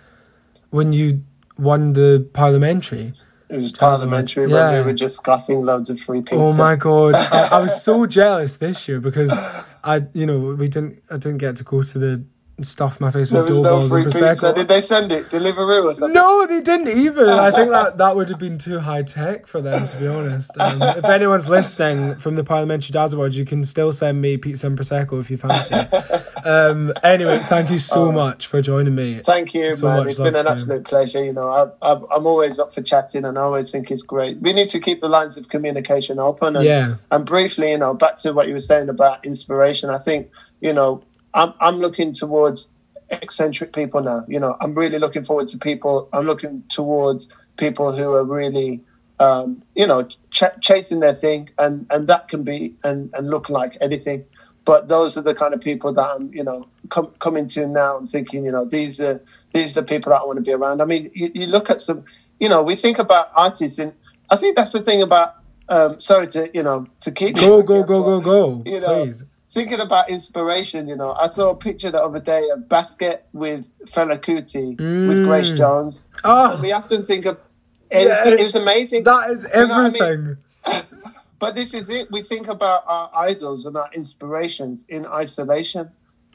when 0.69 0.93
you 0.93 1.23
won 1.57 1.93
the 1.93 2.27
parliamentary. 2.34 3.13
It 3.52 3.58
was 3.58 3.74
parliamentary 3.74 4.49
yeah. 4.49 4.72
when 4.72 4.80
we 4.80 4.91
were 4.91 4.97
just 4.97 5.18
scoffing 5.18 5.62
loads 5.62 5.89
of 5.89 5.99
free 5.99 6.20
oh 6.20 6.22
pizza. 6.22 6.36
Oh 6.38 6.54
my 6.54 6.78
god, 6.78 7.16
I, 7.16 7.49
I 7.52 7.60
was 7.60 7.84
so 7.84 8.06
jealous 8.20 8.56
this 8.56 8.88
year 8.88 9.02
because 9.02 9.30
I, 9.84 10.04
you 10.14 10.26
know, 10.26 10.39
we 10.39 10.70
didn't, 10.70 11.04
I 11.10 11.16
didn't 11.18 11.39
get 11.39 11.58
to 11.58 11.66
go 11.66 11.84
to 11.84 11.99
the 11.99 12.24
stuff 12.66 12.99
my 12.99 13.12
face 13.12 13.32
with 13.32 13.47
doorbells 13.47 13.91
no 13.91 13.97
and 13.97 14.05
prosecco. 14.05 14.30
Pizza. 14.30 14.53
Did 14.53 14.68
they 14.68 14.82
send 14.82 15.12
it 15.12 15.30
Deliveroo 15.30 15.86
or 15.86 15.95
something? 15.95 16.14
No, 16.14 16.45
they 16.45 16.62
didn't 16.62 16.97
even. 16.97 17.30
I 17.30 17.51
think 17.51 17.70
that 17.72 17.97
that 17.97 18.16
would 18.16 18.30
have 18.30 18.39
been 18.39 18.57
too 18.57 18.80
high 18.80 19.03
tech 19.03 19.47
for 19.47 19.62
them, 19.62 19.88
to 19.88 19.97
be 19.97 20.07
honest. 20.07 20.51
Um, 20.59 20.82
if 20.82 21.05
anyone's 21.05 21.49
listening 21.49 22.16
from 22.16 22.36
the 22.36 22.43
Parliamentary 22.43 22.93
Jazz 22.93 23.14
Awards, 23.14 23.38
you 23.38 23.45
can 23.45 23.64
still 23.64 23.91
send 23.91 24.22
me 24.22 24.38
pizza 24.38 24.68
and 24.68 24.78
prosecco 24.78 25.20
if 25.20 25.32
you 25.32 25.38
fancy. 25.38 25.76
um, 26.45 26.93
anyway, 27.03 27.39
thank 27.47 27.70
you 27.70 27.80
so 27.80 28.09
oh. 28.09 28.12
much 28.12 28.47
for 28.47 28.62
joining 28.62 28.95
me. 28.95 29.22
Thank 29.24 29.53
you, 29.53 29.74
so 29.76 29.88
man. 29.88 30.07
It's 30.07 30.18
been 30.18 30.36
an 30.36 30.47
absolute 30.47 30.86
pleasure. 30.86 31.24
You 31.24 31.34
know, 31.34 31.74
I, 31.82 31.91
am 31.91 32.26
always 32.26 32.59
up 32.59 32.74
for 32.74 32.82
chatting, 32.82 33.26
and 33.26 33.38
I 33.38 33.41
always 33.41 33.72
think 33.72 33.91
it's 33.91 34.03
great. 34.03 34.39
We 34.39 34.53
need 34.53 34.70
to 34.70 34.80
keep 34.80 35.01
the 35.01 35.09
lines 35.09 35.38
of 35.38 35.49
communication 35.49 36.20
open. 36.20 36.55
And, 36.55 36.66
yeah. 36.66 36.95
And 37.09 37.26
briefly, 37.26 37.72
you 37.72 37.78
know, 37.78 37.93
back 37.93 38.18
to 38.18 38.34
what 38.34 38.47
you 38.47 38.53
were 38.53 38.59
saying 38.59 38.89
about 38.89 39.26
inspiration. 39.26 39.89
I 39.89 39.97
think 39.97 40.30
you 40.59 40.74
know 40.74 41.03
I'm 41.34 41.53
I'm 41.59 41.77
looking 41.77 42.13
towards 42.13 42.67
eccentric 43.09 43.73
people 43.73 44.01
now. 44.01 44.23
You 44.27 44.39
know, 44.39 44.55
I'm 44.59 44.73
really 44.73 44.99
looking 44.99 45.23
forward 45.23 45.47
to 45.49 45.57
people. 45.57 46.09
I'm 46.13 46.25
looking 46.25 46.63
towards 46.69 47.27
people 47.57 47.95
who 47.95 48.11
are 48.11 48.23
really, 48.23 48.82
um, 49.19 49.63
you 49.75 49.86
know, 49.86 50.07
ch- 50.29 50.43
chasing 50.61 50.99
their 50.99 51.13
thing, 51.13 51.49
and 51.57 51.86
and 51.89 52.07
that 52.07 52.27
can 52.27 52.43
be 52.43 52.75
and 52.84 53.09
and 53.13 53.29
look 53.29 53.49
like 53.49 53.77
anything. 53.82 54.25
But 54.63 54.89
those 54.89 55.17
are 55.17 55.21
the 55.21 55.34
kind 55.34 55.55
of 55.55 55.61
people 55.61 55.91
that 55.93 56.07
I'm, 56.07 56.32
you 56.34 56.43
know, 56.43 56.67
com- 56.89 57.13
coming 57.19 57.47
to 57.47 57.65
now. 57.67 57.97
I'm 57.97 58.07
thinking, 58.07 58.45
you 58.45 58.51
know, 58.51 58.65
these 58.65 59.01
are 59.01 59.21
these 59.53 59.75
are 59.75 59.82
the 59.82 59.88
people 59.88 60.11
that 60.11 60.21
I 60.21 60.25
want 60.25 60.38
to 60.38 60.43
be 60.43 60.53
around. 60.53 60.82
I 60.82 60.86
mean, 60.86 61.11
you, 61.13 61.32
you 61.34 61.47
look 61.47 61.69
at 61.69 61.82
some, 61.82 62.05
you 62.39 62.47
know, 62.47 62.63
we 62.63 62.75
think 62.75 62.99
about 62.99 63.32
artists, 63.36 63.79
and 63.79 63.93
I 64.29 64.38
think 64.38 64.55
that's 64.55 64.71
the 64.71 64.82
thing 64.82 65.01
about. 65.01 65.36
Um, 65.69 66.01
sorry 66.01 66.27
to 66.27 66.49
you 66.53 66.63
know 66.63 66.88
to 67.01 67.11
keep 67.11 67.36
go 67.36 67.61
go 67.61 67.84
go 67.84 68.03
go 68.03 68.19
go. 68.19 68.63
You 68.65 68.82
know, 68.82 69.05
Please 69.05 69.23
thinking 69.52 69.80
about 69.80 70.10
inspiration, 70.10 70.88
you 70.88 70.95
know, 70.95 71.14
I 71.14 71.28
saw 71.28 71.49
a 71.49 71.56
picture 71.56 71.91
the 71.91 72.02
other 72.02 72.20
day 72.20 72.49
of 72.49 72.62
Basquiat 72.62 73.22
with 73.34 73.70
Fela 73.86 74.18
Kuti 74.18 74.78
mm. 74.78 75.08
with 75.08 75.24
Grace 75.24 75.52
Jones. 75.52 76.08
Oh. 76.24 76.60
We 76.62 76.72
often 76.72 77.06
think 77.06 77.26
of 77.26 77.38
it, 77.89 78.08
yeah, 78.08 78.34
it 78.34 78.39
was 78.39 78.56
amazing. 78.56 79.04
That 79.04 79.32
is 79.32 79.43
everything. 79.45 79.95
You 79.95 79.99
know 79.99 80.38
I 80.66 80.74
mean? 80.74 80.86
but 81.39 81.56
this 81.56 81.74
is 81.74 81.89
it. 81.89 82.10
We 82.10 82.22
think 82.22 82.47
about 82.47 82.84
our 82.88 83.12
idols 83.14 83.66
and 83.66 83.76
our 83.76 83.89
inspirations 83.93 84.86
in 84.88 85.06
isolation 85.06 85.91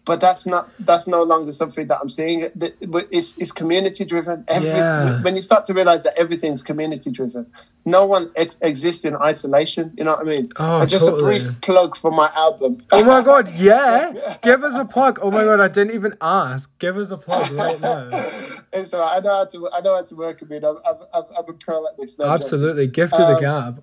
but 0.06 0.20
that's 0.20 0.46
not 0.46 0.70
that's 0.78 1.06
no 1.06 1.24
longer 1.24 1.52
something 1.52 1.88
that 1.88 1.98
I'm 2.00 2.08
seeing. 2.08 2.48
It's, 2.60 3.36
it's 3.36 3.52
community 3.52 4.04
driven. 4.04 4.44
yeah. 4.48 5.20
When 5.22 5.34
you 5.34 5.42
start 5.42 5.66
to 5.66 5.74
realize 5.74 6.04
that 6.04 6.16
everything's 6.16 6.62
community 6.62 7.10
driven, 7.10 7.46
no 7.84 8.06
one 8.06 8.30
ex- 8.36 8.56
exists 8.62 9.04
in 9.04 9.16
isolation. 9.16 9.92
You 9.98 10.04
know 10.04 10.12
what 10.12 10.20
I 10.20 10.30
mean? 10.30 10.48
Oh, 10.56 10.80
and 10.80 10.88
just 10.88 11.04
totally. 11.04 11.38
a 11.38 11.40
brief 11.40 11.60
plug 11.60 11.96
for 11.96 12.12
my 12.12 12.30
album. 12.34 12.84
Oh 12.92 13.04
my 13.04 13.20
god, 13.20 13.52
yeah! 13.56 14.38
Give 14.42 14.62
us 14.62 14.76
a 14.76 14.84
plug. 14.84 15.18
Oh 15.20 15.30
my 15.32 15.42
god, 15.42 15.60
I 15.60 15.68
didn't 15.68 15.94
even 15.94 16.14
ask. 16.20 16.70
Give 16.78 16.96
us 16.96 17.10
a 17.10 17.18
plug 17.18 17.50
right 17.50 17.80
now. 17.80 18.08
it's 18.72 18.94
all 18.94 19.00
right. 19.00 19.16
I 19.16 19.20
know 19.20 19.38
how 19.38 19.44
to. 19.44 19.70
I 19.72 19.80
know 19.80 19.96
how 19.96 20.02
to 20.04 20.14
work 20.14 20.40
with 20.40 20.52
it. 20.52 20.64
I'm, 20.64 20.76
I'm, 20.86 21.24
I'm 21.36 21.48
a 21.48 21.52
pro 21.52 21.84
at 21.84 21.98
this. 21.98 22.16
No 22.16 22.26
Absolutely, 22.26 22.86
gift 22.86 23.14
to 23.14 23.26
um, 23.26 23.34
the 23.34 23.40
gab 23.40 23.82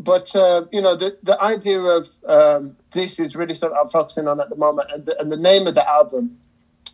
but 0.00 0.34
uh, 0.34 0.64
you 0.72 0.80
know 0.80 0.96
the 0.96 1.16
the 1.22 1.40
idea 1.42 1.80
of 1.80 2.08
um, 2.26 2.76
this 2.92 3.20
is 3.20 3.36
really 3.36 3.54
something 3.54 3.78
I'm 3.80 3.90
focusing 3.90 4.26
on 4.26 4.40
at 4.40 4.48
the 4.48 4.56
moment, 4.56 4.88
and 4.92 5.06
the, 5.06 5.20
and 5.20 5.30
the 5.30 5.36
name 5.36 5.66
of 5.66 5.74
the 5.74 5.88
album 5.88 6.38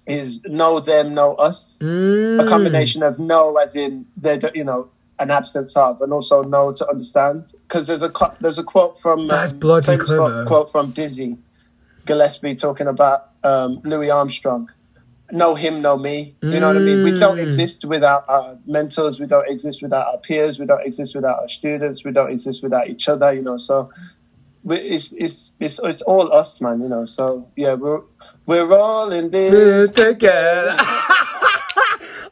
is 0.06 0.42
"Know 0.44 0.80
Them, 0.80 1.14
Know 1.14 1.34
Us," 1.36 1.78
Mm. 1.80 2.42
a 2.42 2.46
combination 2.46 3.02
of 3.02 3.18
know 3.18 3.56
as 3.56 3.76
in 3.76 4.06
they 4.16 4.38
you 4.54 4.64
know 4.64 4.88
an 5.18 5.30
absence 5.30 5.76
of, 5.76 6.02
and 6.02 6.12
also 6.12 6.42
know 6.42 6.72
to 6.72 6.88
understand. 6.88 7.44
Because 7.68 7.86
there's 7.86 8.02
a 8.02 8.12
there's 8.40 8.58
a 8.58 8.64
quote 8.64 8.98
from 8.98 9.28
That's 9.28 9.52
um, 9.52 9.58
bloody 9.60 9.86
famous 9.86 10.10
quote, 10.10 10.46
quote 10.46 10.72
from 10.72 10.90
Dizzy 10.90 11.36
Gillespie 12.06 12.56
talking 12.56 12.88
about 12.88 13.30
um, 13.44 13.80
Louis 13.84 14.10
Armstrong. 14.10 14.68
Know 15.32 15.54
him, 15.56 15.82
know 15.82 15.98
me. 15.98 16.36
You 16.40 16.60
know 16.60 16.68
what 16.68 16.76
I 16.76 16.80
mean? 16.80 17.02
We 17.02 17.12
don't 17.12 17.38
Mm. 17.38 17.42
exist 17.44 17.84
without 17.84 18.24
our 18.28 18.56
mentors. 18.66 19.18
We 19.18 19.26
don't 19.26 19.48
exist 19.48 19.82
without 19.82 20.06
our 20.06 20.18
peers. 20.18 20.58
We 20.60 20.66
don't 20.66 20.86
exist 20.86 21.14
without 21.16 21.40
our 21.40 21.48
students. 21.48 22.04
We 22.04 22.12
don't 22.12 22.30
exist 22.30 22.62
without 22.62 22.88
each 22.88 23.08
other. 23.08 23.32
You 23.32 23.42
know, 23.42 23.56
so 23.58 23.90
we, 24.62 24.76
it's 24.76 25.12
it's 25.12 25.50
it's 25.58 25.80
it's 25.82 26.02
all 26.02 26.32
us, 26.32 26.60
man. 26.60 26.80
You 26.80 26.88
know, 26.88 27.04
so 27.04 27.48
yeah, 27.56 27.74
we're 27.74 28.02
we're 28.46 28.72
all 28.72 29.12
in 29.12 29.30
this. 29.30 29.90
together. 29.90 30.74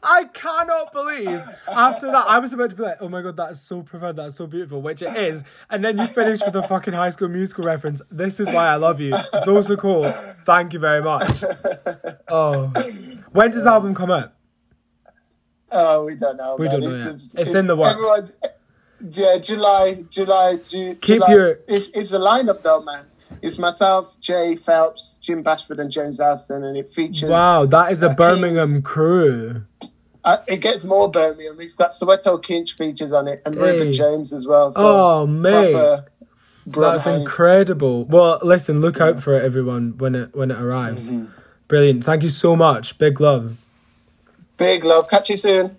I 0.07 0.25
cannot 0.25 0.93
believe 0.93 1.41
after 1.67 2.07
that 2.11 2.27
I 2.29 2.39
was 2.39 2.53
about 2.53 2.69
to 2.69 2.75
be 2.75 2.83
like, 2.83 2.97
oh 3.01 3.09
my 3.09 3.21
god, 3.21 3.37
that 3.37 3.51
is 3.51 3.61
so 3.61 3.81
profound, 3.81 4.17
that's 4.19 4.35
so 4.35 4.45
beautiful, 4.47 4.81
which 4.81 5.01
it 5.01 5.15
is. 5.17 5.43
And 5.69 5.83
then 5.83 5.97
you 5.97 6.05
finish 6.07 6.39
with 6.45 6.55
a 6.55 6.63
fucking 6.67 6.93
high 6.93 7.09
school 7.09 7.27
musical 7.27 7.63
reference. 7.63 8.01
This 8.11 8.39
is 8.39 8.47
why 8.47 8.67
I 8.67 8.75
love 8.75 8.99
you. 9.01 9.15
So 9.43 9.61
so 9.61 9.75
cool. 9.75 10.11
Thank 10.45 10.73
you 10.73 10.79
very 10.79 11.01
much. 11.01 11.43
Oh. 12.27 12.67
When 13.31 13.51
does 13.51 13.63
the 13.63 13.71
album 13.71 13.95
come 13.95 14.11
out? 14.11 14.33
Oh, 15.71 16.05
we 16.05 16.15
don't 16.15 16.37
know. 16.37 16.55
We 16.57 16.67
man. 16.67 16.79
don't 16.79 16.89
know 16.91 16.97
yet. 16.97 17.11
just- 17.13 17.37
It's 17.37 17.53
in 17.53 17.67
the 17.67 17.75
works. 17.75 17.93
everyone- 17.93 18.31
yeah, 19.11 19.37
July, 19.39 20.05
July, 20.09 20.57
Ju- 20.67 20.95
Keep 20.95 21.17
July. 21.23 21.31
your- 21.33 21.59
It's 21.67 21.89
it's 21.89 22.13
a 22.13 22.19
lineup 22.19 22.63
though, 22.63 22.81
man. 22.81 23.05
It's 23.41 23.59
myself, 23.59 24.17
Jay 24.21 24.55
Phelps, 24.55 25.15
Jim 25.21 25.43
Bashford, 25.43 25.79
and 25.79 25.91
James 25.91 26.19
Owston, 26.19 26.63
and 26.63 26.77
it 26.77 26.91
features. 26.91 27.29
Wow, 27.29 27.65
that 27.65 27.91
is 27.91 28.01
a 28.01 28.09
Birmingham 28.11 28.69
Kings. 28.69 28.83
crew. 28.85 29.63
Uh, 30.25 30.37
it 30.47 30.57
gets 30.57 30.83
more 30.83 31.09
Birmingham. 31.09 31.61
It's 31.61 31.75
got 31.75 31.91
Soweto 31.91 32.43
Kinch 32.43 32.73
features 32.73 33.13
on 33.13 33.27
it, 33.27 33.43
and 33.45 33.53
Hey. 33.55 33.61
Reuben 33.61 33.93
James 33.93 34.33
as 34.33 34.45
well. 34.47 34.71
So 34.71 34.81
Oh, 34.81 35.27
mate. 35.27 36.01
That's 36.65 37.05
incredible. 37.05 38.05
Well, 38.05 38.39
listen, 38.41 38.81
look 38.81 38.99
out 38.99 39.21
for 39.21 39.35
it, 39.35 39.43
everyone, 39.43 39.99
when 39.99 40.15
it 40.15 40.35
when 40.35 40.49
it 40.49 40.59
arrives. 40.59 41.11
Mm-hmm. 41.11 41.25
Brilliant. 41.67 42.03
Thank 42.03 42.23
you 42.23 42.29
so 42.29 42.55
much. 42.55 42.97
Big 42.97 43.21
love. 43.21 43.57
Big 44.57 44.83
love. 44.83 45.07
Catch 45.09 45.29
you 45.29 45.37
soon. 45.37 45.77